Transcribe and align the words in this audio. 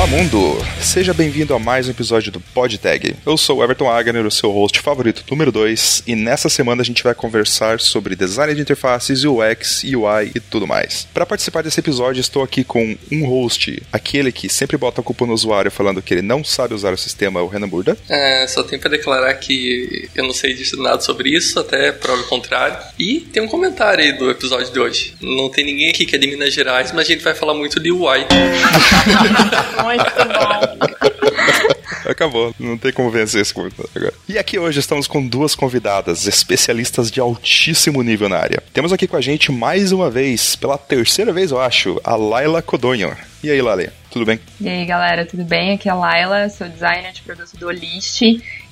Olá 0.00 0.08
mundo! 0.08 0.56
Seja 0.80 1.12
bem-vindo 1.12 1.52
a 1.52 1.58
mais 1.58 1.86
um 1.86 1.90
episódio 1.90 2.32
do 2.32 2.40
PodTag. 2.40 3.16
Eu 3.26 3.36
sou 3.36 3.58
o 3.58 3.62
Everton 3.62 3.86
Agner, 3.86 4.24
o 4.24 4.30
seu 4.30 4.50
host 4.50 4.80
favorito 4.80 5.22
número 5.30 5.52
2, 5.52 6.04
e 6.06 6.16
nessa 6.16 6.48
semana 6.48 6.80
a 6.80 6.84
gente 6.84 7.02
vai 7.02 7.14
conversar 7.14 7.78
sobre 7.80 8.16
design 8.16 8.54
de 8.54 8.62
interfaces, 8.62 9.24
UX, 9.24 9.84
UI 9.84 10.32
e 10.34 10.40
tudo 10.40 10.66
mais. 10.66 11.06
Para 11.12 11.26
participar 11.26 11.62
desse 11.62 11.80
episódio, 11.80 12.18
estou 12.18 12.42
aqui 12.42 12.64
com 12.64 12.96
um 13.12 13.26
host, 13.26 13.82
aquele 13.92 14.32
que 14.32 14.48
sempre 14.48 14.78
bota 14.78 15.02
a 15.02 15.04
culpa 15.04 15.26
no 15.26 15.34
usuário 15.34 15.70
falando 15.70 16.00
que 16.00 16.14
ele 16.14 16.22
não 16.22 16.42
sabe 16.42 16.72
usar 16.72 16.94
o 16.94 16.98
sistema, 16.98 17.42
o 17.42 17.46
Renan 17.46 17.68
Burda. 17.68 17.94
É, 18.08 18.46
só 18.46 18.62
tenho 18.62 18.80
para 18.80 18.92
declarar 18.92 19.34
que 19.34 20.08
eu 20.16 20.24
não 20.24 20.32
sei 20.32 20.54
disso 20.54 20.80
nada 20.82 21.02
sobre 21.02 21.28
isso, 21.28 21.60
até 21.60 21.92
prova 21.92 22.22
o 22.22 22.26
contrário. 22.26 22.78
E 22.98 23.20
tem 23.20 23.42
um 23.42 23.48
comentário 23.48 24.02
aí 24.02 24.14
do 24.14 24.30
episódio 24.30 24.72
de 24.72 24.80
hoje. 24.80 25.14
Não 25.20 25.50
tem 25.50 25.62
ninguém 25.62 25.90
aqui 25.90 26.06
que 26.06 26.16
é 26.16 26.18
de 26.18 26.26
Minas 26.26 26.54
Gerais, 26.54 26.90
mas 26.90 27.04
a 27.04 27.12
gente 27.12 27.22
vai 27.22 27.34
falar 27.34 27.52
muito 27.52 27.78
de 27.78 27.92
UI. 27.92 28.24
Muito 29.96 30.14
bom. 30.28 31.80
Acabou, 32.08 32.54
não 32.58 32.76
tem 32.78 32.92
como 32.92 33.10
vencer 33.10 33.40
esse 33.40 33.52
comentário 33.52 33.90
agora. 33.94 34.14
E 34.28 34.38
aqui 34.38 34.58
hoje 34.58 34.80
estamos 34.80 35.06
com 35.06 35.24
duas 35.26 35.54
convidadas, 35.54 36.26
especialistas 36.26 37.10
de 37.10 37.20
altíssimo 37.20 38.02
nível 38.02 38.28
na 38.28 38.38
área. 38.38 38.62
Temos 38.72 38.92
aqui 38.92 39.06
com 39.06 39.16
a 39.16 39.20
gente 39.20 39.52
mais 39.52 39.92
uma 39.92 40.10
vez, 40.10 40.56
pela 40.56 40.78
terceira 40.78 41.32
vez 41.32 41.50
eu 41.50 41.60
acho, 41.60 42.00
a 42.02 42.16
Laila 42.16 42.62
Codonho. 42.62 43.16
E 43.42 43.50
aí, 43.50 43.60
Lale, 43.60 43.90
tudo 44.10 44.24
bem? 44.24 44.40
E 44.60 44.68
aí, 44.68 44.84
galera, 44.84 45.24
tudo 45.24 45.44
bem? 45.44 45.72
Aqui 45.72 45.88
é 45.88 45.92
a 45.92 45.94
Laila, 45.94 46.48
sou 46.48 46.68
designer 46.68 47.12
de 47.12 47.22
produto 47.22 47.56
do 47.56 47.66
Olist. 47.66 48.22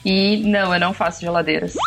E 0.05 0.37
não, 0.39 0.73
eu 0.73 0.81
não 0.81 0.93
faço 0.93 1.21
geladeiras. 1.21 1.75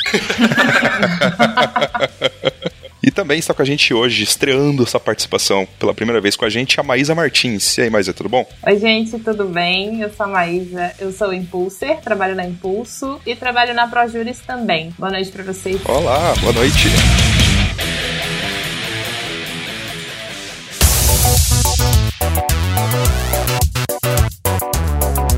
E 3.03 3.09
também 3.09 3.39
está 3.39 3.53
com 3.53 3.61
a 3.61 3.65
gente 3.65 3.93
hoje, 3.93 4.23
estreando 4.23 4.83
essa 4.83 4.99
participação 4.99 5.67
pela 5.79 5.93
primeira 5.93 6.21
vez 6.21 6.35
com 6.35 6.45
a 6.45 6.49
gente, 6.49 6.79
a 6.79 6.83
Maísa 6.83 7.15
Martins. 7.15 7.77
E 7.77 7.81
aí, 7.81 7.89
Maísa, 7.89 8.13
tudo 8.13 8.29
bom? 8.29 8.47
Oi, 8.65 8.79
gente, 8.79 9.17
tudo 9.19 9.45
bem? 9.45 10.01
Eu 10.01 10.13
sou 10.13 10.27
a 10.27 10.29
Maísa, 10.29 10.93
eu 10.99 11.11
sou 11.11 11.33
Impulser, 11.33 11.99
trabalho 12.01 12.35
na 12.35 12.45
Impulso 12.45 13.19
e 13.25 13.35
trabalho 13.35 13.73
na 13.73 13.87
Projuris 13.87 14.39
também. 14.45 14.93
Boa 14.99 15.11
noite 15.11 15.31
para 15.31 15.43
vocês. 15.43 15.81
Olá, 15.85 16.35
boa 16.41 16.53
noite. 16.53 17.40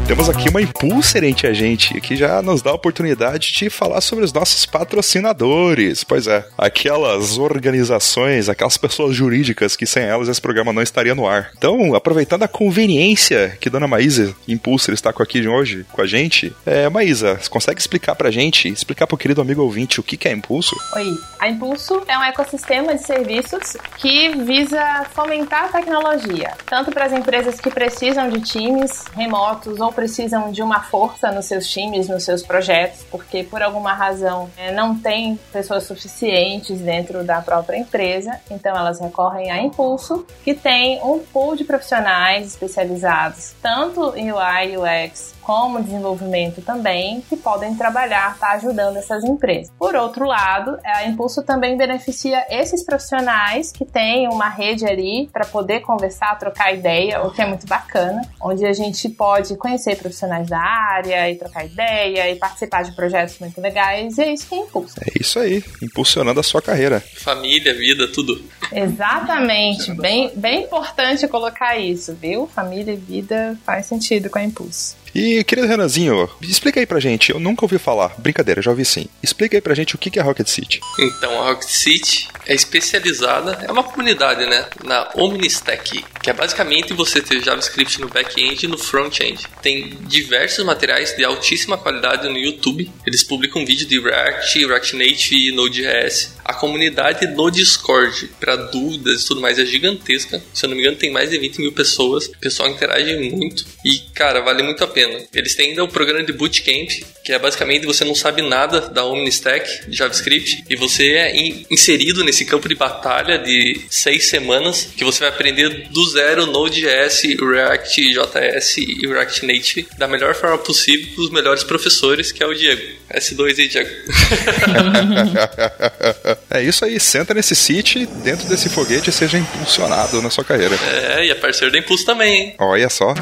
Temos 0.06 0.30
aqui 0.30 0.50
uma 0.50 0.62
impulser 0.62 1.24
entre 1.24 1.48
a 1.48 1.54
gente, 1.54 2.00
que 2.02 2.18
já 2.18 2.42
nos 2.42 2.62
dá 2.62 2.72
a 2.72 2.74
oportunidade 2.74 3.54
de 3.54 3.70
falar 3.70 4.02
sobre 4.02 4.26
os 4.26 4.34
nossos 4.34 4.66
patrocinadores. 4.66 6.04
Pois 6.04 6.28
é, 6.28 6.46
aquelas 6.58 7.38
organizações, 7.38 8.50
aquelas 8.50 8.76
pessoas 8.76 9.16
jurídicas 9.16 9.78
que 9.78 9.86
sem 9.86 10.04
elas 10.04 10.28
esse 10.28 10.42
programa 10.42 10.74
não 10.74 10.82
estaria 10.82 11.16
no 11.16 11.26
ar. 11.26 11.52
Então, 11.58 11.96
aproveitando 11.96 12.44
a 12.44 12.50
conveniência 12.50 13.58
que 13.62 13.70
Dona 13.70 13.88
Maísa 13.88 14.36
Impulser 14.46 14.94
está 14.94 15.10
aqui 15.10 15.48
hoje 15.48 15.86
com 15.94 16.02
a 16.02 16.06
gente, 16.06 16.54
é, 16.66 16.90
Maísa, 16.90 17.38
você 17.42 17.50
consegue 17.50 17.80
explicar 17.80 18.16
pra 18.16 18.30
gente, 18.30 18.68
explicar 18.68 19.08
pro 19.08 19.18
querido 19.18 19.42
amigo 19.42 19.62
ouvinte 19.62 20.02
o 20.02 20.04
que 20.04 20.28
é 20.28 20.34
Impulso? 20.34 20.76
Oi, 20.96 21.18
a 21.40 21.48
Impulso 21.48 22.04
é 22.10 22.18
um 22.18 22.24
ecossistema 22.24 22.94
de 22.94 23.06
serviços 23.06 23.78
que 23.98 24.36
visa 24.44 25.06
fomentar 25.14 25.66
a 25.66 25.68
tecnologia, 25.70 26.52
tanto 26.66 26.92
para 26.92 27.06
as 27.06 27.14
empresas 27.14 27.62
que 27.62 27.70
precisam 27.70 28.30
de 28.30 28.42
times 28.42 29.06
remotos 29.16 29.80
ou 29.80 29.93
precisam 29.94 30.52
de 30.52 30.62
uma 30.62 30.82
força 30.82 31.32
nos 31.32 31.46
seus 31.46 31.68
times, 31.68 32.08
nos 32.08 32.24
seus 32.24 32.44
projetos, 32.44 33.04
porque 33.10 33.44
por 33.44 33.62
alguma 33.62 33.94
razão 33.94 34.50
né, 34.58 34.72
não 34.72 34.96
tem 34.96 35.40
pessoas 35.52 35.84
suficientes 35.84 36.80
dentro 36.82 37.24
da 37.24 37.42
própria 37.42 37.78
empresa, 37.78 38.40
então 38.52 38.76
elas 38.76 39.00
recorrem 39.00 39.52
a 39.52 39.62
Impulso, 39.62 40.26
que 40.44 40.54
tem 40.54 41.02
um 41.04 41.20
pool 41.20 41.56
de 41.56 41.64
profissionais 41.64 42.48
especializados 42.48 43.54
tanto 43.62 44.14
em 44.16 44.32
UI, 44.32 44.78
UX 44.78 45.34
como 45.44 45.82
desenvolvimento 45.82 46.62
também, 46.62 47.22
que 47.30 47.36
podem 47.36 47.76
trabalhar, 47.76 48.38
tá 48.38 48.52
ajudando 48.52 48.98
essas 48.98 49.24
empresas. 49.24 49.72
Por 49.78 49.96
outro 49.96 50.26
lado, 50.26 50.78
a 50.84 51.06
Impulso 51.06 51.44
também 51.44 51.78
beneficia 51.78 52.46
esses 52.50 52.84
profissionais 52.86 53.72
que 53.72 53.86
têm 53.86 54.28
uma 54.28 54.50
rede 54.50 54.86
ali 54.86 55.30
para 55.32 55.46
poder 55.46 55.82
conversar, 55.82 56.38
trocar 56.40 56.74
ideia, 56.74 57.22
o 57.22 57.32
que 57.32 57.42
é 57.42 57.46
muito 57.46 57.68
bacana, 57.68 58.22
onde 58.42 58.66
a 58.66 58.74
gente 58.74 59.10
pode 59.10 59.56
conhecer 59.58 59.98
profissionais 59.98 60.48
da 60.48 60.60
área 60.60 61.30
e 61.30 61.36
trocar 61.36 61.66
ideia 61.66 62.32
e 62.32 62.36
participar 62.36 62.84
de 62.84 62.96
projetos 62.96 63.40
muito 63.40 63.60
legais, 63.60 64.18
e 64.18 64.22
é 64.22 64.34
isso 64.34 64.48
que 64.48 64.56
é 64.56 64.60
Impulso. 64.60 64.96
É 65.00 65.20
isso 65.20 65.40
aí, 65.40 65.64
impulsionando 65.82 66.40
a 66.40 66.44
sua 66.44 66.62
carreira. 66.62 67.00
Família, 67.00 67.74
vida, 67.74 68.08
tudo. 68.08 68.42
Exatamente, 68.72 69.94
bem, 69.94 70.32
bem 70.36 70.64
importante 70.64 71.28
colocar 71.28 71.78
isso, 71.78 72.16
viu? 72.16 72.48
Família 72.48 72.94
e 72.94 72.98
vida 72.98 73.58
faz 73.66 73.86
sentido 73.86 74.30
com 74.30 74.40
a 74.40 74.44
Impulso. 74.44 75.03
E, 75.14 75.44
querido 75.44 75.68
Renanzinho, 75.68 76.30
explica 76.42 76.80
aí 76.80 76.86
pra 76.86 77.00
gente, 77.00 77.32
eu 77.32 77.40
nunca 77.40 77.66
ouvi 77.66 77.78
falar, 77.78 78.16
brincadeira, 78.18 78.62
já 78.62 78.72
ouvi 78.72 78.84
sim. 78.84 79.06
Explica 79.22 79.56
aí 79.58 79.62
pra 79.62 79.76
gente 79.76 79.96
o 79.96 79.98
que 79.98 80.20
é 80.20 80.22
Rocket 80.22 80.48
City. 80.48 80.80
Então, 81.00 81.42
a 81.42 81.50
Rocket 81.50 81.70
City 81.70 82.28
é 82.46 82.54
especializada, 82.54 83.64
é 83.68 83.72
uma 83.72 83.84
comunidade, 83.84 84.46
né, 84.46 84.66
na 84.84 85.10
OmniStack, 85.16 86.04
que 86.22 86.30
é 86.30 86.34
basicamente 86.34 86.94
você 86.94 87.22
ter 87.22 87.44
JavaScript 87.44 88.02
no 88.02 88.10
back-end 88.10 88.66
e 88.66 88.68
no 88.68 88.78
front-end. 88.78 89.46
Tem 89.62 89.98
diversos 90.02 90.66
materiais 90.66 91.16
de 91.16 91.24
altíssima 91.24 91.78
qualidade 91.78 92.28
no 92.28 92.38
YouTube. 92.38 92.90
Eles 93.06 93.24
publicam 93.24 93.66
vídeo 93.66 93.88
de 93.88 94.00
React, 94.00 94.66
React 94.66 94.96
Native 94.96 95.50
e 95.50 95.52
Node.js. 95.52 96.36
A 96.46 96.54
comunidade 96.54 97.26
no 97.28 97.50
Discord, 97.50 98.30
para 98.40 98.56
dúvidas 98.56 99.22
e 99.22 99.28
tudo 99.28 99.40
mais, 99.40 99.58
é 99.58 99.66
gigantesca. 99.66 100.44
Se 100.54 100.66
eu 100.66 100.70
não 100.70 100.76
me 100.76 100.82
engano, 100.82 100.98
tem 100.98 101.12
mais 101.12 101.30
de 101.30 101.38
20 101.38 101.60
mil 101.60 101.72
pessoas. 101.72 102.26
O 102.26 102.38
pessoal 102.38 102.70
interage 102.70 103.16
muito. 103.30 103.66
E, 103.86 104.00
cara, 104.14 104.42
vale 104.42 104.62
muito 104.62 104.84
a 104.84 104.88
pena. 104.88 105.20
Eles 105.34 105.56
têm 105.56 105.70
ainda 105.70 105.84
o 105.84 105.88
programa 105.88 106.24
de 106.24 106.34
Bootcamp, 106.34 106.90
que 107.24 107.32
é 107.32 107.40
basicamente 107.40 107.86
você 107.86 108.04
não 108.04 108.14
sabe 108.14 108.42
nada 108.42 108.82
da 108.82 109.06
OmniStack, 109.06 109.90
de 109.90 109.96
JavaScript, 109.96 110.66
e 110.70 110.76
você 110.76 111.14
é 111.14 111.36
in 111.36 111.66
inserido 111.72 112.24
nesse 112.24 112.46
campo 112.46 112.68
de 112.68 112.76
batalha 112.76 113.38
de 113.38 113.82
seis 113.90 114.26
semanas, 114.26 114.90
que 114.98 115.04
você 115.04 115.22
vai 115.22 115.30
aprender 115.30 115.88
do 115.90 116.10
zero 116.10 116.46
Node.js, 116.46 117.22
React 117.40 118.14
JS 118.14 118.78
e 118.78 119.08
React 119.08 119.46
Native 119.46 119.88
da 119.98 120.08
melhor 120.08 120.36
forma 120.36 120.58
possível 120.58 121.16
com 121.16 121.22
os 121.22 121.30
melhores 121.30 121.64
professores, 121.64 122.32
que 122.32 122.44
é 122.44 122.48
o 122.48 122.54
Diego. 122.54 123.04
S2 123.14 123.60
aí, 123.60 123.68
Diego. 123.68 123.90
é 126.50 126.62
isso 126.62 126.86
aí, 126.86 127.00
senta 127.00 127.34
nesse 127.34 127.56
City, 127.56 128.06
dentro 128.24 128.48
desse 128.48 128.70
foguete 128.70 129.10
e 129.10 129.14
seja 129.14 129.38
impulsionado 129.38 130.22
na 130.22 130.30
sua 130.30 130.44
carreira. 130.44 130.76
É, 131.16 131.26
e 131.26 131.32
é 131.32 131.36
parceiro 131.36 131.72
da 131.72 131.80
Impulso 131.80 132.06
também, 132.06 132.34
hein? 132.34 132.56
Olha 132.60 132.90
só. 132.90 133.14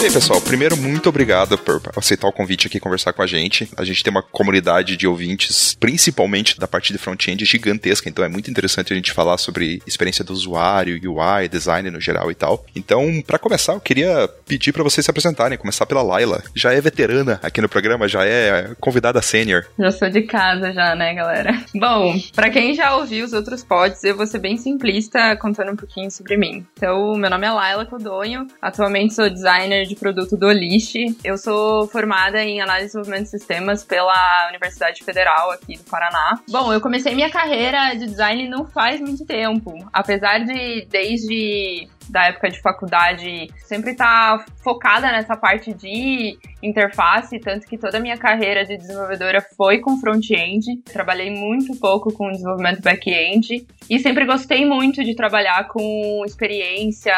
E 0.00 0.04
aí, 0.04 0.10
pessoal, 0.10 0.40
primeiro, 0.40 0.78
muito 0.78 1.10
obrigado 1.10 1.58
por 1.58 1.78
aceitar 1.94 2.26
o 2.26 2.32
convite 2.32 2.66
aqui 2.66 2.80
conversar 2.80 3.12
com 3.12 3.20
a 3.20 3.26
gente. 3.26 3.68
A 3.76 3.84
gente 3.84 4.02
tem 4.02 4.10
uma 4.10 4.22
comunidade 4.22 4.96
de 4.96 5.06
ouvintes, 5.06 5.76
principalmente 5.78 6.58
da 6.58 6.66
parte 6.66 6.90
de 6.90 6.98
front-end, 6.98 7.44
gigantesca, 7.44 8.08
então 8.08 8.24
é 8.24 8.28
muito 8.28 8.50
interessante 8.50 8.94
a 8.94 8.96
gente 8.96 9.12
falar 9.12 9.36
sobre 9.36 9.82
experiência 9.86 10.24
do 10.24 10.32
usuário, 10.32 10.98
UI, 11.04 11.50
design 11.50 11.90
no 11.90 12.00
geral 12.00 12.30
e 12.30 12.34
tal. 12.34 12.64
Então, 12.74 13.22
para 13.26 13.38
começar, 13.38 13.74
eu 13.74 13.80
queria 13.80 14.26
pedir 14.46 14.72
para 14.72 14.82
vocês 14.82 15.04
se 15.04 15.10
apresentarem, 15.10 15.58
começar 15.58 15.84
pela 15.84 16.00
Laila. 16.00 16.42
Já 16.54 16.72
é 16.72 16.80
veterana 16.80 17.38
aqui 17.42 17.60
no 17.60 17.68
programa, 17.68 18.08
já 18.08 18.24
é 18.24 18.74
convidada 18.80 19.20
sênior. 19.20 19.66
Já 19.78 19.92
sou 19.92 20.08
de 20.08 20.22
casa 20.22 20.72
já, 20.72 20.94
né, 20.94 21.12
galera? 21.12 21.62
Bom, 21.74 22.18
para 22.34 22.48
quem 22.48 22.72
já 22.72 22.96
ouviu 22.96 23.22
os 23.22 23.34
outros 23.34 23.62
pods, 23.62 24.02
eu 24.02 24.16
vou 24.16 24.26
ser 24.26 24.38
bem 24.38 24.56
simplista 24.56 25.36
contando 25.36 25.72
um 25.72 25.76
pouquinho 25.76 26.10
sobre 26.10 26.38
mim. 26.38 26.66
Então, 26.72 27.12
meu 27.16 27.28
nome 27.28 27.46
é 27.46 27.50
Laila 27.50 27.84
Codonho, 27.84 28.46
atualmente 28.62 29.12
sou 29.12 29.28
designer 29.28 29.89
de 29.90 29.96
produto 29.96 30.36
do 30.36 30.46
Olist. 30.46 30.94
Eu 31.24 31.36
sou 31.36 31.86
formada 31.88 32.42
em 32.42 32.60
análise 32.60 32.84
e 32.84 32.88
desenvolvimento 32.88 33.24
de 33.24 33.30
sistemas 33.30 33.84
pela 33.84 34.48
Universidade 34.48 35.02
Federal 35.02 35.50
aqui 35.50 35.76
do 35.76 35.84
Paraná. 35.84 36.40
Bom, 36.48 36.72
eu 36.72 36.80
comecei 36.80 37.14
minha 37.14 37.30
carreira 37.30 37.94
de 37.94 38.06
design 38.06 38.48
não 38.48 38.64
faz 38.64 39.00
muito 39.00 39.26
tempo, 39.26 39.76
apesar 39.92 40.38
de 40.44 40.86
desde 40.88 41.88
da 42.08 42.26
época 42.26 42.50
de 42.50 42.60
faculdade 42.60 43.50
sempre 43.58 43.94
tá 43.94 44.44
focada 44.62 45.12
nessa 45.12 45.36
parte 45.36 45.72
de 45.72 46.38
interface, 46.62 47.38
tanto 47.38 47.66
que 47.66 47.78
toda 47.78 47.98
a 47.98 48.00
minha 48.00 48.16
carreira 48.16 48.64
de 48.64 48.76
desenvolvedora 48.76 49.40
foi 49.56 49.78
com 49.78 49.96
front-end. 49.98 50.82
Trabalhei 50.92 51.30
muito 51.30 51.78
pouco 51.78 52.12
com 52.12 52.30
desenvolvimento 52.30 52.82
back-end 52.82 53.66
e 53.88 53.98
sempre 53.98 54.24
gostei 54.24 54.64
muito 54.64 55.02
de 55.02 55.14
trabalhar 55.14 55.68
com 55.68 56.22
experiência, 56.24 57.14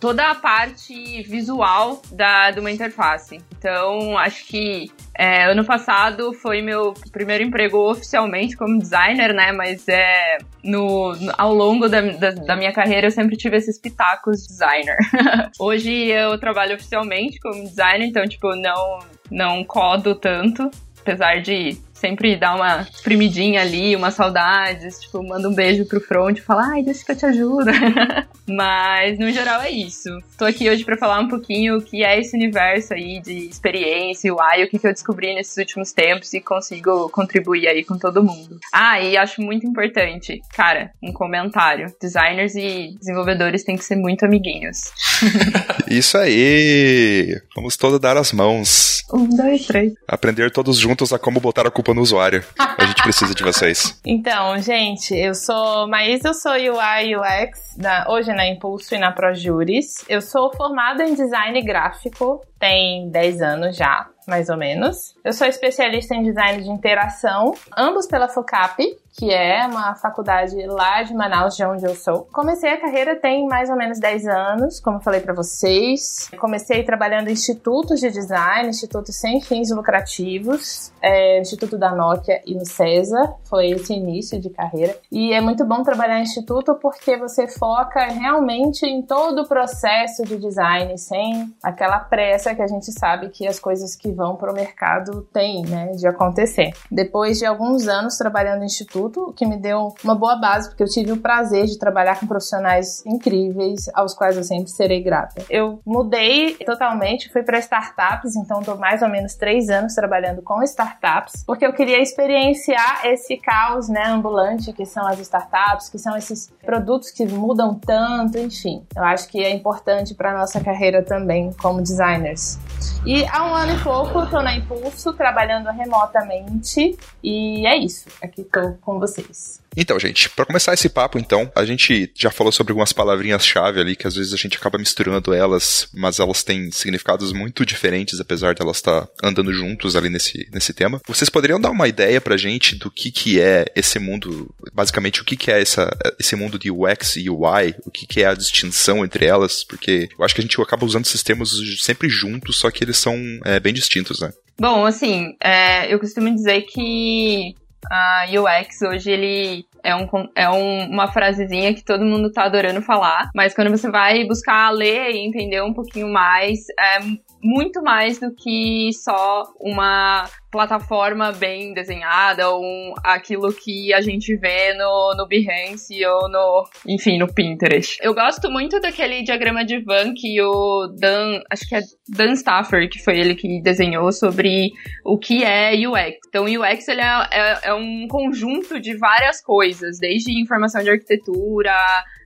toda 0.00 0.30
a 0.30 0.34
parte 0.34 1.22
visual 1.22 2.00
da, 2.12 2.50
de 2.50 2.60
uma 2.60 2.70
interface. 2.70 3.40
Então, 3.58 4.18
acho 4.18 4.46
que 4.46 4.90
é, 5.16 5.44
ano 5.44 5.64
passado 5.64 6.32
foi 6.32 6.62
meu 6.62 6.94
primeiro 7.12 7.44
emprego 7.44 7.90
oficialmente 7.90 8.56
como 8.56 8.78
designer, 8.78 9.34
né? 9.34 9.52
Mas 9.52 9.86
é, 9.88 10.38
no, 10.64 11.12
ao 11.36 11.54
longo 11.54 11.88
da, 11.88 12.00
da, 12.00 12.30
da 12.30 12.56
minha 12.56 12.72
carreira 12.72 13.08
eu 13.08 13.10
sempre 13.10 13.36
tive 13.36 13.56
esses 13.56 13.78
pitacos 13.78 14.42
de 14.42 14.48
designer. 14.48 14.96
Hoje 15.60 15.92
eu 16.06 16.38
trabalho 16.38 16.74
oficialmente 16.74 17.38
como 17.40 17.62
designer, 17.62 18.06
então, 18.06 18.26
tipo, 18.26 18.54
não, 18.56 18.81
não 19.30 19.64
codo 19.64 20.14
tanto, 20.14 20.70
apesar 21.00 21.40
de 21.40 21.78
sempre 22.02 22.34
dá 22.34 22.52
uma 22.56 22.84
primidinha 23.04 23.60
ali, 23.60 23.94
uma 23.94 24.10
saudades, 24.10 24.98
tipo, 25.00 25.22
manda 25.22 25.48
um 25.48 25.54
beijo 25.54 25.86
pro 25.86 26.00
front 26.00 26.36
e 26.36 26.42
fala, 26.42 26.72
ai, 26.72 26.82
deixa 26.82 27.04
que 27.04 27.12
eu 27.12 27.16
te 27.16 27.26
ajudo. 27.26 27.70
Mas, 28.44 29.20
no 29.20 29.30
geral, 29.30 29.62
é 29.62 29.70
isso. 29.70 30.10
Tô 30.36 30.44
aqui 30.44 30.68
hoje 30.68 30.84
para 30.84 30.98
falar 30.98 31.20
um 31.20 31.28
pouquinho 31.28 31.78
o 31.78 31.80
que 31.80 32.02
é 32.02 32.18
esse 32.18 32.36
universo 32.36 32.92
aí 32.92 33.20
de 33.20 33.46
experiência, 33.46 34.34
UI, 34.34 34.64
o 34.64 34.68
que, 34.68 34.80
que 34.80 34.86
eu 34.88 34.92
descobri 34.92 35.32
nesses 35.32 35.56
últimos 35.56 35.92
tempos 35.92 36.34
e 36.34 36.40
consigo 36.40 37.08
contribuir 37.10 37.68
aí 37.68 37.84
com 37.84 37.96
todo 37.96 38.24
mundo. 38.24 38.58
Ah, 38.72 39.00
e 39.00 39.16
acho 39.16 39.40
muito 39.40 39.64
importante, 39.64 40.42
cara, 40.52 40.90
um 41.00 41.12
comentário. 41.12 41.94
Designers 42.00 42.56
e 42.56 42.96
desenvolvedores 42.98 43.62
têm 43.62 43.76
que 43.76 43.84
ser 43.84 43.94
muito 43.94 44.24
amiguinhos. 44.24 44.90
Isso 45.88 46.16
aí! 46.16 47.40
Vamos 47.54 47.76
todos 47.76 48.00
dar 48.00 48.16
as 48.16 48.32
mãos. 48.32 49.02
Um, 49.12 49.28
dois, 49.28 49.66
três. 49.66 49.92
Aprender 50.08 50.50
todos 50.50 50.78
juntos 50.78 51.12
a 51.12 51.18
como 51.18 51.40
botar 51.40 51.66
a 51.66 51.70
culpa 51.70 51.92
no 51.92 52.00
usuário. 52.00 52.44
A 52.58 52.84
gente 52.84 53.02
precisa 53.02 53.34
de 53.34 53.42
vocês. 53.42 53.98
Então, 54.04 54.58
gente, 54.60 55.14
eu 55.14 55.34
sou 55.34 55.86
Maísa, 55.88 56.28
eu 56.28 56.34
sou 56.34 56.52
UI 56.52 57.16
UX, 57.16 57.76
na, 57.76 58.06
hoje 58.08 58.32
na 58.32 58.46
Impulso 58.46 58.94
e 58.94 58.98
na 58.98 59.12
ProJuris. 59.12 60.04
Eu 60.08 60.20
sou 60.20 60.54
formada 60.54 61.04
em 61.04 61.14
design 61.14 61.60
gráfico, 61.62 62.40
tem 62.58 63.10
10 63.10 63.42
anos 63.42 63.76
já 63.76 64.08
mais 64.26 64.48
ou 64.48 64.56
menos. 64.56 65.14
Eu 65.24 65.32
sou 65.32 65.46
especialista 65.46 66.14
em 66.14 66.22
design 66.22 66.62
de 66.62 66.70
interação, 66.70 67.54
ambos 67.76 68.06
pela 68.06 68.28
FOCAP, 68.28 68.84
que 69.12 69.30
é 69.30 69.66
uma 69.66 69.94
faculdade 69.94 70.56
lá 70.66 71.02
de 71.02 71.14
Manaus, 71.14 71.54
de 71.54 71.64
onde 71.64 71.84
eu 71.84 71.94
sou. 71.94 72.26
Comecei 72.32 72.70
a 72.70 72.80
carreira 72.80 73.16
tem 73.16 73.46
mais 73.46 73.68
ou 73.68 73.76
menos 73.76 74.00
10 74.00 74.26
anos, 74.26 74.80
como 74.80 75.00
falei 75.00 75.20
para 75.20 75.34
vocês. 75.34 76.30
Comecei 76.38 76.82
trabalhando 76.82 77.28
em 77.28 77.32
institutos 77.32 78.00
de 78.00 78.10
design, 78.10 78.68
institutos 78.68 79.16
sem 79.16 79.40
fins 79.40 79.70
lucrativos, 79.70 80.92
é, 81.00 81.40
Instituto 81.40 81.76
da 81.76 81.94
Nokia 81.94 82.40
e 82.46 82.54
no 82.54 82.64
César. 82.64 83.34
Foi 83.44 83.70
esse 83.70 83.92
início 83.92 84.40
de 84.40 84.48
carreira. 84.48 84.96
E 85.10 85.32
é 85.32 85.40
muito 85.40 85.64
bom 85.64 85.82
trabalhar 85.82 86.18
em 86.18 86.22
instituto 86.22 86.74
porque 86.76 87.16
você 87.16 87.46
foca 87.46 88.06
realmente 88.06 88.86
em 88.86 89.02
todo 89.02 89.42
o 89.42 89.48
processo 89.48 90.22
de 90.24 90.38
design, 90.38 90.96
sem 90.96 91.54
aquela 91.62 91.98
pressa 91.98 92.54
que 92.54 92.62
a 92.62 92.66
gente 92.66 92.90
sabe 92.92 93.28
que 93.28 93.46
as 93.46 93.58
coisas 93.58 93.94
que 93.94 94.10
vão 94.10 94.36
para 94.36 94.50
o 94.50 94.54
mercado 94.54 95.22
têm, 95.32 95.62
né, 95.62 95.92
de 95.92 96.06
acontecer. 96.06 96.72
Depois 96.90 97.38
de 97.38 97.44
alguns 97.44 97.86
anos 97.88 98.16
trabalhando 98.16 98.62
em 98.62 98.66
instituto, 98.66 99.01
Instituto, 99.02 99.32
que 99.36 99.46
me 99.46 99.56
deu 99.56 99.94
uma 100.04 100.14
boa 100.14 100.36
base, 100.36 100.68
porque 100.68 100.82
eu 100.82 100.88
tive 100.88 101.12
o 101.12 101.16
prazer 101.16 101.66
de 101.66 101.78
trabalhar 101.78 102.18
com 102.18 102.26
profissionais 102.26 103.04
incríveis, 103.06 103.88
aos 103.94 104.14
quais 104.14 104.36
eu 104.36 104.44
sempre 104.44 104.70
serei 104.70 105.02
grata. 105.02 105.42
Eu 105.50 105.80
mudei 105.84 106.54
totalmente, 106.64 107.30
fui 107.32 107.42
para 107.42 107.58
startups, 107.58 108.36
então 108.36 108.60
estou 108.60 108.76
mais 108.76 109.02
ou 109.02 109.08
menos 109.08 109.34
três 109.34 109.68
anos 109.68 109.94
trabalhando 109.94 110.42
com 110.42 110.62
startups, 110.62 111.44
porque 111.46 111.66
eu 111.66 111.72
queria 111.72 112.00
experienciar 112.00 113.06
esse 113.06 113.36
caos 113.36 113.88
né, 113.88 114.04
ambulante 114.06 114.72
que 114.72 114.86
são 114.86 115.06
as 115.06 115.18
startups, 115.18 115.88
que 115.88 115.98
são 115.98 116.16
esses 116.16 116.52
produtos 116.64 117.10
que 117.10 117.26
mudam 117.26 117.74
tanto, 117.74 118.38
enfim. 118.38 118.84
Eu 118.94 119.04
acho 119.04 119.28
que 119.28 119.42
é 119.42 119.50
importante 119.50 120.14
para 120.14 120.36
nossa 120.36 120.60
carreira 120.60 121.02
também 121.02 121.52
como 121.60 121.82
designers. 121.82 122.58
E 123.04 123.24
há 123.26 123.44
um 123.44 123.54
ano 123.54 123.72
e 123.72 123.82
pouco 123.82 124.22
estou 124.22 124.42
na 124.42 124.54
Impulso, 124.54 125.12
trabalhando 125.12 125.68
remotamente, 125.70 126.96
e 127.22 127.66
é 127.66 127.76
isso. 127.76 128.06
Aqui 128.22 128.42
estou 128.42 128.78
com 128.80 128.91
com 128.92 129.00
vocês. 129.00 129.60
Então, 129.76 129.98
gente, 129.98 130.28
para 130.30 130.44
começar 130.44 130.74
esse 130.74 130.88
papo, 130.88 131.18
então, 131.18 131.50
a 131.54 131.64
gente 131.64 132.12
já 132.14 132.30
falou 132.30 132.52
sobre 132.52 132.72
algumas 132.72 132.92
palavrinhas-chave 132.92 133.80
ali 133.80 133.96
que 133.96 134.06
às 134.06 134.14
vezes 134.14 134.32
a 134.32 134.36
gente 134.36 134.56
acaba 134.56 134.78
misturando 134.78 135.32
elas, 135.32 135.88
mas 135.94 136.18
elas 136.18 136.42
têm 136.42 136.70
significados 136.70 137.32
muito 137.32 137.64
diferentes, 137.64 138.20
apesar 138.20 138.54
de 138.54 138.62
elas 138.62 138.76
estar 138.76 139.06
tá 139.06 139.28
andando 139.28 139.52
juntos 139.52 139.96
ali 139.96 140.10
nesse, 140.10 140.48
nesse 140.52 140.74
tema. 140.74 141.00
Vocês 141.06 141.30
poderiam 141.30 141.60
dar 141.60 141.70
uma 141.70 141.88
ideia 141.88 142.20
pra 142.20 142.36
gente 142.36 142.76
do 142.76 142.90
que, 142.90 143.10
que 143.10 143.40
é 143.40 143.64
esse 143.74 143.98
mundo, 143.98 144.54
basicamente 144.74 145.22
o 145.22 145.24
que, 145.24 145.36
que 145.36 145.50
é 145.50 145.60
essa, 145.60 145.90
esse 146.18 146.36
mundo 146.36 146.58
de 146.58 146.70
UX 146.70 147.16
e 147.16 147.30
UI, 147.30 147.74
o 147.86 147.90
que, 147.90 148.06
que 148.06 148.22
é 148.22 148.26
a 148.26 148.34
distinção 148.34 149.04
entre 149.04 149.24
elas, 149.24 149.64
porque 149.64 150.08
eu 150.18 150.24
acho 150.24 150.34
que 150.34 150.40
a 150.40 150.44
gente 150.44 150.60
acaba 150.60 150.84
usando 150.84 151.06
esses 151.06 151.22
termos 151.22 151.58
sempre 151.82 152.08
juntos, 152.08 152.58
só 152.58 152.70
que 152.70 152.84
eles 152.84 152.98
são 152.98 153.16
é, 153.44 153.58
bem 153.58 153.72
distintos, 153.72 154.20
né? 154.20 154.30
Bom, 154.60 154.84
assim, 154.84 155.34
é, 155.42 155.92
eu 155.92 155.98
costumo 155.98 156.32
dizer 156.32 156.62
que 156.62 157.54
a 157.90 158.24
UX 158.28 158.82
hoje 158.82 159.10
ele 159.10 159.66
é, 159.82 159.94
um, 159.94 160.06
é 160.34 160.48
um, 160.48 160.90
uma 160.90 161.12
frasezinha 161.12 161.74
que 161.74 161.84
todo 161.84 162.04
mundo 162.04 162.30
tá 162.30 162.44
adorando 162.44 162.82
falar, 162.82 163.30
mas 163.34 163.54
quando 163.54 163.70
você 163.70 163.90
vai 163.90 164.24
buscar 164.24 164.70
ler 164.70 165.10
e 165.10 165.26
entender 165.26 165.62
um 165.62 165.72
pouquinho 165.72 166.08
mais, 166.08 166.60
é 166.78 167.00
muito 167.42 167.82
mais 167.82 168.20
do 168.20 168.32
que 168.34 168.90
só 168.92 169.44
uma 169.60 170.28
plataforma 170.52 171.32
bem 171.32 171.72
desenhada 171.72 172.50
ou 172.50 172.62
um, 172.62 172.92
aquilo 173.02 173.52
que 173.52 173.92
a 173.94 174.02
gente 174.02 174.36
vê 174.36 174.74
no, 174.74 175.14
no 175.16 175.26
Behance 175.26 176.04
ou 176.04 176.28
no, 176.28 176.64
enfim, 176.86 177.18
no 177.18 177.26
Pinterest. 177.26 177.96
Eu 178.02 178.14
gosto 178.14 178.50
muito 178.50 178.78
daquele 178.78 179.22
diagrama 179.22 179.64
de 179.64 179.80
Van 179.80 180.12
que 180.14 180.40
o 180.42 180.88
Dan, 181.00 181.40
acho 181.50 181.66
que 181.66 181.74
é 181.74 181.80
Dan 182.06 182.32
Stafford, 182.32 182.88
que 182.88 183.02
foi 183.02 183.18
ele 183.18 183.34
que 183.34 183.62
desenhou 183.62 184.12
sobre 184.12 184.70
o 185.04 185.18
que 185.18 185.42
é 185.42 185.72
UX. 185.88 186.18
Então, 186.28 186.44
UX 186.44 186.86
ele 186.86 187.00
é, 187.00 187.28
é, 187.32 187.58
é 187.70 187.74
um 187.74 188.06
conjunto 188.06 188.78
de 188.78 188.96
várias 188.98 189.42
coisas, 189.42 189.71
desde 189.80 190.32
informação 190.40 190.82
de 190.82 190.90
arquitetura, 190.90 191.76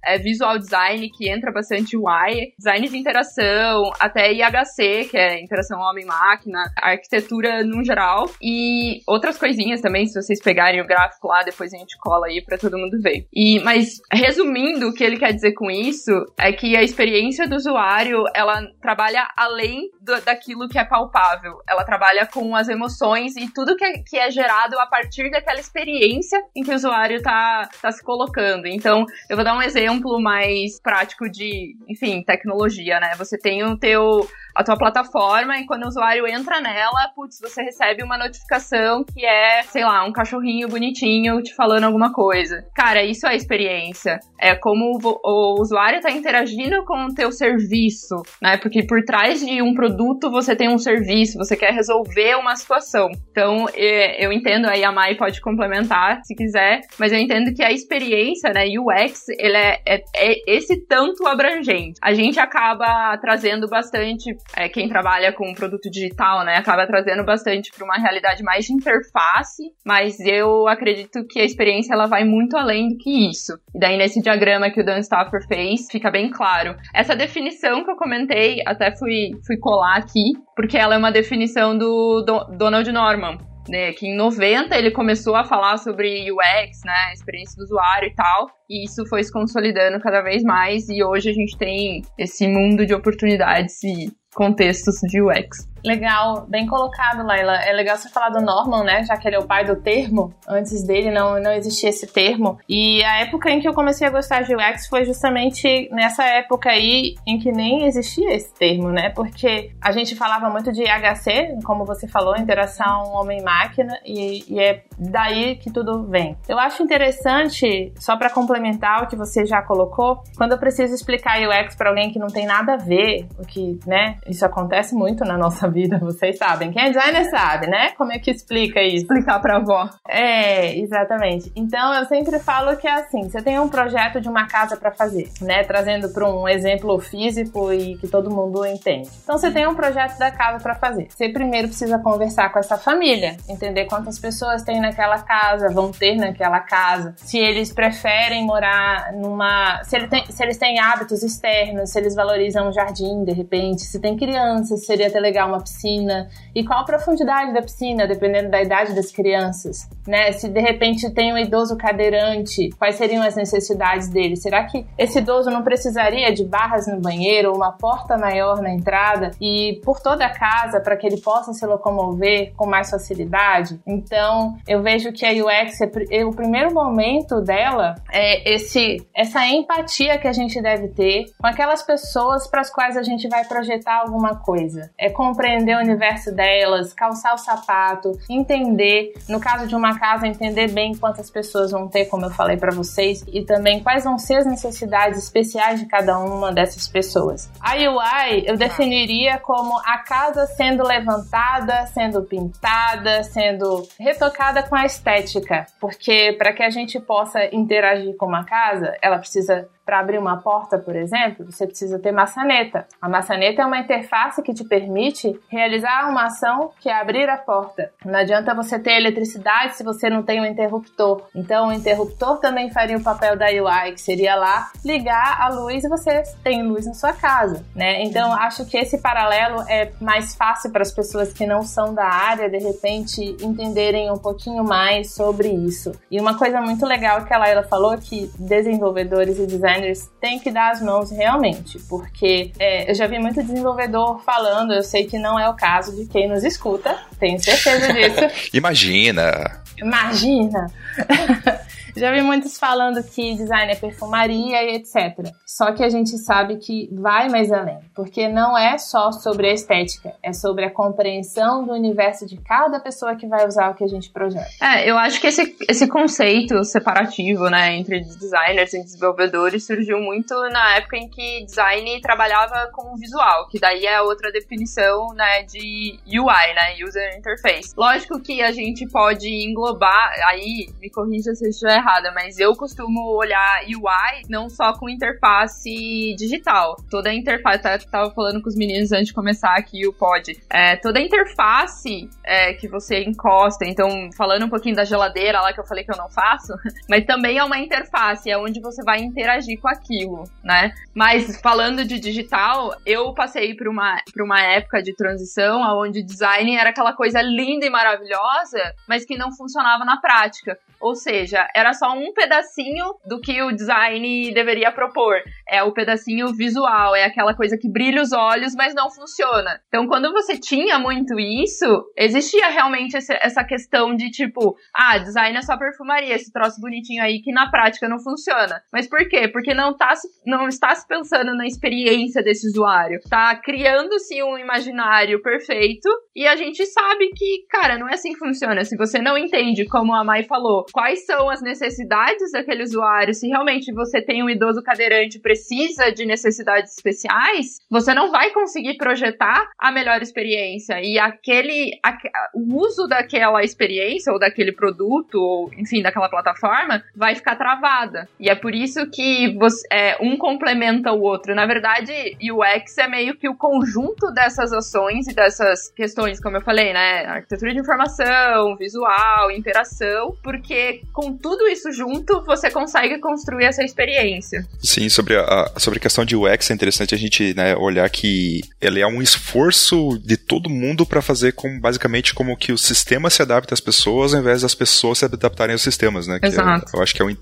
é, 0.06 0.18
visual 0.18 0.58
design, 0.58 1.10
que 1.10 1.28
entra 1.28 1.52
bastante 1.52 1.96
UI, 1.96 2.52
design 2.56 2.88
de 2.88 2.96
interação, 2.96 3.90
até 3.98 4.32
IHC, 4.32 5.08
que 5.10 5.18
é 5.18 5.42
interação 5.42 5.80
homem-máquina, 5.80 6.64
arquitetura 6.76 7.64
no 7.64 7.84
geral, 7.84 8.30
e 8.40 9.00
outras 9.06 9.36
coisinhas 9.36 9.80
também, 9.80 10.06
se 10.06 10.20
vocês 10.20 10.40
pegarem 10.40 10.80
o 10.80 10.86
gráfico 10.86 11.28
lá, 11.28 11.42
depois 11.42 11.74
a 11.74 11.78
gente 11.78 11.98
cola 11.98 12.26
aí 12.26 12.42
para 12.42 12.56
todo 12.56 12.78
mundo 12.78 13.00
ver. 13.02 13.26
E, 13.34 13.58
mas, 13.60 14.00
resumindo, 14.12 14.88
o 14.88 14.94
que 14.94 15.02
ele 15.02 15.18
quer 15.18 15.32
dizer 15.32 15.52
com 15.52 15.70
isso 15.70 16.12
é 16.38 16.52
que 16.52 16.76
a 16.76 16.82
experiência 16.82 17.48
do 17.48 17.56
usuário, 17.56 18.24
ela 18.34 18.62
trabalha 18.80 19.28
além 19.36 19.90
do, 20.00 20.20
daquilo 20.20 20.68
que 20.68 20.78
é 20.78 20.84
palpável. 20.84 21.58
Ela 21.68 21.84
trabalha 21.84 22.26
com 22.26 22.54
as 22.54 22.68
emoções 22.68 23.36
e 23.36 23.52
tudo 23.52 23.76
que 23.76 23.84
é, 23.84 23.92
que 24.04 24.16
é 24.16 24.30
gerado 24.30 24.78
a 24.78 24.86
partir 24.86 25.30
daquela 25.30 25.58
experiência 25.58 26.40
em 26.54 26.62
que 26.62 26.70
o 26.70 26.74
usuário 26.74 27.20
tá, 27.22 27.68
tá 27.82 27.90
se 27.90 28.02
colocando. 28.04 28.66
Então, 28.66 29.04
eu 29.28 29.36
vou 29.36 29.44
dar 29.44 29.56
um 29.56 29.62
exemplo 29.62 29.95
exemplo 29.96 30.20
mais 30.20 30.78
prático 30.80 31.28
de, 31.28 31.76
enfim, 31.88 32.22
tecnologia, 32.22 33.00
né? 33.00 33.14
Você 33.16 33.38
tem 33.38 33.64
o 33.64 33.76
teu 33.76 34.28
a 34.56 34.64
tua 34.64 34.76
plataforma 34.76 35.58
e 35.58 35.66
quando 35.66 35.84
o 35.84 35.88
usuário 35.88 36.26
entra 36.26 36.62
nela, 36.62 37.12
putz, 37.14 37.38
você 37.38 37.62
recebe 37.62 38.02
uma 38.02 38.16
notificação 38.16 39.04
que 39.04 39.24
é, 39.24 39.62
sei 39.64 39.84
lá, 39.84 40.02
um 40.04 40.12
cachorrinho 40.12 40.66
bonitinho 40.66 41.42
te 41.42 41.54
falando 41.54 41.84
alguma 41.84 42.10
coisa. 42.10 42.64
Cara, 42.74 43.04
isso 43.04 43.26
é 43.26 43.36
experiência. 43.36 44.18
É 44.40 44.54
como 44.54 44.98
o, 45.02 45.60
usuário 45.60 46.00
tá 46.00 46.10
interagindo 46.10 46.84
com 46.86 47.04
o 47.04 47.14
teu 47.14 47.30
serviço, 47.30 48.22
né? 48.40 48.56
Porque 48.56 48.82
por 48.86 49.02
trás 49.04 49.44
de 49.44 49.60
um 49.60 49.74
produto 49.74 50.30
você 50.30 50.56
tem 50.56 50.70
um 50.70 50.78
serviço, 50.78 51.36
você 51.36 51.54
quer 51.54 51.72
resolver 51.72 52.36
uma 52.36 52.56
situação. 52.56 53.10
Então, 53.30 53.66
eu 53.74 54.32
entendo 54.32 54.66
aí, 54.66 54.82
a 54.84 54.92
Mai 54.92 55.16
pode 55.16 55.40
complementar 55.42 56.20
se 56.24 56.34
quiser, 56.34 56.80
mas 56.98 57.12
eu 57.12 57.18
entendo 57.18 57.52
que 57.54 57.62
a 57.62 57.70
experiência, 57.70 58.50
né, 58.54 58.64
UX, 58.78 59.28
ele 59.38 59.56
é, 59.56 59.80
é, 59.86 60.02
é 60.16 60.56
esse 60.56 60.86
tanto 60.86 61.26
abrangente. 61.26 61.98
A 62.02 62.14
gente 62.14 62.40
acaba 62.40 63.16
trazendo 63.18 63.68
bastante 63.68 64.34
é, 64.54 64.68
quem 64.68 64.88
trabalha 64.88 65.32
com 65.32 65.54
produto 65.54 65.90
digital, 65.90 66.44
né, 66.44 66.56
acaba 66.56 66.86
trazendo 66.86 67.24
bastante 67.24 67.70
para 67.72 67.84
uma 67.84 67.96
realidade 67.96 68.42
mais 68.42 68.64
de 68.64 68.72
interface, 68.72 69.62
mas 69.84 70.20
eu 70.20 70.68
acredito 70.68 71.26
que 71.26 71.40
a 71.40 71.44
experiência 71.44 71.94
ela 71.94 72.06
vai 72.06 72.24
muito 72.24 72.56
além 72.56 72.88
do 72.88 72.96
que 72.96 73.28
isso. 73.28 73.58
E 73.74 73.78
daí 73.78 73.96
nesse 73.96 74.20
diagrama 74.20 74.70
que 74.70 74.80
o 74.80 74.84
Dan 74.84 74.98
Stafford 74.98 75.46
fez, 75.46 75.88
fica 75.90 76.10
bem 76.10 76.30
claro. 76.30 76.76
Essa 76.94 77.16
definição 77.16 77.84
que 77.84 77.90
eu 77.90 77.96
comentei, 77.96 78.62
até 78.66 78.94
fui, 78.94 79.30
fui 79.46 79.56
colar 79.58 79.96
aqui, 79.96 80.32
porque 80.54 80.76
ela 80.76 80.94
é 80.94 80.98
uma 80.98 81.12
definição 81.12 81.76
do, 81.76 82.22
do 82.22 82.56
Donald 82.56 82.90
Norman, 82.90 83.38
né, 83.68 83.92
que 83.92 84.06
em 84.06 84.16
90 84.16 84.76
ele 84.76 84.90
começou 84.90 85.34
a 85.34 85.44
falar 85.44 85.76
sobre 85.78 86.30
UX, 86.30 86.80
né, 86.84 87.12
experiência 87.12 87.56
do 87.56 87.64
usuário 87.64 88.08
e 88.08 88.14
tal, 88.14 88.48
e 88.70 88.84
isso 88.84 89.04
foi 89.08 89.22
se 89.22 89.32
consolidando 89.32 90.00
cada 90.00 90.22
vez 90.22 90.42
mais, 90.42 90.88
e 90.88 91.02
hoje 91.02 91.30
a 91.30 91.32
gente 91.32 91.56
tem 91.56 92.02
esse 92.18 92.46
mundo 92.46 92.86
de 92.86 92.94
oportunidades 92.94 93.82
e 93.82 94.10
contextos 94.36 94.96
de 95.00 95.22
UX. 95.22 95.66
Legal, 95.86 96.44
bem 96.48 96.66
colocado, 96.66 97.24
Laila. 97.24 97.54
É 97.62 97.72
legal 97.72 97.96
você 97.96 98.08
falar 98.08 98.30
do 98.30 98.40
Norman, 98.40 98.82
né? 98.82 99.04
Já 99.04 99.16
que 99.16 99.28
ele 99.28 99.36
é 99.36 99.38
o 99.38 99.46
pai 99.46 99.64
do 99.64 99.76
termo. 99.76 100.34
Antes 100.46 100.84
dele 100.84 101.12
não, 101.12 101.40
não 101.40 101.52
existia 101.52 101.88
esse 101.88 102.08
termo. 102.08 102.58
E 102.68 103.04
a 103.04 103.20
época 103.20 103.48
em 103.50 103.60
que 103.60 103.68
eu 103.68 103.72
comecei 103.72 104.04
a 104.04 104.10
gostar 104.10 104.42
de 104.42 104.54
UX 104.54 104.88
foi 104.88 105.04
justamente 105.04 105.88
nessa 105.92 106.24
época 106.24 106.70
aí 106.70 107.14
em 107.24 107.38
que 107.38 107.52
nem 107.52 107.86
existia 107.86 108.34
esse 108.34 108.52
termo, 108.52 108.90
né? 108.90 109.10
Porque 109.10 109.70
a 109.80 109.92
gente 109.92 110.16
falava 110.16 110.50
muito 110.50 110.72
de 110.72 110.82
IHC, 110.82 111.60
como 111.64 111.84
você 111.84 112.08
falou, 112.08 112.36
interação 112.36 113.12
homem-máquina, 113.12 113.96
e, 114.04 114.44
e, 114.52 114.58
é 114.58 114.82
daí 114.98 115.56
que 115.56 115.70
tudo 115.70 116.04
vem. 116.04 116.36
Eu 116.48 116.58
acho 116.58 116.82
interessante, 116.82 117.92
só 117.98 118.16
para 118.16 118.30
complementar 118.30 119.02
o 119.02 119.06
que 119.06 119.16
você 119.16 119.44
já 119.44 119.62
colocou, 119.62 120.22
quando 120.36 120.52
eu 120.52 120.58
preciso 120.58 120.94
explicar 120.94 121.38
UX 121.40 121.74
para 121.74 121.90
alguém 121.90 122.10
que 122.10 122.18
não 122.18 122.28
tem 122.28 122.46
nada 122.46 122.74
a 122.74 122.76
ver, 122.76 123.26
o 123.38 123.46
que, 123.46 123.78
né, 123.86 124.16
isso 124.26 124.44
acontece 124.44 124.94
muito 124.94 125.24
na 125.24 125.36
nossa 125.36 125.68
vida, 125.70 125.98
vocês 125.98 126.38
sabem. 126.38 126.70
Quem 126.70 126.84
é 126.84 126.90
designer 126.90 127.24
sabe, 127.30 127.66
né? 127.66 127.90
Como 127.96 128.12
é 128.12 128.18
que 128.18 128.30
explica 128.30 128.82
isso? 128.82 129.04
Explicar 129.04 129.40
pra 129.40 129.56
avó. 129.56 129.88
É, 130.08 130.76
exatamente. 130.78 131.52
Então 131.54 131.94
eu 131.94 132.04
sempre 132.06 132.38
falo 132.38 132.76
que 132.76 132.86
é 132.86 132.92
assim, 132.92 133.28
você 133.28 133.42
tem 133.42 133.58
um 133.58 133.68
projeto 133.68 134.20
de 134.20 134.28
uma 134.28 134.46
casa 134.46 134.76
para 134.76 134.90
fazer, 134.90 135.28
né? 135.40 135.64
Trazendo 135.64 136.08
para 136.10 136.28
um 136.28 136.48
exemplo 136.48 136.98
físico 137.00 137.72
e 137.72 137.96
que 137.96 138.08
todo 138.08 138.30
mundo 138.30 138.64
entende. 138.64 139.08
Então 139.22 139.38
você 139.38 139.50
tem 139.50 139.66
um 139.66 139.74
projeto 139.74 140.18
da 140.18 140.30
casa 140.30 140.62
para 140.62 140.74
fazer. 140.74 141.08
Você 141.10 141.28
primeiro 141.28 141.68
precisa 141.68 141.98
conversar 141.98 142.50
com 142.50 142.58
essa 142.58 142.76
família, 142.76 143.36
entender 143.48 143.86
quantas 143.86 144.18
pessoas 144.18 144.62
tem 144.62 144.80
naquela 144.86 145.18
casa, 145.22 145.68
vão 145.68 145.90
ter 145.90 146.16
naquela 146.16 146.60
casa, 146.60 147.14
se 147.16 147.38
eles 147.38 147.72
preferem 147.72 148.46
morar 148.46 149.12
numa, 149.12 149.82
se, 149.84 149.96
ele 149.96 150.08
tem, 150.08 150.24
se 150.30 150.42
eles 150.42 150.56
têm 150.56 150.78
hábitos 150.78 151.22
externos, 151.22 151.90
se 151.90 151.98
eles 151.98 152.14
valorizam 152.14 152.68
um 152.68 152.72
jardim 152.72 153.24
de 153.24 153.32
repente, 153.32 153.82
se 153.82 154.00
tem 154.00 154.16
crianças, 154.16 154.86
seria 154.86 155.08
até 155.08 155.18
legal 155.18 155.48
uma 155.48 155.60
piscina 155.60 156.28
e 156.54 156.64
qual 156.64 156.80
a 156.80 156.84
profundidade 156.84 157.52
da 157.52 157.62
piscina, 157.62 158.06
dependendo 158.06 158.50
da 158.50 158.62
idade 158.62 158.94
das 158.94 159.10
crianças, 159.10 159.88
né? 160.06 160.32
Se 160.32 160.48
de 160.48 160.60
repente 160.60 161.10
tem 161.10 161.32
um 161.32 161.38
idoso 161.38 161.76
cadeirante, 161.76 162.70
quais 162.78 162.96
seriam 162.96 163.22
as 163.22 163.34
necessidades 163.34 164.08
dele? 164.08 164.36
Será 164.36 164.64
que 164.64 164.86
esse 164.96 165.18
idoso 165.18 165.50
não 165.50 165.62
precisaria 165.62 166.32
de 166.32 166.44
barras 166.44 166.86
no 166.86 167.00
banheiro, 167.00 167.52
uma 167.54 167.72
porta 167.72 168.16
maior 168.16 168.62
na 168.62 168.72
entrada 168.72 169.32
e 169.40 169.80
por 169.84 170.00
toda 170.00 170.24
a 170.24 170.30
casa 170.30 170.80
para 170.80 170.96
que 170.96 171.06
ele 171.06 171.20
possa 171.20 171.52
se 171.52 171.66
locomover 171.66 172.52
com 172.56 172.66
mais 172.66 172.90
facilidade? 172.90 173.80
Então, 173.86 174.56
eu 174.66 174.75
vejo 174.82 175.12
que 175.12 175.24
a 175.24 175.30
UX, 175.30 175.80
é, 176.10 176.24
o 176.24 176.32
primeiro 176.32 176.72
momento 176.72 177.40
dela 177.40 177.94
é 178.12 178.54
esse, 178.54 178.96
essa 179.14 179.46
empatia 179.46 180.18
que 180.18 180.28
a 180.28 180.32
gente 180.32 180.60
deve 180.60 180.88
ter 180.88 181.24
com 181.38 181.46
aquelas 181.46 181.82
pessoas 181.82 182.48
para 182.48 182.60
as 182.60 182.70
quais 182.70 182.96
a 182.96 183.02
gente 183.02 183.28
vai 183.28 183.44
projetar 183.44 184.00
alguma 184.00 184.36
coisa. 184.36 184.90
É 184.98 185.10
compreender 185.10 185.76
o 185.76 185.80
universo 185.80 186.34
delas, 186.34 186.92
calçar 186.92 187.34
o 187.34 187.38
sapato, 187.38 188.12
entender, 188.28 189.14
no 189.28 189.40
caso 189.40 189.66
de 189.66 189.74
uma 189.74 189.98
casa, 189.98 190.26
entender 190.26 190.70
bem 190.70 190.94
quantas 190.94 191.30
pessoas 191.30 191.70
vão 191.70 191.88
ter, 191.88 192.06
como 192.06 192.26
eu 192.26 192.30
falei 192.30 192.56
para 192.56 192.74
vocês, 192.74 193.24
e 193.28 193.44
também 193.44 193.82
quais 193.82 194.04
vão 194.04 194.18
ser 194.18 194.36
as 194.36 194.46
necessidades 194.46 195.22
especiais 195.22 195.80
de 195.80 195.86
cada 195.86 196.18
uma 196.18 196.52
dessas 196.52 196.88
pessoas. 196.88 197.50
A 197.60 197.74
UI 197.74 198.44
eu 198.46 198.56
definiria 198.56 199.38
como 199.38 199.78
a 199.78 199.98
casa 199.98 200.46
sendo 200.46 200.82
levantada, 200.82 201.86
sendo 201.86 202.22
pintada, 202.22 203.22
sendo 203.24 203.86
retocada 203.98 204.62
com 204.68 204.76
a 204.76 204.84
estética, 204.84 205.66
porque 205.80 206.34
para 206.38 206.52
que 206.52 206.62
a 206.62 206.70
gente 206.70 206.98
possa 207.00 207.44
interagir 207.54 208.16
com 208.16 208.26
uma 208.26 208.44
casa, 208.44 208.96
ela 209.00 209.18
precisa 209.18 209.68
para 209.86 210.00
abrir 210.00 210.18
uma 210.18 210.38
porta, 210.38 210.76
por 210.76 210.96
exemplo, 210.96 211.46
você 211.46 211.64
precisa 211.64 211.96
ter 212.00 212.10
maçaneta. 212.10 212.86
A 213.00 213.08
maçaneta 213.08 213.62
é 213.62 213.64
uma 213.64 213.78
interface 213.78 214.42
que 214.42 214.52
te 214.52 214.64
permite 214.64 215.38
realizar 215.48 216.10
uma 216.10 216.24
ação 216.24 216.72
que 216.80 216.88
é 216.88 217.00
abrir 217.00 217.28
a 217.28 217.36
porta. 217.36 217.92
Não 218.04 218.18
adianta 218.18 218.52
você 218.52 218.80
ter 218.80 218.96
eletricidade 218.96 219.76
se 219.76 219.84
você 219.84 220.10
não 220.10 220.24
tem 220.24 220.40
um 220.40 220.44
interruptor. 220.44 221.22
Então, 221.32 221.68
o 221.68 221.72
interruptor 221.72 222.38
também 222.40 222.68
faria 222.70 222.96
o 222.96 223.02
papel 223.02 223.36
da 223.36 223.46
UI, 223.46 223.92
que 223.92 224.00
seria 224.00 224.34
lá 224.34 224.72
ligar 224.84 225.40
a 225.40 225.50
luz 225.50 225.84
e 225.84 225.88
você 225.88 226.24
tem 226.42 226.64
luz 226.64 226.84
na 226.84 226.94
sua 226.94 227.12
casa, 227.12 227.64
né? 227.74 228.02
Então, 228.02 228.32
acho 228.32 228.66
que 228.66 228.76
esse 228.76 228.98
paralelo 228.98 229.62
é 229.68 229.92
mais 230.00 230.34
fácil 230.34 230.72
para 230.72 230.82
as 230.82 230.90
pessoas 230.90 231.32
que 231.32 231.46
não 231.46 231.62
são 231.62 231.94
da 231.94 232.06
área, 232.06 232.50
de 232.50 232.58
repente, 232.58 233.36
entenderem 233.40 234.10
um 234.10 234.18
pouquinho 234.18 234.64
mais 234.64 235.14
sobre 235.14 235.48
isso. 235.48 235.92
E 236.10 236.20
uma 236.20 236.36
coisa 236.36 236.60
muito 236.60 236.84
legal 236.84 237.24
que 237.24 237.32
a 237.32 237.38
Laila 237.38 237.62
falou 237.62 237.96
que 237.98 238.28
desenvolvedores 238.36 239.38
e 239.38 239.46
designers 239.46 239.75
designers 239.76 240.10
têm 240.20 240.38
que 240.38 240.50
dar 240.50 240.72
as 240.72 240.80
mãos 240.80 241.10
realmente, 241.10 241.78
porque 241.88 242.52
é, 242.58 242.90
eu 242.90 242.94
já 242.94 243.06
vi 243.06 243.18
muito 243.18 243.42
desenvolvedor 243.42 244.22
falando, 244.24 244.72
eu 244.72 244.82
sei 244.82 245.04
que 245.06 245.18
não 245.18 245.38
é 245.38 245.48
o 245.48 245.54
caso 245.54 245.94
de 245.94 246.06
quem 246.06 246.28
nos 246.28 246.44
escuta, 246.44 246.98
tenho 247.18 247.38
certeza 247.38 247.92
disso. 247.92 248.50
Imagina! 248.52 249.62
Imagina! 249.78 250.66
Já 251.96 252.12
vi 252.12 252.20
muitos 252.20 252.58
falando 252.58 253.02
que 253.02 253.34
design 253.34 253.72
é 253.72 253.74
perfumaria 253.74 254.62
e 254.62 254.76
etc. 254.76 255.32
Só 255.46 255.72
que 255.72 255.82
a 255.82 255.88
gente 255.88 256.18
sabe 256.18 256.58
que 256.58 256.90
vai 256.92 257.30
mais 257.30 257.50
além, 257.50 257.78
porque 257.94 258.28
não 258.28 258.56
é 258.56 258.76
só 258.76 259.10
sobre 259.10 259.48
a 259.48 259.52
estética, 259.52 260.12
é 260.22 260.32
sobre 260.32 260.66
a 260.66 260.70
compreensão 260.70 261.64
do 261.64 261.72
universo 261.72 262.26
de 262.26 262.36
cada 262.36 262.78
pessoa 262.80 263.16
que 263.16 263.26
vai 263.26 263.46
usar 263.46 263.70
o 263.70 263.74
que 263.74 263.82
a 263.82 263.88
gente 263.88 264.10
projeta. 264.10 264.46
É, 264.60 264.90
eu 264.90 264.98
acho 264.98 265.18
que 265.20 265.26
esse, 265.26 265.56
esse 265.68 265.88
conceito 265.88 266.62
separativo, 266.64 267.48
né, 267.48 267.74
entre 267.76 268.00
designers 268.00 268.74
e 268.74 268.82
desenvolvedores 268.82 269.66
surgiu 269.66 269.98
muito 269.98 270.34
na 270.50 270.76
época 270.76 270.98
em 270.98 271.08
que 271.08 271.46
design 271.46 271.98
trabalhava 272.02 272.70
com 272.72 272.94
visual, 272.96 273.48
que 273.48 273.58
daí 273.58 273.86
é 273.86 274.02
outra 274.02 274.30
definição, 274.30 275.14
né, 275.14 275.44
de 275.44 275.98
UI, 276.06 276.54
né, 276.54 276.84
User 276.86 277.16
Interface. 277.16 277.72
Lógico 277.74 278.20
que 278.20 278.42
a 278.42 278.52
gente 278.52 278.86
pode 278.88 279.28
englobar, 279.28 280.12
aí 280.26 280.68
me 280.78 280.90
corrija 280.90 281.34
se 281.34 281.46
eu 281.46 281.50
estiver 281.50 281.85
errada, 281.86 282.10
mas 282.12 282.38
eu 282.38 282.54
costumo 282.56 283.14
olhar 283.16 283.60
UI 283.64 284.22
não 284.28 284.50
só 284.50 284.72
com 284.72 284.88
interface 284.88 286.14
digital. 286.18 286.76
Toda 286.90 287.10
a 287.10 287.14
interface, 287.14 287.62
tá, 287.62 287.78
tava 287.78 288.10
falando 288.10 288.42
com 288.42 288.48
os 288.48 288.56
meninos 288.56 288.90
antes 288.90 289.08
de 289.08 289.14
começar 289.14 289.54
aqui 289.54 289.86
o 289.86 289.92
pod. 289.92 290.36
É, 290.50 290.76
toda 290.76 290.98
a 290.98 291.02
interface 291.02 292.10
é, 292.24 292.54
que 292.54 292.66
você 292.66 293.04
encosta, 293.04 293.64
então 293.64 294.10
falando 294.16 294.44
um 294.44 294.48
pouquinho 294.48 294.74
da 294.74 294.84
geladeira 294.84 295.40
lá 295.40 295.52
que 295.52 295.60
eu 295.60 295.66
falei 295.66 295.84
que 295.84 295.92
eu 295.92 295.96
não 295.96 296.10
faço, 296.10 296.52
mas 296.90 297.04
também 297.04 297.38
é 297.38 297.44
uma 297.44 297.58
interface, 297.58 298.28
é 298.28 298.36
onde 298.36 298.60
você 298.60 298.82
vai 298.82 298.98
interagir 298.98 299.60
com 299.60 299.68
aquilo, 299.68 300.24
né? 300.42 300.72
Mas 300.92 301.40
falando 301.40 301.84
de 301.84 302.00
digital, 302.00 302.74
eu 302.84 303.14
passei 303.14 303.54
por 303.54 303.68
uma, 303.68 304.00
por 304.12 304.22
uma 304.22 304.40
época 304.40 304.82
de 304.82 304.94
transição 304.94 305.62
onde 305.78 306.02
design 306.02 306.56
era 306.56 306.70
aquela 306.70 306.92
coisa 306.92 307.22
linda 307.22 307.66
e 307.66 307.70
maravilhosa, 307.70 308.74
mas 308.88 309.04
que 309.04 309.16
não 309.16 309.30
funcionava 309.30 309.84
na 309.84 309.98
prática. 309.98 310.58
Ou 310.80 310.94
seja, 310.94 311.48
era 311.54 311.72
só 311.72 311.92
um 311.92 312.12
pedacinho 312.12 312.84
do 313.06 313.20
que 313.20 313.42
o 313.42 313.52
design 313.52 314.32
deveria 314.32 314.72
propor. 314.72 315.16
É 315.48 315.62
o 315.62 315.72
pedacinho 315.72 316.34
visual, 316.34 316.94
é 316.94 317.04
aquela 317.04 317.34
coisa 317.34 317.56
que 317.58 317.70
brilha 317.70 318.02
os 318.02 318.12
olhos, 318.12 318.54
mas 318.54 318.74
não 318.74 318.90
funciona. 318.90 319.60
Então, 319.68 319.86
quando 319.86 320.12
você 320.12 320.38
tinha 320.38 320.78
muito 320.78 321.18
isso, 321.18 321.84
existia 321.96 322.48
realmente 322.48 322.96
essa 322.96 323.44
questão 323.44 323.94
de 323.94 324.10
tipo, 324.10 324.56
ah, 324.74 324.98
design 324.98 325.36
é 325.36 325.42
só 325.42 325.56
perfumaria, 325.56 326.14
esse 326.14 326.32
troço 326.32 326.60
bonitinho 326.60 327.02
aí 327.02 327.20
que 327.20 327.32
na 327.32 327.50
prática 327.50 327.88
não 327.88 327.98
funciona. 327.98 328.60
Mas 328.72 328.88
por 328.88 329.08
quê? 329.08 329.28
Porque 329.28 329.54
não, 329.54 329.76
tá, 329.76 329.94
não 330.26 330.48
está 330.48 330.74
se 330.74 330.86
pensando 330.86 331.34
na 331.34 331.46
experiência 331.46 332.22
desse 332.22 332.46
usuário. 332.48 332.98
Está 332.98 333.34
criando-se 333.36 334.22
um 334.22 334.38
imaginário 334.38 335.22
perfeito 335.22 335.88
e 336.14 336.26
a 336.26 336.36
gente 336.36 336.64
sabe 336.66 337.08
que, 337.14 337.46
cara, 337.50 337.78
não 337.78 337.88
é 337.88 337.94
assim 337.94 338.12
que 338.12 338.18
funciona. 338.18 338.64
Se 338.64 338.76
você 338.76 339.00
não 339.00 339.16
entende, 339.16 339.66
como 339.66 339.94
a 339.94 340.04
Mai 340.04 340.22
falou, 340.24 340.65
quais 340.72 341.04
são 341.06 341.28
as 341.30 341.42
necessidades 341.42 342.32
daquele 342.32 342.62
usuário, 342.62 343.14
se 343.14 343.28
realmente 343.28 343.72
você 343.72 344.00
tem 344.00 344.22
um 344.22 344.30
idoso 344.30 344.62
cadeirante 344.62 345.18
precisa 345.18 345.90
de 345.90 346.04
necessidades 346.04 346.74
especiais, 346.76 347.58
você 347.70 347.94
não 347.94 348.10
vai 348.10 348.30
conseguir 348.30 348.76
projetar 348.76 349.48
a 349.58 349.72
melhor 349.72 350.02
experiência. 350.02 350.80
E 350.82 350.98
aquele 350.98 351.78
a, 351.82 351.96
o 352.34 352.56
uso 352.56 352.86
daquela 352.86 353.42
experiência 353.42 354.12
ou 354.12 354.18
daquele 354.18 354.52
produto, 354.52 355.16
ou 355.16 355.50
enfim, 355.58 355.82
daquela 355.82 356.08
plataforma, 356.08 356.82
vai 356.94 357.14
ficar 357.14 357.36
travada. 357.36 358.08
E 358.18 358.28
é 358.28 358.34
por 358.34 358.54
isso 358.54 358.88
que 358.90 359.36
você, 359.38 359.66
é, 359.72 359.96
um 360.00 360.16
complementa 360.16 360.92
o 360.92 361.00
outro. 361.00 361.34
Na 361.34 361.46
verdade, 361.46 361.92
UX 362.20 362.78
é 362.78 362.88
meio 362.88 363.16
que 363.16 363.28
o 363.28 363.36
conjunto 363.36 364.12
dessas 364.12 364.52
ações 364.52 365.06
e 365.08 365.14
dessas 365.14 365.70
questões, 365.70 366.20
como 366.20 366.36
eu 366.36 366.42
falei, 366.42 366.72
né? 366.72 367.06
Arquitetura 367.06 367.52
de 367.52 367.60
informação, 367.60 368.56
visual, 368.56 369.30
interação, 369.30 370.14
porque 370.22 370.55
porque 370.56 370.80
com 370.92 371.16
tudo 371.16 371.46
isso 371.46 371.70
junto, 371.70 372.22
você 372.24 372.50
consegue 372.50 372.98
construir 372.98 373.44
essa 373.44 373.62
experiência. 373.62 374.46
Sim, 374.62 374.88
sobre 374.88 375.16
a, 375.16 375.52
sobre 375.58 375.78
a 375.78 375.82
questão 375.82 376.04
de 376.04 376.16
UX, 376.16 376.50
é 376.50 376.54
interessante 376.54 376.94
a 376.94 376.98
gente 376.98 377.34
né, 377.34 377.54
olhar 377.56 377.88
que 377.90 378.40
ele 378.60 378.80
é 378.80 378.86
um 378.86 379.02
esforço 379.02 379.98
de 380.02 380.16
todo 380.16 380.48
mundo 380.48 380.86
para 380.86 381.02
fazer 381.02 381.32
com, 381.32 381.60
basicamente 381.60 382.14
como 382.14 382.36
que 382.36 382.52
o 382.52 382.58
sistema 382.58 383.10
se 383.10 383.20
adapta 383.20 383.52
às 383.52 383.60
pessoas 383.60 384.14
ao 384.14 384.20
invés 384.20 384.42
das 384.42 384.54
pessoas 384.54 384.98
se 384.98 385.04
adaptarem 385.04 385.52
aos 385.52 385.62
sistemas, 385.62 386.06
né? 386.06 386.18
Exato. 386.22 386.70
É, 386.74 386.78
eu 386.78 386.82
acho 386.82 386.94
que 386.94 387.02
é 387.02 387.04
o, 387.04 387.10
é, 387.10 387.14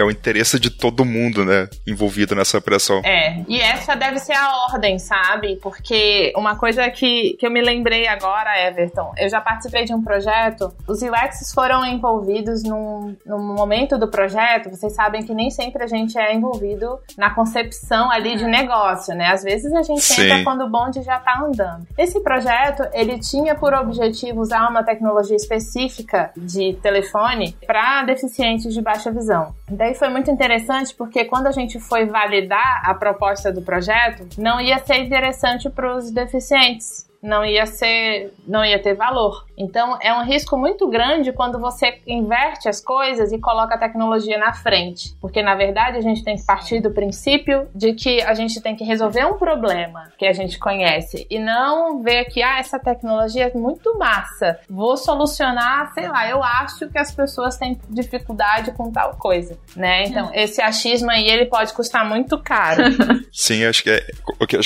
é 0.00 0.04
o 0.04 0.10
interesse 0.10 0.58
de 0.58 0.70
todo 0.70 1.04
mundo, 1.04 1.44
né? 1.44 1.68
Envolvido 1.86 2.34
nessa 2.34 2.56
operação. 2.56 3.02
É, 3.04 3.44
e 3.48 3.60
essa 3.60 3.94
deve 3.94 4.18
ser 4.18 4.34
a 4.34 4.66
ordem, 4.72 4.98
sabe? 4.98 5.56
Porque 5.56 6.32
uma 6.34 6.56
coisa 6.56 6.88
que, 6.90 7.36
que 7.38 7.46
eu 7.46 7.50
me 7.50 7.60
lembrei 7.60 8.06
agora, 8.06 8.58
Everton, 8.66 9.12
eu 9.18 9.28
já 9.28 9.40
participei 9.40 9.84
de 9.84 9.92
um 9.92 10.02
projeto, 10.02 10.72
os 10.88 11.02
UXs 11.02 11.52
foram 11.52 11.84
envolvidos 11.84 12.45
num, 12.62 13.16
no 13.24 13.38
momento 13.38 13.98
do 13.98 14.08
projeto, 14.08 14.70
vocês 14.70 14.94
sabem 14.94 15.22
que 15.22 15.34
nem 15.34 15.50
sempre 15.50 15.82
a 15.82 15.86
gente 15.86 16.18
é 16.18 16.34
envolvido 16.34 16.98
na 17.16 17.30
concepção 17.34 18.10
ali 18.10 18.36
de 18.36 18.44
é. 18.44 18.48
negócio, 18.48 19.14
né? 19.14 19.28
Às 19.32 19.42
vezes 19.42 19.72
a 19.72 19.82
gente 19.82 20.02
Sim. 20.02 20.22
entra 20.22 20.44
quando 20.44 20.62
o 20.62 20.70
bonde 20.70 21.02
já 21.02 21.18
tá 21.18 21.40
andando. 21.42 21.86
Esse 21.96 22.20
projeto, 22.20 22.82
ele 22.92 23.18
tinha 23.18 23.54
por 23.54 23.74
objetivo 23.74 24.40
usar 24.40 24.68
uma 24.68 24.82
tecnologia 24.82 25.36
específica 25.36 26.30
de 26.36 26.74
telefone 26.82 27.56
para 27.66 28.02
deficientes 28.04 28.72
de 28.72 28.82
baixa 28.82 29.10
visão. 29.10 29.54
Daí 29.68 29.94
foi 29.94 30.08
muito 30.08 30.30
interessante 30.30 30.94
porque 30.94 31.24
quando 31.24 31.46
a 31.46 31.52
gente 31.52 31.78
foi 31.78 32.06
validar 32.06 32.82
a 32.84 32.94
proposta 32.94 33.52
do 33.52 33.62
projeto, 33.62 34.26
não 34.38 34.60
ia 34.60 34.78
ser 34.78 34.98
interessante 34.98 35.68
para 35.68 35.96
os 35.96 36.10
deficientes 36.10 37.06
não 37.26 37.44
ia 37.44 37.66
ser, 37.66 38.32
não 38.46 38.64
ia 38.64 38.80
ter 38.80 38.94
valor. 38.94 39.44
Então 39.58 39.98
é 40.00 40.12
um 40.12 40.24
risco 40.24 40.56
muito 40.56 40.88
grande 40.88 41.32
quando 41.32 41.58
você 41.58 41.98
inverte 42.06 42.68
as 42.68 42.80
coisas 42.80 43.32
e 43.32 43.38
coloca 43.38 43.74
a 43.74 43.78
tecnologia 43.78 44.38
na 44.38 44.52
frente, 44.52 45.16
porque 45.20 45.42
na 45.42 45.54
verdade 45.54 45.96
a 45.96 46.00
gente 46.00 46.22
tem 46.22 46.36
que 46.36 46.44
partir 46.44 46.80
do 46.80 46.90
princípio 46.90 47.66
de 47.74 47.94
que 47.94 48.22
a 48.22 48.34
gente 48.34 48.60
tem 48.60 48.76
que 48.76 48.84
resolver 48.84 49.24
um 49.24 49.34
problema 49.38 50.12
que 50.18 50.26
a 50.26 50.32
gente 50.32 50.58
conhece 50.58 51.26
e 51.28 51.38
não 51.38 52.02
ver 52.02 52.26
que 52.26 52.42
ah, 52.42 52.58
essa 52.58 52.78
tecnologia 52.78 53.50
é 53.52 53.58
muito 53.58 53.98
massa, 53.98 54.58
vou 54.68 54.96
solucionar, 54.96 55.92
sei 55.94 56.08
lá, 56.08 56.28
eu 56.28 56.42
acho 56.42 56.88
que 56.88 56.98
as 56.98 57.12
pessoas 57.12 57.56
têm 57.56 57.78
dificuldade 57.88 58.72
com 58.72 58.92
tal 58.92 59.16
coisa, 59.16 59.58
né? 59.74 60.04
Então 60.04 60.30
esse 60.32 60.60
achismo 60.60 61.10
aí 61.10 61.26
ele 61.26 61.46
pode 61.46 61.72
custar 61.72 62.06
muito 62.06 62.38
caro. 62.38 62.82
Sim, 63.32 63.64
acho 63.64 63.82
que 63.82 63.90
é 63.90 64.04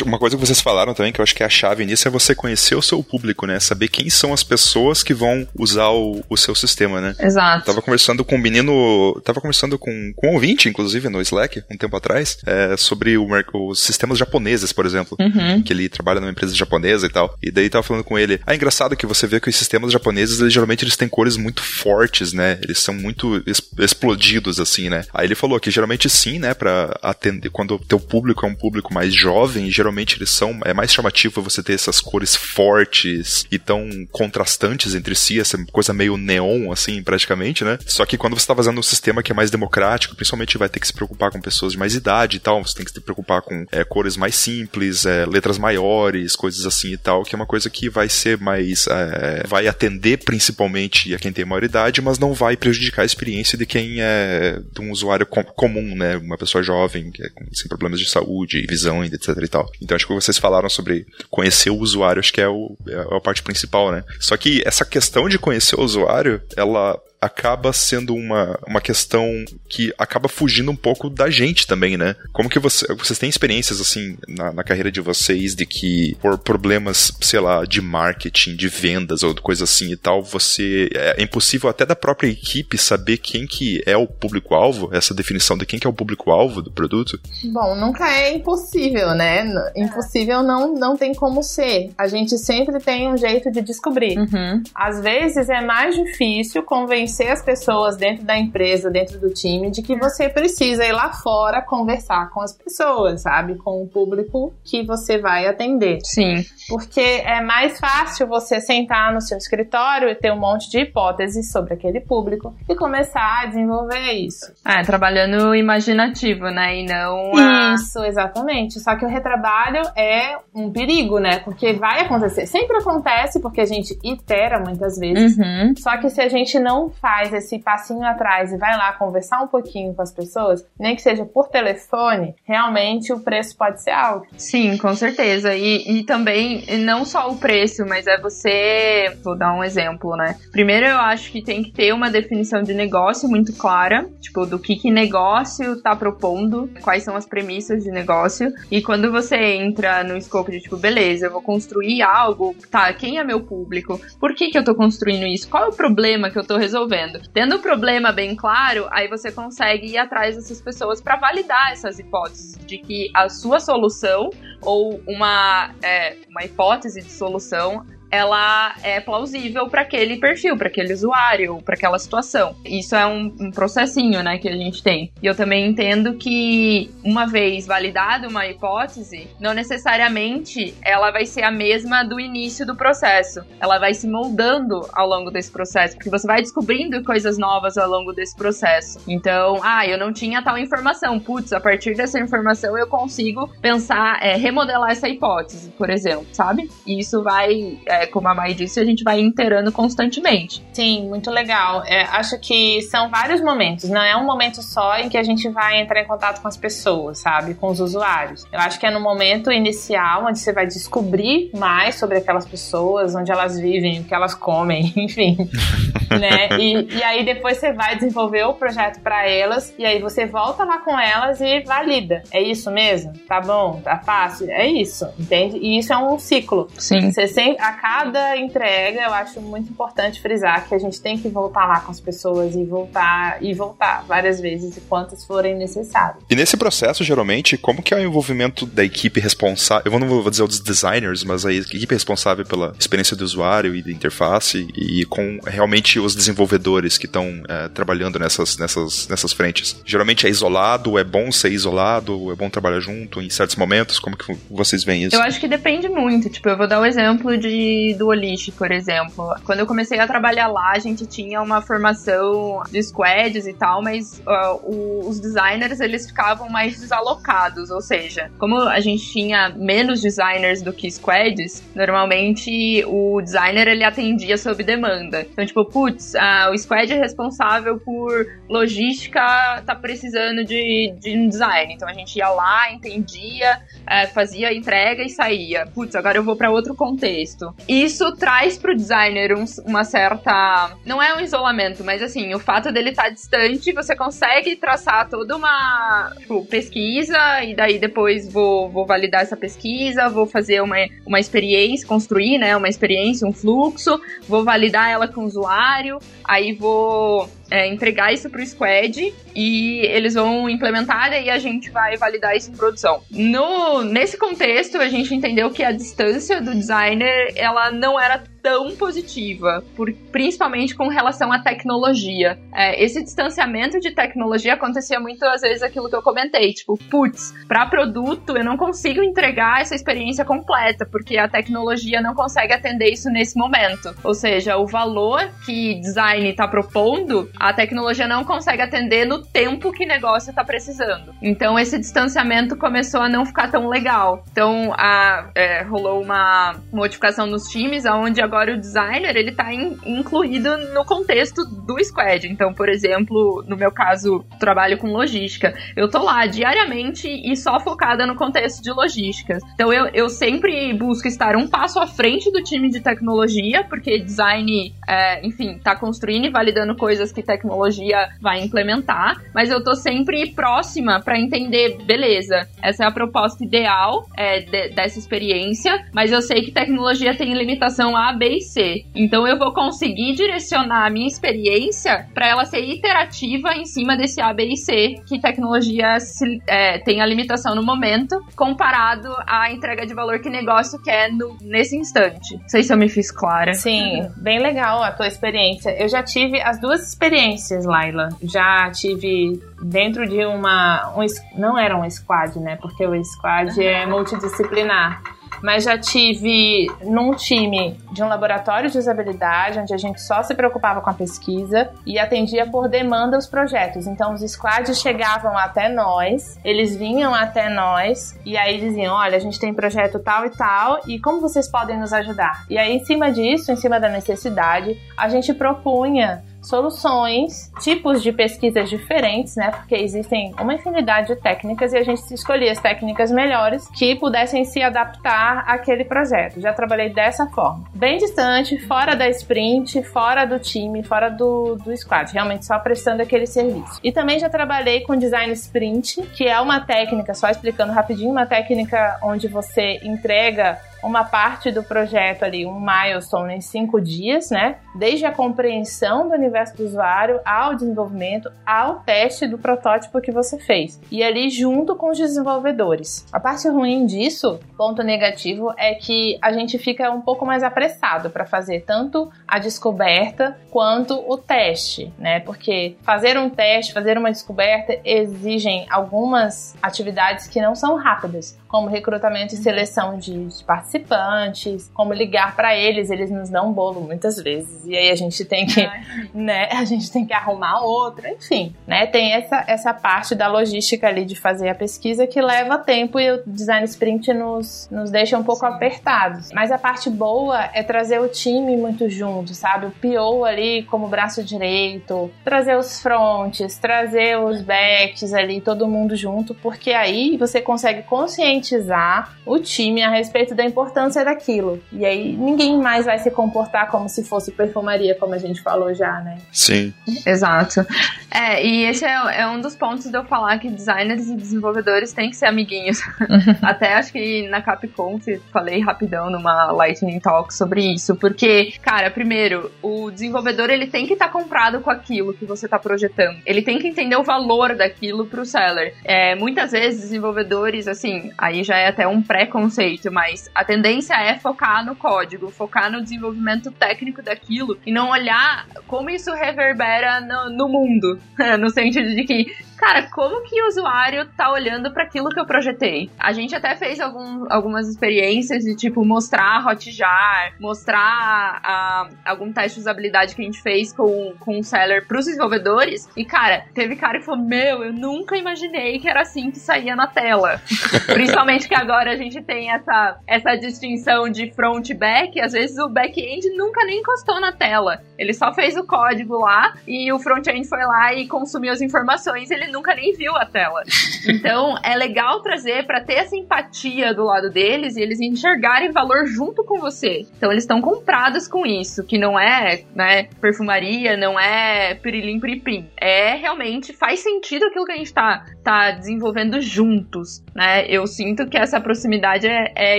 uma 0.05 0.19
coisa 0.19 0.37
que 0.37 0.45
vocês 0.45 0.61
falaram 0.61 0.93
também 0.93 1.13
que 1.13 1.21
eu 1.21 1.23
acho 1.23 1.35
que 1.35 1.43
é 1.43 1.47
a 1.47 1.51
chave 1.51 1.87
nisso 1.87 2.09
é 2.09 2.11
você 2.11 2.35
conhecer 2.35 2.50
o 2.79 2.83
seu 2.83 3.03
público, 3.03 3.47
né? 3.47 3.59
Saber 3.61 3.89
quem 3.89 4.09
são 4.11 4.33
as 4.33 4.43
pessoas 4.43 5.03
que 5.03 5.15
vão 5.15 5.47
usar 5.55 5.89
o, 5.91 6.25
o 6.29 6.37
seu 6.37 6.55
sistema, 6.55 7.01
né? 7.01 7.15
Exato. 7.19 7.67
Tava 7.67 7.83
conversando 7.83 8.25
com 8.25 8.37
um 8.37 8.41
menino, 8.41 9.21
tava 9.25 9.41
conversando 9.41 9.79
com, 9.79 10.13
com 10.15 10.29
um 10.29 10.35
ouvinte, 10.35 10.69
inclusive, 10.69 11.09
no 11.09 11.21
Slack, 11.21 11.63
um 11.71 11.77
tempo 11.77 11.97
atrás, 11.97 12.39
é, 12.47 12.77
sobre 12.77 13.17
o, 13.17 13.29
os 13.53 13.81
sistemas 13.81 14.19
japoneses, 14.19 14.73
por 14.73 14.87
exemplo. 14.87 15.17
Uhum. 15.21 15.63
Que 15.63 15.73
ele 15.73 15.89
trabalha 15.89 16.21
numa 16.21 16.31
empresa 16.31 16.55
japonesa 16.55 17.07
e 17.07 17.11
tal. 17.11 17.37
E 17.43 17.51
daí 17.51 17.69
tava 17.69 17.83
falando 17.83 18.05
com 18.05 18.19
ele. 18.19 18.41
Ah, 18.47 18.53
é 18.53 18.57
engraçado 18.57 18.97
que 18.97 19.07
você 19.07 19.27
vê 19.27 19.41
que 19.41 19.49
os 19.49 19.57
sistemas 19.57 19.93
japoneses, 19.93 20.41
eles, 20.41 20.53
geralmente 20.53 20.85
eles 20.85 20.97
têm 20.97 21.09
cores 21.09 21.37
muito 21.37 21.63
fortes, 21.63 22.33
né? 22.33 22.59
Eles 22.63 22.79
são 22.79 22.95
muito 22.95 23.43
explodidos, 23.79 24.61
assim, 24.61 24.89
né? 24.89 25.05
Aí 25.13 25.27
ele 25.27 25.35
falou 25.35 25.59
que 25.61 25.71
geralmente 25.71 26.09
sim, 26.09 26.39
né? 26.39 26.55
Pra 26.55 26.99
atender, 27.03 27.51
quando 27.51 27.75
o 27.75 27.79
teu 27.79 28.01
público 28.01 28.45
é 28.45 28.49
um 28.49 28.55
público 28.55 28.93
mais 28.93 29.15
jovem, 29.15 29.71
geralmente 29.71 30.17
eles 30.17 30.31
são, 30.31 30.61
é 30.65 30.73
mais 30.73 30.93
chamativo 30.93 31.43
você 31.43 31.63
ter 31.63 31.75
essas 31.75 32.01
cores 32.01 32.30
fortes 32.37 33.47
e 33.51 33.59
tão 33.59 33.89
contrastantes 34.11 34.95
entre 34.95 35.15
si, 35.15 35.41
essa 35.41 35.59
coisa 35.73 35.93
meio 35.93 36.17
neon, 36.17 36.73
assim, 36.73 37.03
praticamente, 37.03 37.65
né? 37.65 37.79
Só 37.87 38.05
que 38.05 38.17
quando 38.17 38.39
você 38.39 38.47
tá 38.47 38.55
fazendo 38.55 38.79
um 38.79 38.83
sistema 38.83 39.23
que 39.23 39.33
é 39.33 39.35
mais 39.35 39.51
democrático, 39.51 40.15
principalmente 40.15 40.59
vai 40.59 40.69
ter 40.69 40.81
que 40.81 40.87
se 40.87 40.93
preocupar 40.93 41.31
com 41.31 41.41
pessoas 41.41 41.73
de 41.73 41.79
mais 41.79 41.95
idade 41.95 42.37
e 42.37 42.41
tal, 42.41 42.63
você 42.65 42.75
tem 42.75 42.85
que 42.85 42.93
se 42.93 43.01
preocupar 43.01 43.43
com 43.43 43.67
é, 43.73 43.85
cores 43.85 44.17
mais 44.17 44.35
simples, 44.35 45.07
é, 45.07 45.25
letras 45.27 45.59
maiores, 45.59 46.37
coisas 46.37 46.67
assim 46.67 46.93
e 46.93 46.97
tal, 46.97 47.23
que 47.23 47.35
é 47.35 47.37
uma 47.37 47.47
coisa 47.47 47.69
que 47.71 47.89
vai 47.89 48.09
ser 48.09 48.39
mais. 48.39 48.87
É, 48.87 49.47
vai 49.47 49.67
atender 49.67 50.19
principalmente 50.19 51.15
a 51.15 51.19
quem 51.19 51.33
tem 51.33 51.45
maior 51.45 51.65
idade, 51.65 52.01
mas 52.01 52.19
não 52.19 52.33
vai 52.33 52.57
prejudicar 52.57 53.03
a 53.03 53.07
experiência 53.07 53.57
de 53.57 53.67
quem 53.67 54.01
é 54.01 54.61
de 54.73 54.81
um 54.81 54.91
usuário 54.91 55.27
com, 55.27 55.43
comum, 55.43 55.95
né? 55.97 56.17
Uma 56.17 56.39
pessoa 56.39 56.63
jovem, 56.63 57.11
que 57.11 57.23
é, 57.23 57.31
sem 57.53 57.69
problemas 57.69 57.99
de 57.99 58.09
saúde, 58.09 58.67
visão, 58.69 59.05
etc 59.05 59.29
e 59.43 59.49
tal. 59.49 59.71
Então 59.81 59.97
acho 59.97 60.07
que 60.07 60.15
vocês 60.15 60.39
falaram 60.39 60.69
sobre 60.69 61.07
conhecer 61.31 61.71
o 61.71 61.79
usuário 61.79 62.20
acho 62.21 62.33
que 62.33 62.41
é, 62.41 62.49
o, 62.49 62.77
é 62.87 63.17
a 63.17 63.21
parte 63.21 63.43
principal, 63.43 63.91
né? 63.91 64.05
Só 64.19 64.37
que 64.37 64.63
essa 64.65 64.85
questão 64.85 65.29
de 65.29 65.39
conhecer 65.39 65.77
o 65.77 65.83
usuário, 65.83 66.41
ela 66.57 67.01
acaba 67.21 67.73
sendo 67.73 68.15
uma, 68.15 68.59
uma 68.67 68.81
questão 68.81 69.27
que 69.69 69.93
acaba 69.99 70.29
fugindo 70.29 70.71
um 70.71 70.77
pouco 70.77 71.11
da 71.11 71.29
gente 71.29 71.67
também, 71.67 71.97
né? 71.97 72.17
Como 72.33 72.49
que 72.49 72.59
você, 72.59 72.87
vocês 72.95 73.19
têm 73.19 73.29
experiências, 73.29 73.81
assim, 73.81 74.17
na, 74.27 74.53
na 74.53 74.65
carreira 74.65 74.91
de 74.91 75.01
vocês 75.01 75.55
de 75.55 75.67
que 75.67 76.17
por 76.21 76.39
problemas, 76.39 77.13
sei 77.21 77.41
lá, 77.41 77.65
de 77.65 77.83
marketing, 77.83 78.57
de 78.57 78.69
vendas 78.69 79.23
ou 79.23 79.35
coisa 79.35 79.65
assim 79.65 79.93
e 79.93 79.97
tal, 79.97 80.23
você, 80.23 80.89
é 80.95 81.23
impossível 81.23 81.69
até 81.69 81.85
da 81.85 81.95
própria 81.95 82.29
equipe 82.29 82.79
saber 82.79 83.19
quem 83.19 83.47
que 83.47 83.83
é 83.85 83.97
o 83.97 84.07
público-alvo, 84.07 84.89
essa 84.93 85.13
definição 85.13 85.59
de 85.59 85.67
quem 85.67 85.79
que 85.79 85.87
é 85.87 85.91
o 85.91 85.95
público-alvo 85.95 86.63
do 86.63 86.71
produto? 86.71 87.21
Bom, 87.45 87.75
nunca 87.77 88.11
é 88.11 88.35
impossível, 88.35 89.15
né? 89.15 89.45
Impossível 89.77 90.43
não, 90.43 90.75
não 90.75 90.97
tem 90.97 91.15
como 91.15 91.43
ser. 91.43 91.91
A 91.99 92.09
gente 92.09 92.39
sempre 92.39 92.79
tem 92.81 93.13
um 93.13 93.17
jeito 93.17 93.51
de 93.51 93.61
descobrir. 93.61 94.19
Uhum. 94.19 94.63
Às 94.75 95.03
vezes 95.03 95.49
é 95.51 95.61
mais 95.61 95.95
difícil 95.95 96.63
convencer 96.63 97.10
convencer 97.11 97.31
as 97.31 97.43
pessoas 97.43 97.97
dentro 97.97 98.25
da 98.25 98.39
empresa, 98.39 98.91
dentro 98.91 99.19
do 99.19 99.31
time, 99.31 99.71
de 99.71 99.83
que 99.83 99.97
você 99.97 100.29
precisa 100.29 100.85
ir 100.85 100.93
lá 100.93 101.13
fora 101.13 101.61
conversar 101.61 102.31
com 102.31 102.41
as 102.41 102.57
pessoas, 102.57 103.23
sabe? 103.23 103.57
Com 103.57 103.83
o 103.83 103.89
público 103.89 104.53
que 104.65 104.85
você 104.85 105.19
vai 105.19 105.47
atender. 105.47 105.99
Sim. 106.05 106.45
Porque 106.69 107.01
é 107.01 107.41
mais 107.41 107.79
fácil 107.79 108.27
você 108.27 108.61
sentar 108.61 109.13
no 109.13 109.21
seu 109.21 109.37
escritório 109.37 110.09
e 110.09 110.15
ter 110.15 110.33
um 110.33 110.39
monte 110.39 110.71
de 110.71 110.81
hipóteses 110.81 111.51
sobre 111.51 111.75
aquele 111.75 112.01
público 112.01 112.55
e 112.69 112.75
começar 112.75 113.43
a 113.43 113.47
desenvolver 113.47 114.13
isso. 114.13 114.53
É, 114.65 114.83
trabalhando 114.83 115.55
imaginativo, 115.55 116.45
né? 116.45 116.81
E 116.81 116.87
não. 116.87 117.33
A... 117.37 117.75
Isso, 117.75 118.03
exatamente. 118.05 118.79
Só 118.81 118.97
que 118.97 119.05
o 119.05 119.09
retrabalho 119.09 119.83
é 119.97 120.39
um 120.55 120.71
perigo, 120.71 121.19
né? 121.19 121.41
Porque 121.41 121.73
vai 121.73 122.03
acontecer. 122.03 122.47
Sempre 122.47 122.77
acontece, 122.77 123.41
porque 123.41 123.61
a 123.61 123.67
gente 123.67 123.99
itera 124.05 124.61
muitas 124.61 124.99
vezes. 124.99 125.37
Uhum. 125.37 125.75
Só 125.77 125.97
que 125.99 126.09
se 126.11 126.21
a 126.21 126.29
gente 126.29 126.59
não 126.59 126.91
faz 127.01 127.33
esse 127.33 127.59
passinho 127.59 128.05
atrás 128.05 128.53
e 128.53 128.59
vai 128.59 128.77
lá 128.77 128.93
conversar 128.93 129.43
um 129.43 129.49
pouquinho 129.49 129.95
com 129.95 130.03
as 130.03 130.13
pessoas, 130.13 130.65
nem 130.79 130.95
que 130.95 131.03
seja 131.03 131.25
por 131.25 131.49
telefone, 131.49 132.35
realmente 132.45 133.13
o 133.13 133.21
preço 133.21 133.57
pode 133.57 133.83
ser 133.83 133.91
alto. 133.91 134.29
Sim, 134.37 134.77
com 134.77 134.95
certeza. 134.95 135.55
E, 135.55 135.99
e 135.99 136.05
também, 136.05 136.65
não 136.81 137.05
só 137.05 137.31
o 137.31 137.37
preço, 137.37 137.85
mas 137.87 138.07
é 138.07 138.19
você. 138.21 139.17
Vou 139.23 139.37
dar 139.37 139.55
um 139.55 139.65
exemplo, 139.65 140.17
né? 140.17 140.37
Primeiro, 140.53 140.87
eu 140.87 140.99
acho 140.99 141.31
que 141.33 141.43
tem 141.43 141.63
que 141.63 141.73
ter 141.73 141.93
uma 141.93 142.11
definição 142.11 142.63
de 142.63 142.75
negócio 142.75 143.29
muito 143.29 143.53
clara, 143.55 144.09
tipo, 144.21 144.45
do 144.45 144.59
que, 144.59 144.77
que 144.77 144.91
negócio 144.91 145.81
tá 145.83 145.97
propondo, 145.97 146.71
quais 146.83 147.03
são 147.03 147.17
as 147.17 147.27
premissas 147.27 147.83
de 147.83 147.91
negócio. 147.91 148.53
E 148.71 148.83
quando 148.83 149.11
você 149.11 149.37
entra 149.37 150.05
no 150.05 150.17
escopo 150.17 150.51
de, 150.51 150.61
tipo, 150.61 150.77
beleza, 150.77 151.27
eu 151.27 151.33
vou 151.33 151.43
construir 151.43 152.03
algo, 152.03 152.55
tá, 152.71 152.93
quem 152.93 153.19
é 153.19 153.25
meu 153.25 153.41
público? 153.41 154.01
Por 154.19 154.35
que, 154.35 154.51
que 154.51 154.59
eu 154.59 154.65
tô 154.65 154.75
construindo 154.75 155.27
isso? 155.27 155.49
Qual 155.49 155.65
é 155.65 155.69
o 155.69 155.73
problema 155.73 156.31
que 156.31 156.39
eu 156.39 156.47
tô 156.47 156.57
resolvendo? 156.57 156.90
Tendo 157.33 157.57
o 157.57 157.59
problema 157.61 158.13
bem 158.13 158.35
claro, 158.35 158.87
aí 158.91 159.09
você 159.09 159.31
consegue 159.31 159.87
ir 159.87 159.99
atrás 159.99 160.37
dessas 160.37 160.61
pessoas 160.61 161.01
para 161.01 161.17
validar 161.17 161.73
essas 161.73 161.99
hipóteses 161.99 162.59
de 162.67 162.79
que 162.79 163.11
a 163.15 163.29
sua 163.29 163.61
solução 163.61 164.31
ou 164.61 165.01
uma, 165.07 165.71
é, 165.83 166.17
uma 166.29 166.45
hipótese 166.45 167.01
de 167.01 167.11
solução 167.11 167.87
ela 168.11 168.75
é 168.83 169.01
plausível 169.01 169.69
para 169.69 169.83
aquele 169.83 170.17
perfil, 170.17 170.57
para 170.57 170.69
aquele 170.69 170.93
usuário, 170.93 171.61
para 171.63 171.75
aquela 171.75 171.99
situação. 171.99 172.57
Isso 172.65 172.95
é 172.97 173.07
um, 173.07 173.35
um, 173.41 173.51
processinho, 173.51 174.23
né, 174.23 174.39
que 174.39 174.49
a 174.49 174.57
gente 174.57 174.83
tem. 174.83 175.13
E 175.23 175.27
eu 175.27 175.35
também 175.35 175.67
entendo 175.67 176.15
que 176.15 176.91
uma 177.05 177.27
vez 177.27 177.67
validada 177.67 178.29
uma 178.29 178.47
hipótese, 178.47 179.29
não 179.39 179.55
necessariamente 179.55 180.75
ela 180.83 181.11
vai 181.11 181.27
ser 181.27 181.43
a 181.43 181.51
mesma 181.51 182.03
do 182.03 182.19
início 182.19 182.67
do 182.67 182.77
processo. 182.77 183.41
Ela 183.61 183.79
vai 183.79 183.95
se 183.95 184.09
moldando 184.09 184.81
ao 184.93 185.09
longo 185.09 185.31
desse 185.31 185.51
processo, 185.51 185.97
porque 185.97 186.11
você 186.11 186.27
vai 186.27 186.41
descobrindo 186.41 187.03
coisas 187.05 187.39
novas 187.39 187.79
ao 187.79 187.89
longo 187.89 188.13
desse 188.13 188.37
processo. 188.37 188.99
Então, 189.07 189.61
ah, 189.63 189.87
eu 189.87 189.99
não 189.99 190.13
tinha 190.13 190.43
tal 190.43 190.59
informação. 190.59 191.19
Putz, 191.21 191.53
a 191.53 191.61
partir 191.61 191.95
dessa 191.95 192.19
informação 192.19 192.77
eu 192.77 192.87
consigo 192.87 193.49
pensar, 193.61 194.19
é, 194.23 194.37
remodelar 194.37 194.91
essa 194.91 195.09
hipótese, 195.09 195.71
por 195.71 195.91
exemplo, 195.91 196.27
sabe? 196.33 196.71
E 196.87 196.99
isso 196.99 197.23
vai 197.23 197.79
é, 197.87 198.00
é, 198.01 198.07
como 198.07 198.29
a 198.29 198.35
Mai 198.35 198.55
disse, 198.55 198.81
a 198.81 198.85
gente 198.85 199.05
vai 199.05 199.21
inteirando 199.21 199.71
constantemente. 199.71 200.65
Sim, 200.73 201.09
muito 201.09 201.31
legal. 201.31 201.85
É, 201.85 202.03
acho 202.05 202.39
que 202.39 202.81
são 202.83 203.11
vários 203.11 203.41
momentos, 203.41 203.89
não 203.89 204.03
é 204.03 204.17
um 204.17 204.25
momento 204.25 204.63
só 204.63 204.97
em 204.97 205.09
que 205.09 205.19
a 205.19 205.23
gente 205.23 205.49
vai 205.49 205.81
entrar 205.81 206.01
em 206.01 206.07
contato 206.07 206.41
com 206.41 206.49
as 206.49 206.57
pessoas, 206.57 207.19
sabe? 207.19 207.55
Com 207.55 207.69
os 207.69 207.81
usuários. 207.81 208.47
Eu 208.53 208.61
acho 208.61 208.79
que 208.79 208.87
é 208.87 208.91
no 208.91 209.01
momento 209.01 209.53
inicial 209.53 210.25
onde 210.27 210.39
você 210.39 210.53
vai 210.53 210.67
descobrir 210.67 211.51
mais 211.55 211.97
sobre 211.97 212.19
aquelas 212.19 212.47
pessoas, 212.47 213.15
onde 213.15 213.31
elas 213.31 213.59
vivem, 213.59 214.01
o 214.01 214.05
que 214.05 214.15
elas 214.15 214.35
comem, 214.35 214.93
enfim. 214.97 215.37
né? 216.19 216.49
E, 216.59 216.97
e 216.97 217.03
aí 217.03 217.25
depois 217.25 217.59
você 217.59 217.73
vai 217.73 217.97
desenvolver 217.97 218.45
o 218.45 218.55
projeto 218.55 219.01
para 219.01 219.29
elas 219.29 219.75
e 219.79 219.85
aí 219.85 220.01
você 220.01 220.27
volta 220.27 220.65
lá 220.65 220.79
com 220.79 220.99
elas 220.99 221.41
e 221.41 221.61
valida. 221.61 222.23
É 222.33 222.41
isso 222.41 222.71
mesmo? 222.71 223.13
Tá 223.29 223.41
bom? 223.41 223.81
Tá 223.83 223.99
fácil? 223.99 224.51
É 224.51 224.67
isso, 224.67 225.07
entende? 225.19 225.59
E 225.59 225.79
isso 225.79 225.93
é 225.93 225.99
um 225.99 226.19
ciclo. 226.19 226.69
Sim. 226.79 227.11
Você 227.11 227.29
sempre, 227.29 227.63
a 227.63 227.73
cada 227.91 228.37
entrega, 228.37 229.01
eu 229.03 229.13
acho 229.13 229.41
muito 229.41 229.73
importante 229.73 230.23
frisar 230.23 230.69
que 230.69 230.75
a 230.77 230.79
gente 230.79 231.01
tem 231.01 231.19
que 231.19 231.29
voltar 231.29 231.67
lá 231.67 231.81
com 231.81 231.91
as 231.91 231.99
pessoas 231.99 232.55
e 232.55 232.65
voltar 232.65 233.43
e 233.43 233.53
voltar 233.53 234.05
várias 234.07 234.41
vezes 234.41 234.77
e 234.77 234.81
quantas 234.83 235.25
forem 235.25 235.57
necessárias. 235.57 236.23
E 236.31 236.37
nesse 236.37 236.57
processo, 236.57 237.03
geralmente, 237.03 237.57
como 237.57 237.83
que 237.83 237.93
é 237.93 237.97
o 237.97 238.01
envolvimento 238.01 238.65
da 238.65 238.85
equipe 238.85 239.19
responsável? 239.19 239.93
Eu 239.93 239.99
não 239.99 240.07
vou 240.07 240.31
dizer 240.31 240.45
os 240.45 240.61
designers, 240.61 241.25
mas 241.25 241.45
a 241.45 241.53
equipe 241.53 241.93
responsável 241.93 242.47
pela 242.47 242.73
experiência 242.79 243.17
do 243.17 243.25
usuário 243.25 243.75
e 243.75 243.83
da 243.83 243.91
interface 243.91 244.69
e 244.77 245.05
com 245.07 245.41
realmente 245.45 245.99
os 245.99 246.15
desenvolvedores 246.15 246.97
que 246.97 247.07
estão 247.07 247.43
é, 247.49 247.69
trabalhando 247.71 248.21
nessas, 248.21 248.57
nessas, 248.57 249.09
nessas 249.09 249.33
frentes. 249.33 249.83
Geralmente 249.85 250.29
é 250.29 250.31
isolado, 250.31 250.97
é 250.97 251.03
bom 251.03 251.33
ser 251.33 251.51
isolado, 251.51 252.31
é 252.31 252.37
bom 252.37 252.49
trabalhar 252.49 252.79
junto 252.79 253.21
em 253.21 253.29
certos 253.29 253.57
momentos. 253.57 253.99
Como 253.99 254.17
que 254.17 254.37
vocês 254.49 254.85
veem 254.85 255.05
isso? 255.05 255.17
Eu 255.17 255.23
acho 255.23 255.41
que 255.41 255.49
depende 255.49 255.89
muito. 255.89 256.31
Tipo, 256.31 256.51
eu 256.51 256.57
vou 256.57 256.69
dar 256.69 256.79
o 256.79 256.83
um 256.83 256.87
exemplo 256.87 257.37
de, 257.37 257.80
do 257.99 258.09
Olish, 258.09 258.53
por 258.53 258.71
exemplo. 258.71 259.35
Quando 259.45 259.61
eu 259.61 259.67
comecei 259.67 259.99
a 259.99 260.07
trabalhar 260.07 260.49
lá, 260.49 260.73
a 260.73 260.79
gente 260.79 261.07
tinha 261.07 261.41
uma 261.43 261.61
formação 261.61 262.63
de 262.71 262.83
squads 262.83 263.47
e 263.47 263.53
tal, 263.53 263.83
mas 263.83 264.19
uh, 264.21 264.61
o, 264.63 265.09
os 265.09 265.21
designers 265.21 265.81
eles 265.81 266.07
ficavam 266.07 266.49
mais 266.49 266.79
desalocados, 266.79 267.71
ou 267.71 267.81
seja, 267.81 268.31
como 268.39 268.61
a 268.61 268.81
gente 268.81 269.11
tinha 269.13 269.51
menos 269.57 270.01
designers 270.01 270.63
do 270.63 270.73
que 270.73 270.91
squads, 270.91 271.63
normalmente 271.75 272.85
o 272.87 273.21
designer 273.21 273.69
ele 273.69 273.85
atendia 273.85 274.37
sob 274.37 274.63
demanda. 274.63 275.23
Então, 275.23 275.45
tipo, 275.45 275.65
putz, 275.65 276.15
uh, 276.15 276.53
o 276.53 276.59
squad 276.59 276.93
é 276.93 276.97
responsável 276.97 277.79
por 277.79 278.27
logística, 278.49 279.21
tá 279.65 279.75
precisando 279.75 280.45
de, 280.45 280.95
de 280.99 281.17
um 281.17 281.29
design. 281.29 281.75
Então 281.75 281.89
a 281.89 281.93
gente 281.93 282.17
ia 282.17 282.29
lá, 282.29 282.73
entendia, 282.73 283.61
uh, 283.83 284.13
fazia 284.13 284.53
entrega 284.53 285.03
e 285.03 285.09
saía. 285.09 285.67
Putz, 285.67 285.95
agora 285.95 286.19
eu 286.19 286.25
vou 286.25 286.37
para 286.37 286.51
outro 286.51 286.75
contexto. 286.75 287.55
Isso 287.71 288.11
traz 288.17 288.59
pro 288.59 288.75
designer 288.75 289.33
um, 289.33 289.45
uma 289.65 289.85
certa. 289.85 290.77
Não 290.85 291.01
é 291.01 291.15
um 291.15 291.21
isolamento, 291.21 291.85
mas 291.85 292.03
assim, 292.03 292.35
o 292.35 292.41
fato 292.41 292.73
dele 292.73 292.91
estar 292.91 293.05
tá 293.05 293.11
distante, 293.11 293.73
você 293.73 293.95
consegue 293.95 294.57
traçar 294.57 295.09
toda 295.09 295.37
uma 295.37 296.13
tipo, 296.19 296.45
pesquisa, 296.47 297.45
e 297.45 297.55
daí 297.55 297.79
depois 297.79 298.27
vou, 298.27 298.69
vou 298.69 298.85
validar 298.85 299.23
essa 299.23 299.37
pesquisa, 299.37 300.09
vou 300.09 300.27
fazer 300.27 300.61
uma, 300.61 300.79
uma 301.07 301.21
experiência, 301.21 301.87
construir 301.87 302.39
né, 302.39 302.57
uma 302.57 302.69
experiência, 302.69 303.25
um 303.25 303.33
fluxo, 303.33 304.01
vou 304.29 304.43
validar 304.43 304.91
ela 304.91 305.07
com 305.07 305.21
o 305.21 305.27
usuário, 305.27 306.01
aí 306.25 306.53
vou 306.53 307.31
é, 307.51 307.67
entregar 307.67 308.13
isso 308.13 308.31
para 308.31 308.41
o 308.41 308.47
squad 308.47 309.13
e 309.35 309.81
eles 309.87 310.15
vão 310.15 310.49
implementar 310.49 311.13
e 311.13 311.29
a 311.29 311.39
gente 311.39 311.71
vai 311.71 311.97
validar 311.97 312.37
isso 312.37 312.51
em 312.51 312.55
produção. 312.55 313.03
No, 313.11 313.83
nesse 313.83 314.17
contexto, 314.17 314.79
a 314.79 314.89
gente 314.89 315.15
entendeu 315.15 315.51
que 315.51 315.63
a 315.63 315.73
distância 315.73 316.41
do 316.41 316.55
designer 316.55 317.33
ela 317.37 317.71
não 317.71 317.99
era 317.99 318.23
tão 318.43 318.75
positiva, 318.77 319.63
por, 319.77 319.93
principalmente 320.13 320.75
com 320.75 320.89
relação 320.89 321.33
à 321.33 321.39
tecnologia. 321.39 322.39
É, 322.53 322.83
esse 322.83 323.03
distanciamento 323.03 323.79
de 323.81 323.91
tecnologia 323.91 324.55
acontecia 324.55 324.99
muito 324.99 325.25
às 325.25 325.41
vezes 325.41 325.63
aquilo 325.63 325.89
que 325.89 325.97
eu 325.97 326.03
comentei, 326.03 326.53
tipo, 326.53 326.77
putz, 326.91 327.35
para 327.47 327.67
produto 327.67 328.37
eu 328.37 328.45
não 328.45 328.57
consigo 328.57 329.03
entregar 329.03 329.61
essa 329.61 329.75
experiência 329.75 330.25
completa, 330.25 330.87
porque 330.87 331.19
a 331.19 331.29
tecnologia 331.29 332.01
não 332.01 332.15
consegue 332.15 332.53
atender 332.53 332.91
isso 332.91 333.11
nesse 333.11 333.37
momento. 333.37 333.95
Ou 334.03 334.15
seja, 334.15 334.57
o 334.57 334.67
valor 334.67 335.29
que 335.45 335.75
design 335.81 336.29
está 336.29 336.47
propondo 336.47 337.31
a 337.39 337.53
tecnologia 337.53 338.07
não 338.07 338.25
consegue 338.25 338.63
atender 338.63 339.05
no 339.05 339.23
tempo 339.23 339.73
que 339.73 339.87
negócio 339.87 340.31
está 340.31 340.45
precisando. 340.45 341.15
Então 341.23 341.59
esse 341.59 341.79
distanciamento 341.79 342.57
começou 342.57 343.01
a 343.01 343.09
não 343.09 343.25
ficar 343.25 343.51
tão 343.51 343.69
legal. 343.69 344.25
Então 344.31 344.73
a, 344.77 345.31
é, 345.35 345.63
rolou 345.63 346.03
uma 346.03 346.57
modificação 346.73 347.27
nos 347.27 347.45
times, 347.49 347.85
onde 347.85 348.21
agora 348.31 348.55
o 348.55 348.57
designer 348.57 349.17
ele 349.17 349.31
está 349.31 349.53
in, 349.53 349.77
incluído 349.85 350.57
no 350.73 350.85
contexto 350.85 351.45
do 351.45 351.83
squad. 351.85 352.29
Então, 352.29 352.55
por 352.55 352.69
exemplo, 352.69 353.45
no 353.49 353.57
meu 353.57 353.73
caso, 353.73 354.25
trabalho 354.39 354.79
com 354.79 354.87
logística. 354.87 355.53
Eu 355.77 355.91
tô 355.91 356.03
lá 356.03 356.25
diariamente 356.27 357.09
e 357.09 357.37
só 357.37 357.59
focada 357.59 358.07
no 358.07 358.15
contexto 358.15 358.63
de 358.63 358.71
logística. 358.71 359.39
Então 359.55 359.73
eu, 359.73 359.87
eu 359.93 360.09
sempre 360.09 360.73
busco 360.73 361.09
estar 361.09 361.35
um 361.37 361.49
passo 361.49 361.81
à 361.81 361.87
frente 361.87 362.31
do 362.31 362.43
time 362.43 362.71
de 362.71 362.81
tecnologia, 362.81 363.65
porque 363.65 363.99
design, 363.99 364.73
é, 364.89 365.27
enfim, 365.27 365.59
tá 365.59 365.75
construindo 365.75 366.27
e 366.27 366.31
validando 366.31 366.77
coisas 366.77 367.13
que 367.13 367.23
tecnologia 367.23 368.09
vai 368.21 368.41
implementar, 368.41 369.21
mas 369.35 369.51
eu 369.51 369.63
tô 369.63 369.75
sempre 369.75 370.31
próxima 370.33 371.01
para 371.01 371.19
entender, 371.19 371.79
beleza, 371.85 372.49
essa 372.63 372.85
é 372.85 372.87
a 372.87 372.93
proposta 372.93 373.45
ideal 373.45 374.07
é, 374.17 374.41
de, 374.41 374.69
dessa 374.69 374.99
experiência, 374.99 375.85
mas 375.93 376.13
eu 376.13 376.23
sei 376.23 376.43
que 376.43 376.53
tecnologia 376.53 377.17
tem 377.17 377.35
limitação 377.35 377.97
A, 377.97 378.13
B 378.21 378.37
e 378.37 378.41
C. 378.43 378.85
Então 378.95 379.27
eu 379.27 379.39
vou 379.39 379.55
conseguir 379.55 380.15
direcionar 380.15 380.87
a 380.87 380.91
minha 380.91 381.07
experiência 381.07 382.07
para 382.13 382.29
ela 382.29 382.45
ser 382.45 382.61
iterativa 382.61 383.55
em 383.55 383.65
cima 383.65 383.97
desse 383.97 384.21
A, 384.21 384.35
B 384.35 384.45
e 384.45 384.57
C, 384.59 384.97
que 385.09 385.19
tecnologia 385.19 385.99
se, 385.99 386.39
é, 386.47 386.79
tem 386.81 387.01
a 387.01 387.07
limitação 387.07 387.55
no 387.55 387.63
momento, 387.63 388.23
comparado 388.37 389.09
à 389.27 389.51
entrega 389.51 389.87
de 389.87 389.95
valor 389.95 390.21
que 390.21 390.29
negócio 390.29 390.79
quer 390.83 391.11
no, 391.11 391.39
nesse 391.41 391.79
instante. 391.79 392.37
Não 392.37 392.49
sei 392.49 392.63
se 392.63 392.71
eu 392.71 392.77
me 392.77 392.91
fiz 392.91 393.11
clara. 393.11 393.55
Sim, 393.55 394.07
bem 394.19 394.39
legal 394.39 394.83
a 394.83 394.93
tua 394.93 395.07
experiência. 395.07 395.71
Eu 395.83 395.89
já 395.89 396.03
tive 396.03 396.43
as 396.43 396.61
duas 396.61 396.87
experiências 396.87 397.65
Laila. 397.65 398.11
Já 398.23 398.71
tive 398.71 399.41
dentro 399.63 400.07
de 400.07 400.27
uma. 400.27 400.93
Um, 400.95 401.07
não 401.39 401.59
era 401.59 401.75
um 401.75 401.89
squad, 401.89 402.39
né? 402.39 402.57
Porque 402.61 402.85
o 402.85 403.03
squad 403.03 403.59
é 403.65 403.87
multidisciplinar 403.87 405.03
mas 405.43 405.65
já 405.65 405.79
tive 405.79 406.67
num 406.83 407.15
time 407.15 407.79
de 407.93 408.03
um 408.03 408.09
laboratório 408.09 408.71
de 408.71 408.79
usabilidade, 408.79 409.59
onde 409.59 409.75
a 409.75 409.79
gente 409.79 410.01
só 410.01 410.23
se 410.23 410.35
preocupava 410.35 410.81
com 410.81 410.91
a 410.91 410.95
pesquisa 410.95 411.71
e 411.87 411.99
atendia 411.99 412.47
por 412.47 412.69
demanda 412.69 413.19
os 413.19 413.27
projetos. 413.27 413.87
Então 413.87 414.15
os 414.15 414.21
squads 414.21 414.81
chegavam 414.81 415.37
até 415.37 415.69
nós, 415.69 416.39
eles 416.45 416.77
vinham 416.77 417.15
até 417.15 417.49
nós 417.49 418.19
e 418.25 418.37
aí 418.37 418.61
diziam: 418.61 418.95
olha, 418.95 419.17
a 419.17 419.21
gente 419.21 419.39
tem 419.39 419.55
projeto 419.55 419.99
tal 419.99 420.27
e 420.27 420.31
tal, 420.31 420.81
e 420.87 420.99
como 420.99 421.21
vocês 421.21 421.49
podem 421.49 421.79
nos 421.79 421.93
ajudar? 421.93 422.45
E 422.49 422.59
aí, 422.59 422.73
em 422.73 422.85
cima 422.85 423.11
disso, 423.11 423.51
em 423.51 423.57
cima 423.57 423.81
da 423.81 423.89
necessidade, 423.89 424.79
a 424.97 425.09
gente 425.09 425.33
propunha 425.35 426.23
soluções, 426.43 427.51
tipos 427.61 428.03
de 428.03 428.13
pesquisas 428.13 428.69
diferentes, 428.69 429.37
né? 429.37 429.51
Porque 429.51 429.75
existem 429.75 430.35
uma 430.41 430.55
infinidade 430.55 431.09
de 431.09 431.17
técnicas 431.17 431.73
e 431.73 431.79
a 431.79 431.83
gente 431.83 432.03
escolhia 432.13 432.53
as 432.53 432.59
técnicas 432.59 433.11
melhores 433.11 433.69
que 433.69 433.95
pudessem 433.97 434.45
se 434.45 434.63
adaptar 434.63 435.45
àquele 435.47 435.85
projeto. 435.85 436.41
Já 436.41 436.53
trabalhei 436.53 436.91
dessa 436.91 437.27
forma. 437.27 437.65
Bem 437.75 437.99
distante, 437.99 438.59
fora 438.67 438.95
da 438.95 439.09
sprint, 439.09 439.83
fora 439.83 440.25
do 440.25 440.39
time, 440.39 440.83
fora 440.83 441.09
do, 441.09 441.57
do 441.57 441.77
squad, 441.77 442.13
realmente 442.13 442.47
só 442.47 442.59
prestando 442.59 443.03
aquele 443.03 443.27
serviço. 443.27 443.79
E 443.83 443.93
também 443.93 444.19
já 444.19 444.29
trabalhei 444.29 444.81
com 444.81 444.97
design 444.97 445.33
sprint, 445.33 446.03
que 446.15 446.27
é 446.27 446.41
uma 446.41 446.61
técnica, 446.61 447.15
só 447.15 447.29
explicando 447.29 447.73
rapidinho, 447.73 448.11
uma 448.11 448.27
técnica 448.27 448.99
onde 449.03 449.29
você 449.29 449.81
entrega 449.83 450.59
uma 450.83 451.05
parte 451.05 451.51
do 451.51 451.63
projeto 451.63 452.25
ali, 452.25 452.47
um 452.47 452.61
milestone 452.61 453.35
em 453.35 453.41
cinco 453.41 453.81
dias, 453.81 454.31
né? 454.31 454.57
Desde 454.75 455.05
a 455.05 455.13
compreensão 455.13 456.09
do 456.09 456.15
universo 456.15 456.57
do 456.57 456.65
usuário 456.65 457.21
ao 457.25 457.55
desenvolvimento, 457.55 458.31
ao 458.47 458.81
teste 458.81 459.27
do 459.27 459.39
protótipo 459.39 460.01
que 460.01 460.11
você 460.11 460.39
fez. 460.39 460.81
E 460.91 461.03
ali 461.03 461.31
junto 461.31 461.77
com 461.77 461.91
os 461.91 461.99
desenvolvedores. 461.99 463.07
A 463.13 463.21
parte 463.21 463.49
ruim 463.49 463.87
disso, 463.87 464.41
ponto 464.57 464.83
negativo, 464.83 465.53
é 465.57 465.75
que 465.75 466.19
a 466.23 466.33
gente 466.33 466.59
fica 466.59 466.91
um 466.91 467.01
pouco 467.01 467.27
mais 467.27 467.43
apressado 467.43 468.11
para 468.11 468.25
fazer 468.25 468.65
tanto 468.67 469.11
a 469.27 469.39
descoberta 469.39 470.37
quanto 470.51 470.95
o 471.11 471.17
teste, 471.17 471.93
né? 471.99 472.21
Porque 472.21 472.77
fazer 472.83 473.19
um 473.19 473.29
teste, 473.29 473.73
fazer 473.73 473.99
uma 473.99 474.11
descoberta 474.11 474.79
exigem 474.85 475.67
algumas 475.71 476.57
atividades 476.63 477.27
que 477.27 477.41
não 477.41 477.55
são 477.55 477.77
rápidas 477.77 478.40
como 478.51 478.69
recrutamento 478.69 479.33
e 479.35 479.39
seleção 479.39 479.97
de, 479.97 480.29
participantes, 480.45 481.71
como 481.73 481.95
ligar 481.95 482.35
para 482.35 482.57
eles, 482.57 482.91
eles 482.91 483.11
nos 483.11 483.31
dão 483.31 483.51
um 483.51 483.53
bolo 483.53 483.81
muitas 483.81 484.17
vezes 484.17 484.67
e 484.67 484.77
aí 484.77 484.91
a 484.91 484.97
gente 484.97 485.25
tem 485.25 485.47
que, 485.47 485.69
né, 486.13 486.49
a 486.53 486.65
gente 486.65 486.91
tem 486.91 487.07
que 487.07 487.13
arrumar 487.13 487.61
outra, 487.61 488.11
enfim, 488.11 488.55
né, 488.67 488.87
tem 488.87 489.13
essa 489.13 489.45
essa 489.47 489.73
parte 489.73 490.15
da 490.17 490.27
logística 490.27 490.89
ali 490.89 491.05
de 491.05 491.15
fazer 491.15 491.49
a 491.49 491.55
pesquisa 491.55 492.07
que 492.07 492.21
leva 492.21 492.59
tempo 492.59 492.99
e 492.99 493.13
o 493.13 493.23
design 493.25 493.65
sprint 493.67 494.13
nos 494.13 494.69
nos 494.71 494.91
deixa 494.91 495.17
um 495.17 495.23
pouco 495.23 495.47
Sim. 495.47 495.53
apertados. 495.53 496.31
Mas 496.33 496.51
a 496.51 496.59
parte 496.59 496.91
boa 496.91 497.49
é 497.53 497.63
trazer 497.63 498.01
o 498.01 498.09
time 498.09 498.57
muito 498.57 498.89
junto, 498.89 499.33
sabe? 499.33 499.67
O 499.67 499.71
PO 499.71 500.25
ali 500.25 500.65
como 500.65 500.89
braço 500.89 501.23
direito, 501.23 502.11
trazer 502.25 502.57
os 502.57 502.81
fronts, 502.81 503.57
trazer 503.59 504.19
os 504.19 504.43
backs 504.43 505.13
ali, 505.15 505.41
todo 505.41 505.69
mundo 505.69 505.95
junto, 505.95 506.35
porque 506.35 506.73
aí 506.73 507.17
você 507.17 507.41
consegue 507.41 507.83
conscientizar 507.83 508.40
conscientizar 508.41 509.15
o 509.25 509.39
time 509.39 509.83
a 509.83 509.91
respeito 509.91 510.35
da 510.35 510.45
importância 510.45 511.05
daquilo. 511.05 511.63
E 511.73 511.85
aí 511.85 512.17
ninguém 512.17 512.59
mais 512.59 512.87
vai 512.87 512.99
se 512.99 513.11
comportar 513.11 513.71
como 513.71 513.89
se 513.89 514.03
fosse 514.05 514.33
perfumaria, 514.33 514.95
como 514.95 515.15
a 515.15 515.19
gente 515.19 515.43
falou 515.43 515.73
já, 515.75 516.01
né? 516.01 516.19
Sim. 516.33 516.73
Exato. 517.07 517.65
É, 518.11 518.45
e 518.45 518.65
esse 518.65 518.85
é, 518.85 519.21
é 519.21 519.27
um 519.29 519.41
dos 519.41 519.55
pontos 519.55 519.87
de 519.87 519.97
eu 519.97 520.05
falar 520.05 520.39
que 520.39 520.51
designers 520.51 521.09
e 521.09 521.17
desenvolvedores 521.17 521.93
têm 521.93 522.11
que 522.11 522.17
ser 522.17 522.27
amiguinhos. 522.27 522.81
Até 523.43 523.75
acho 523.75 523.93
que 523.93 524.29
na 524.29 524.43
Capcom 524.43 524.99
falei 525.33 525.61
rapidão 525.61 526.11
numa 526.11 526.51
Lightning 526.51 526.99
Talk 526.99 527.33
sobre 527.33 527.75
isso, 527.75 527.95
porque, 527.97 528.55
cara, 528.63 528.91
primeiro, 528.91 529.51
o 529.63 529.91
desenvolvedor 529.91 530.51
ele 530.51 530.67
tem 530.67 530.87
que 530.87 530.95
estar 530.95 531.07
tá 531.07 531.13
comprado 531.13 531.61
com 531.61 531.71
aquilo 531.71 532.13
que 532.13 532.25
você 532.25 532.47
está 532.47 532.59
projetando. 532.59 533.19
Ele 533.25 533.43
tem 533.43 533.59
que 533.59 533.69
entender 533.69 533.97
o 533.97 534.03
valor 534.03 534.57
daquilo 534.57 535.07
pro 535.07 535.25
seller. 535.25 535.75
É, 535.85 536.15
muitas 536.15 536.51
vezes 536.51 536.81
desenvolvedores, 536.81 537.69
assim, 537.69 538.11
aí 538.31 538.45
já 538.45 538.57
é 538.57 538.69
até 538.69 538.87
um 538.87 539.03
pré-conceito, 539.03 539.93
mas 539.93 540.31
a 540.35 540.45
tendência 540.45 540.95
é 540.95 541.19
focar 541.19 541.65
no 541.65 541.77
código, 541.77 542.31
focar 542.31 542.71
no 542.71 542.83
desenvolvimento 542.83 543.51
técnico 543.51 544.03
daquilo 544.03 544.59
e 544.65 544.73
não 544.73 544.91
olhar 544.91 545.47
como 545.67 545.91
isso 545.91 546.13
reverbera 546.15 547.01
no, 547.01 547.31
no 547.31 547.49
mundo. 547.49 547.99
no 548.39 548.51
sentido 548.51 548.95
de 548.95 549.05
que 549.05 549.37
cara, 549.61 549.83
como 549.91 550.23
que 550.23 550.43
o 550.43 550.49
usuário 550.49 551.07
tá 551.15 551.31
olhando 551.31 551.71
para 551.71 551.85
aquilo 551.85 552.09
que 552.09 552.19
eu 552.19 552.25
projetei? 552.25 552.91
A 552.99 553.13
gente 553.13 553.35
até 553.35 553.55
fez 553.55 553.79
algum, 553.79 554.25
algumas 554.33 554.67
experiências 554.67 555.45
de, 555.45 555.55
tipo, 555.55 555.85
mostrar 555.85 556.47
Hotjar, 556.47 557.35
mostrar 557.39 558.41
a, 558.43 558.89
algum 559.05 559.31
teste 559.31 559.57
de 559.57 559.61
usabilidade 559.61 560.17
que 560.17 560.23
a 560.23 560.25
gente 560.25 560.41
fez 560.41 560.73
com, 560.73 561.13
com 561.21 561.39
o 561.39 561.45
seller 561.45 561.87
pros 561.87 562.07
desenvolvedores. 562.07 562.89
E, 562.97 563.05
cara, 563.05 563.45
teve 563.53 563.77
cara 563.77 563.99
que 563.99 564.07
falou, 564.07 564.25
meu, 564.25 564.65
eu 564.65 564.73
nunca 564.73 565.15
imaginei 565.15 565.79
que 565.79 565.89
era 565.89 566.01
assim 566.01 566.31
que 566.31 566.39
saía 566.39 566.75
na 566.75 566.87
tela. 566.87 567.43
Principalmente 567.93 568.49
que 568.49 568.55
agora 568.55 568.93
a 568.93 568.97
gente 568.97 569.21
tem 569.21 569.51
essa, 569.51 569.99
essa 570.07 570.37
distinção 570.37 571.11
de 571.11 571.31
front 571.33 571.69
e 571.69 571.75
back. 571.75 572.19
Às 572.19 572.33
vezes 572.33 572.57
o 572.57 572.69
back-end 572.69 573.29
nunca 573.37 573.63
nem 573.67 573.81
encostou 573.81 574.19
na 574.21 574.33
tela. 574.33 574.83
Ele 574.97 575.13
só 575.13 575.35
fez 575.35 575.55
o 575.57 575.67
código 575.67 576.19
lá 576.19 576.55
e 576.67 576.91
o 576.91 576.99
front-end 576.99 577.47
foi 577.47 577.63
lá 577.63 577.93
e 577.93 578.09
consumiu 578.09 578.53
as 578.53 578.63
informações. 578.63 579.31
Ele 579.31 579.50
nunca 579.51 579.75
nem 579.75 579.93
viu 579.95 580.17
a 580.17 580.25
tela. 580.25 580.63
Então, 581.09 581.57
é 581.63 581.77
legal 581.77 582.21
trazer 582.23 582.67
para 582.67 582.81
ter 582.81 582.95
essa 582.95 583.17
empatia 583.17 583.95
do 583.95 584.05
lado 584.05 584.31
deles 584.31 584.77
e 584.77 584.83
eles 584.83 585.01
enxergarem 585.01 585.71
valor 585.71 586.07
junto 586.07 586.45
com 586.45 586.59
você. 586.59 587.07
Então, 587.17 587.31
eles 587.31 587.45
estão 587.45 587.61
comprados 587.61 588.29
com 588.29 588.47
isso, 588.47 588.85
que 588.85 588.99
não 588.99 589.19
é, 589.19 589.65
né, 589.75 590.05
perfumaria, 590.21 590.97
não 590.97 591.19
é 591.19 591.75
pirilim 591.75 592.21
piripim. 592.21 592.69
É 592.77 593.15
realmente 593.15 593.73
faz 593.73 594.01
sentido 594.01 594.47
aquilo 594.47 594.65
que 594.65 594.73
a 594.73 594.77
gente 594.77 594.93
tá, 594.93 595.25
tá 595.43 595.71
desenvolvendo 595.73 596.41
juntos, 596.41 597.23
né? 597.35 597.67
Eu 597.67 597.87
sinto 597.87 598.27
que 598.27 598.37
essa 598.37 598.61
proximidade 598.61 599.27
é, 599.27 599.53
é 599.55 599.79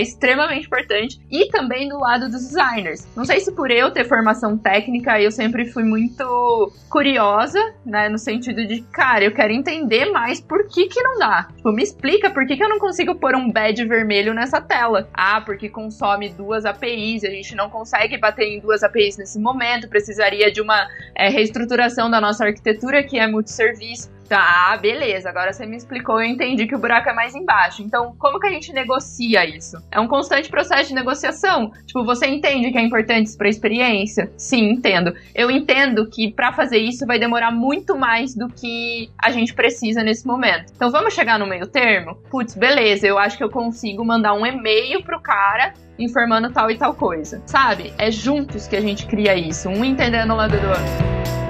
extremamente 0.00 0.66
importante 0.66 1.20
e 1.30 1.48
também 1.48 1.88
do 1.88 1.98
lado 1.98 2.28
dos 2.28 2.48
designers. 2.48 3.06
Não 3.16 3.24
sei 3.24 3.40
se 3.40 3.52
por 3.52 3.70
eu 3.70 3.90
ter 3.90 4.04
formação 4.04 4.56
técnica, 4.56 5.20
eu 5.20 5.30
sempre 5.30 5.66
fui 5.66 5.84
muito 5.84 6.72
curiosa, 6.88 7.58
né, 7.84 8.08
no 8.08 8.18
sentido 8.18 8.66
de, 8.66 8.82
cara, 8.92 9.24
eu 9.24 9.32
quero 9.32 9.52
entender 9.62 10.06
mais 10.06 10.40
por 10.40 10.66
que 10.66 10.86
que 10.86 11.00
não 11.00 11.18
dá. 11.18 11.48
Tipo, 11.56 11.72
me 11.72 11.82
explica 11.82 12.30
por 12.30 12.46
que 12.46 12.56
que 12.56 12.64
eu 12.64 12.68
não 12.68 12.78
consigo 12.78 13.14
pôr 13.14 13.34
um 13.34 13.50
badge 13.50 13.84
vermelho 13.84 14.34
nessa 14.34 14.60
tela. 14.60 15.08
Ah, 15.14 15.40
porque 15.40 15.68
consome 15.68 16.28
duas 16.30 16.64
APIs, 16.64 17.24
a 17.24 17.30
gente 17.30 17.54
não 17.54 17.70
consegue 17.70 18.18
bater 18.18 18.46
em 18.46 18.60
duas 18.60 18.82
APIs 18.82 19.16
nesse 19.16 19.38
momento, 19.38 19.88
precisaria 19.88 20.50
de 20.50 20.60
uma 20.60 20.86
é, 21.14 21.28
reestruturação 21.28 22.10
da 22.10 22.20
nossa 22.20 22.44
arquitetura 22.44 23.02
que 23.02 23.18
é 23.18 23.26
multisserviço. 23.26 24.10
Tá, 24.28 24.78
beleza. 24.80 25.28
Agora 25.28 25.52
você 25.52 25.66
me 25.66 25.76
explicou, 25.76 26.20
eu 26.20 26.28
entendi 26.28 26.66
que 26.66 26.74
o 26.74 26.78
buraco 26.78 27.08
é 27.08 27.12
mais 27.12 27.34
embaixo. 27.34 27.82
Então, 27.82 28.14
como 28.18 28.40
que 28.40 28.46
a 28.46 28.50
gente 28.50 28.72
negocia 28.72 29.44
isso? 29.44 29.76
É 29.90 30.00
um 30.00 30.08
constante 30.08 30.48
processo 30.48 30.88
de 30.88 30.94
negociação. 30.94 31.70
Tipo, 31.86 32.04
você 32.04 32.26
entende 32.26 32.70
que 32.70 32.78
é 32.78 32.82
importante 32.82 33.26
isso 33.26 33.38
pra 33.38 33.48
experiência? 33.48 34.32
Sim, 34.36 34.70
entendo. 34.70 35.14
Eu 35.34 35.50
entendo 35.50 36.08
que 36.08 36.32
para 36.32 36.52
fazer 36.52 36.78
isso 36.78 37.06
vai 37.06 37.18
demorar 37.18 37.50
muito 37.50 37.96
mais 37.96 38.34
do 38.34 38.48
que 38.48 39.10
a 39.18 39.30
gente 39.30 39.54
precisa 39.54 40.02
nesse 40.02 40.26
momento. 40.26 40.72
Então, 40.74 40.90
vamos 40.90 41.14
chegar 41.14 41.38
no 41.38 41.46
meio 41.46 41.66
termo? 41.66 42.16
Putz, 42.30 42.54
beleza, 42.54 43.06
eu 43.06 43.18
acho 43.18 43.36
que 43.36 43.44
eu 43.44 43.50
consigo 43.50 44.04
mandar 44.04 44.34
um 44.34 44.46
e-mail 44.46 45.02
pro 45.02 45.20
cara 45.20 45.74
informando 45.98 46.50
tal 46.50 46.70
e 46.70 46.76
tal 46.76 46.94
coisa. 46.94 47.42
Sabe? 47.46 47.92
É 47.98 48.10
juntos 48.10 48.66
que 48.66 48.76
a 48.76 48.80
gente 48.80 49.06
cria 49.06 49.34
isso, 49.36 49.68
um 49.68 49.84
entendendo 49.84 50.32
o 50.32 50.36
lado 50.36 50.58
do 50.58 50.68
outro. 50.68 51.41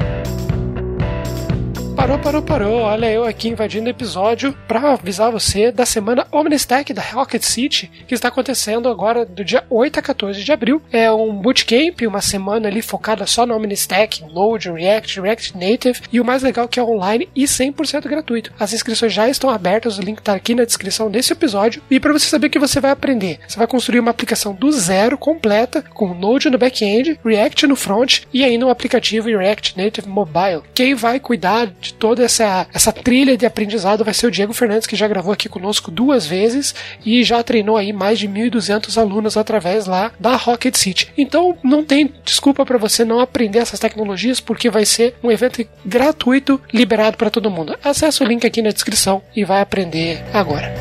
Parou, 1.96 2.18
parou, 2.18 2.42
parou. 2.42 2.80
Olha 2.80 3.10
eu 3.10 3.24
aqui 3.24 3.48
invadindo 3.48 3.86
o 3.86 3.90
episódio 3.90 4.56
para 4.66 4.92
avisar 4.92 5.30
você 5.30 5.70
da 5.70 5.84
semana 5.84 6.26
Omnistack 6.32 6.92
da 6.92 7.02
Rocket 7.02 7.42
City, 7.42 7.90
que 8.08 8.14
está 8.14 8.28
acontecendo 8.28 8.88
agora 8.88 9.26
do 9.26 9.44
dia 9.44 9.64
8 9.68 9.98
a 9.98 10.02
14 10.02 10.42
de 10.42 10.52
abril. 10.52 10.80
É 10.90 11.12
um 11.12 11.34
bootcamp, 11.34 12.00
uma 12.06 12.22
semana 12.22 12.66
ali 12.68 12.80
focada 12.80 13.26
só 13.26 13.44
no 13.44 13.54
Omnistack, 13.54 14.24
Node, 14.32 14.70
React, 14.70 15.20
React 15.20 15.58
Native, 15.58 16.00
e 16.10 16.18
o 16.18 16.24
mais 16.24 16.42
legal 16.42 16.64
é 16.64 16.68
que 16.68 16.80
é 16.80 16.82
online 16.82 17.28
e 17.36 17.44
100% 17.44 18.08
gratuito. 18.08 18.52
As 18.58 18.72
inscrições 18.72 19.12
já 19.12 19.28
estão 19.28 19.50
abertas, 19.50 19.98
o 19.98 20.02
link 20.02 20.18
está 20.18 20.34
aqui 20.34 20.54
na 20.54 20.64
descrição 20.64 21.10
desse 21.10 21.32
episódio. 21.32 21.82
E 21.90 22.00
para 22.00 22.12
você 22.12 22.26
saber 22.26 22.46
o 22.46 22.50
que 22.50 22.58
você 22.58 22.80
vai 22.80 22.90
aprender, 22.90 23.38
você 23.46 23.58
vai 23.58 23.66
construir 23.66 24.00
uma 24.00 24.10
aplicação 24.10 24.54
do 24.54 24.72
zero 24.72 25.18
completa, 25.18 25.84
com 25.94 26.14
Node 26.14 26.48
no 26.48 26.58
back-end, 26.58 27.20
React 27.22 27.66
no 27.66 27.76
front 27.76 28.22
e 28.32 28.42
aí 28.44 28.56
no 28.56 28.70
aplicativo 28.70 29.28
React 29.28 29.76
Native 29.76 30.08
Mobile. 30.08 30.62
Quem 30.74 30.94
vai 30.94 31.20
cuidar 31.20 31.66
de 31.82 31.92
toda 31.94 32.24
essa, 32.24 32.66
essa 32.72 32.92
trilha 32.92 33.36
de 33.36 33.44
aprendizado 33.44 34.04
vai 34.04 34.14
ser 34.14 34.28
o 34.28 34.30
Diego 34.30 34.52
Fernandes, 34.52 34.86
que 34.86 34.96
já 34.96 35.08
gravou 35.08 35.32
aqui 35.32 35.48
conosco 35.48 35.90
duas 35.90 36.24
vezes 36.24 36.74
e 37.04 37.24
já 37.24 37.42
treinou 37.42 37.76
aí 37.76 37.92
mais 37.92 38.18
de 38.18 38.28
1.200 38.28 38.96
alunos 38.96 39.36
através 39.36 39.86
lá 39.86 40.12
da 40.18 40.36
Rocket 40.36 40.76
City. 40.76 41.12
Então 41.18 41.58
não 41.62 41.84
tem 41.84 42.14
desculpa 42.24 42.64
para 42.64 42.78
você 42.78 43.04
não 43.04 43.18
aprender 43.18 43.58
essas 43.58 43.80
tecnologias, 43.80 44.40
porque 44.40 44.70
vai 44.70 44.86
ser 44.86 45.16
um 45.22 45.30
evento 45.30 45.66
gratuito 45.84 46.60
liberado 46.72 47.16
para 47.16 47.30
todo 47.30 47.50
mundo. 47.50 47.76
Acesse 47.82 48.22
o 48.22 48.26
link 48.26 48.46
aqui 48.46 48.62
na 48.62 48.70
descrição 48.70 49.20
e 49.34 49.44
vai 49.44 49.60
aprender 49.60 50.22
agora. 50.32 50.72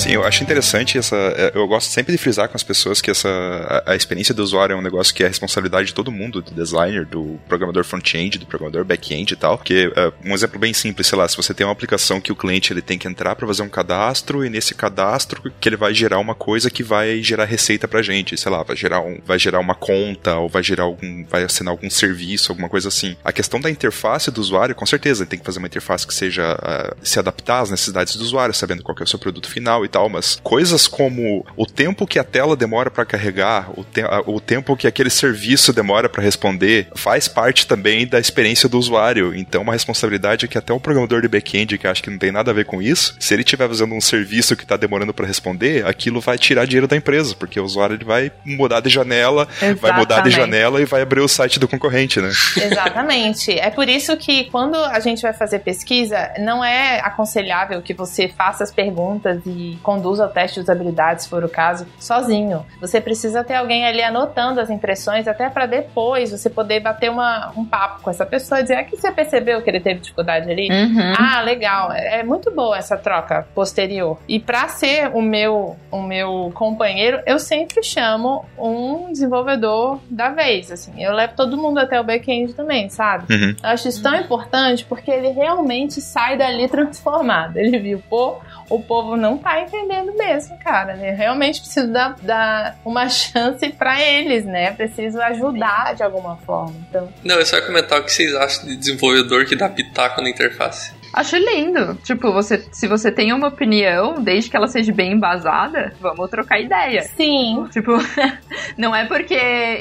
Sim, 0.00 0.12
eu 0.12 0.24
acho 0.24 0.42
interessante 0.42 0.96
essa. 0.96 1.14
É, 1.14 1.52
eu 1.54 1.68
gosto 1.68 1.90
sempre 1.90 2.10
de 2.10 2.16
frisar 2.16 2.48
com 2.48 2.56
as 2.56 2.62
pessoas 2.62 3.02
que 3.02 3.10
essa 3.10 3.28
a, 3.28 3.92
a 3.92 3.94
experiência 3.94 4.34
do 4.34 4.42
usuário 4.42 4.72
é 4.72 4.76
um 4.76 4.80
negócio 4.80 5.14
que 5.14 5.22
é 5.22 5.28
responsabilidade 5.28 5.88
de 5.88 5.94
todo 5.94 6.10
mundo, 6.10 6.40
do 6.40 6.54
designer, 6.54 7.04
do 7.04 7.38
programador 7.46 7.84
front-end, 7.84 8.38
do 8.38 8.46
programador 8.46 8.82
back-end 8.82 9.34
e 9.34 9.36
tal. 9.36 9.58
Porque 9.58 9.88
uh, 9.88 10.10
um 10.24 10.32
exemplo 10.32 10.58
bem 10.58 10.72
simples, 10.72 11.06
sei 11.06 11.18
lá, 11.18 11.28
se 11.28 11.36
você 11.36 11.52
tem 11.52 11.66
uma 11.66 11.74
aplicação 11.74 12.18
que 12.18 12.32
o 12.32 12.34
cliente 12.34 12.72
ele 12.72 12.80
tem 12.80 12.96
que 12.96 13.06
entrar 13.06 13.36
para 13.36 13.46
fazer 13.46 13.62
um 13.62 13.68
cadastro 13.68 14.42
e 14.42 14.48
nesse 14.48 14.74
cadastro 14.74 15.52
que 15.60 15.68
ele 15.68 15.76
vai 15.76 15.92
gerar 15.92 16.18
uma 16.18 16.34
coisa 16.34 16.70
que 16.70 16.82
vai 16.82 17.22
gerar 17.22 17.44
receita 17.44 17.86
pra 17.86 18.00
gente, 18.00 18.38
sei 18.38 18.50
lá, 18.50 18.62
vai 18.62 18.76
gerar 18.76 19.02
um, 19.02 19.20
vai 19.22 19.38
gerar 19.38 19.60
uma 19.60 19.74
conta 19.74 20.34
ou 20.38 20.48
vai 20.48 20.62
gerar 20.62 20.84
algum, 20.84 21.26
vai 21.26 21.42
assinar 21.42 21.72
algum 21.72 21.90
serviço, 21.90 22.50
alguma 22.52 22.70
coisa 22.70 22.88
assim. 22.88 23.18
A 23.22 23.32
questão 23.32 23.60
da 23.60 23.68
interface 23.68 24.30
do 24.30 24.40
usuário, 24.40 24.74
com 24.74 24.86
certeza, 24.86 25.24
ele 25.24 25.30
tem 25.30 25.38
que 25.38 25.44
fazer 25.44 25.58
uma 25.58 25.68
interface 25.68 26.06
que 26.06 26.14
seja 26.14 26.54
uh, 26.54 26.96
se 27.06 27.18
adaptar 27.18 27.60
às 27.60 27.70
necessidades 27.70 28.16
do 28.16 28.22
usuário, 28.22 28.54
sabendo 28.54 28.82
qual 28.82 28.96
é 28.98 29.02
o 29.02 29.06
seu 29.06 29.18
produto 29.18 29.50
final 29.50 29.84
e 29.84 29.89
tal, 29.90 30.08
mas 30.08 30.38
coisas 30.42 30.86
como 30.86 31.44
o 31.56 31.66
tempo 31.66 32.06
que 32.06 32.18
a 32.18 32.24
tela 32.24 32.56
demora 32.56 32.90
para 32.90 33.04
carregar, 33.04 33.70
o, 33.76 33.84
te 33.84 34.02
o 34.26 34.40
tempo 34.40 34.76
que 34.76 34.86
aquele 34.86 35.10
serviço 35.10 35.72
demora 35.72 36.08
para 36.08 36.22
responder, 36.22 36.88
faz 36.94 37.28
parte 37.28 37.66
também 37.66 38.06
da 38.06 38.18
experiência 38.18 38.68
do 38.68 38.78
usuário. 38.78 39.34
Então, 39.34 39.62
uma 39.62 39.72
responsabilidade 39.72 40.44
é 40.44 40.48
que 40.48 40.58
até 40.58 40.72
o 40.72 40.80
programador 40.80 41.22
de 41.22 41.28
back-end, 41.28 41.76
que 41.78 41.86
acha 41.86 42.02
que 42.02 42.10
não 42.10 42.18
tem 42.18 42.32
nada 42.32 42.50
a 42.50 42.54
ver 42.54 42.64
com 42.64 42.80
isso, 42.80 43.16
se 43.18 43.34
ele 43.34 43.42
estiver 43.42 43.68
fazendo 43.68 43.94
um 43.94 44.00
serviço 44.00 44.56
que 44.56 44.62
está 44.62 44.76
demorando 44.76 45.12
para 45.12 45.26
responder, 45.26 45.86
aquilo 45.86 46.20
vai 46.20 46.38
tirar 46.38 46.66
dinheiro 46.66 46.86
da 46.86 46.96
empresa, 46.96 47.34
porque 47.34 47.58
o 47.58 47.64
usuário 47.64 47.96
ele 47.96 48.04
vai 48.04 48.30
mudar 48.44 48.80
de 48.80 48.88
janela, 48.88 49.48
Exatamente. 49.50 49.80
vai 49.80 49.92
mudar 49.98 50.20
de 50.20 50.30
janela 50.30 50.80
e 50.80 50.84
vai 50.84 51.02
abrir 51.02 51.20
o 51.20 51.28
site 51.28 51.58
do 51.58 51.68
concorrente, 51.68 52.20
né? 52.20 52.30
Exatamente. 52.56 53.58
É 53.58 53.70
por 53.70 53.88
isso 53.88 54.16
que 54.16 54.44
quando 54.44 54.76
a 54.76 55.00
gente 55.00 55.22
vai 55.22 55.32
fazer 55.32 55.60
pesquisa, 55.60 56.30
não 56.38 56.64
é 56.64 57.00
aconselhável 57.00 57.82
que 57.82 57.94
você 57.94 58.28
faça 58.28 58.64
as 58.64 58.70
perguntas 58.70 59.40
e 59.46 59.69
conduza 59.82 60.26
o 60.26 60.28
teste 60.28 60.56
de 60.56 60.60
usabilidade, 60.60 61.22
se 61.22 61.28
for 61.28 61.44
o 61.44 61.48
caso, 61.48 61.86
sozinho. 61.98 62.64
Você 62.80 63.00
precisa 63.00 63.44
ter 63.44 63.54
alguém 63.54 63.86
ali 63.86 64.02
anotando 64.02 64.60
as 64.60 64.70
impressões, 64.70 65.26
até 65.26 65.48
para 65.48 65.66
depois 65.66 66.30
você 66.30 66.48
poder 66.50 66.80
bater 66.80 67.10
uma, 67.10 67.52
um 67.56 67.64
papo 67.64 68.02
com 68.02 68.10
essa 68.10 68.26
pessoa 68.26 68.60
e 68.60 68.62
dizer: 68.62 68.76
aqui 68.76 68.96
você 68.96 69.10
percebeu 69.10 69.62
que 69.62 69.70
ele 69.70 69.80
teve 69.80 70.00
dificuldade 70.00 70.50
ali? 70.50 70.68
Uhum. 70.70 71.12
Ah, 71.18 71.40
legal. 71.42 71.92
É, 71.92 72.20
é 72.20 72.22
muito 72.22 72.50
boa 72.50 72.76
essa 72.76 72.96
troca 72.96 73.46
posterior. 73.54 74.18
E 74.28 74.38
para 74.38 74.68
ser 74.68 75.10
o 75.14 75.22
meu, 75.22 75.76
o 75.90 76.02
meu 76.02 76.50
companheiro, 76.54 77.20
eu 77.26 77.38
sempre 77.38 77.82
chamo 77.82 78.44
um 78.58 79.12
desenvolvedor 79.12 80.00
da 80.10 80.30
vez. 80.30 80.70
Assim, 80.70 81.02
eu 81.02 81.12
levo 81.12 81.34
todo 81.36 81.56
mundo 81.56 81.78
até 81.78 82.00
o 82.00 82.04
back-end 82.04 82.54
também, 82.54 82.88
sabe? 82.88 83.32
Uhum. 83.32 83.56
Eu 83.62 83.68
acho 83.70 83.88
isso 83.88 84.02
tão 84.02 84.14
importante 84.14 84.84
porque 84.84 85.10
ele 85.10 85.28
realmente 85.28 86.00
sai 86.00 86.36
dali 86.36 86.68
transformado. 86.68 87.56
Ele 87.56 87.78
viu, 87.78 88.02
pô, 88.08 88.38
o 88.70 88.80
povo 88.80 89.16
não 89.16 89.36
tá 89.36 89.60
entendendo 89.60 90.16
mesmo, 90.16 90.56
cara. 90.58 90.94
Né? 90.94 91.10
Realmente 91.10 91.60
preciso 91.60 91.92
dar, 91.92 92.16
dar 92.22 92.78
uma 92.84 93.08
chance 93.08 93.68
para 93.70 94.00
eles, 94.00 94.44
né? 94.44 94.70
Preciso 94.70 95.20
ajudar 95.20 95.94
de 95.94 96.02
alguma 96.04 96.36
forma. 96.38 96.74
Então... 96.88 97.12
Não, 97.24 97.34
eu 97.34 97.44
só 97.44 97.60
comentar 97.60 98.00
o 98.00 98.04
que 98.04 98.12
vocês 98.12 98.34
acham 98.34 98.66
de 98.66 98.76
desenvolvedor 98.76 99.44
que 99.44 99.56
dá 99.56 99.68
pitaco 99.68 100.22
na 100.22 100.30
interface. 100.30 100.92
Acho 101.12 101.36
lindo. 101.36 101.96
Tipo, 102.04 102.32
você, 102.32 102.64
se 102.70 102.86
você 102.86 103.10
tem 103.10 103.32
uma 103.32 103.48
opinião, 103.48 104.22
desde 104.22 104.50
que 104.50 104.56
ela 104.56 104.68
seja 104.68 104.92
bem 104.92 105.12
embasada, 105.12 105.92
vamos 106.00 106.30
trocar 106.30 106.60
ideia. 106.60 107.02
Sim. 107.02 107.66
Tipo, 107.70 107.92
não 108.78 108.94
é 108.94 109.06
porque 109.06 109.34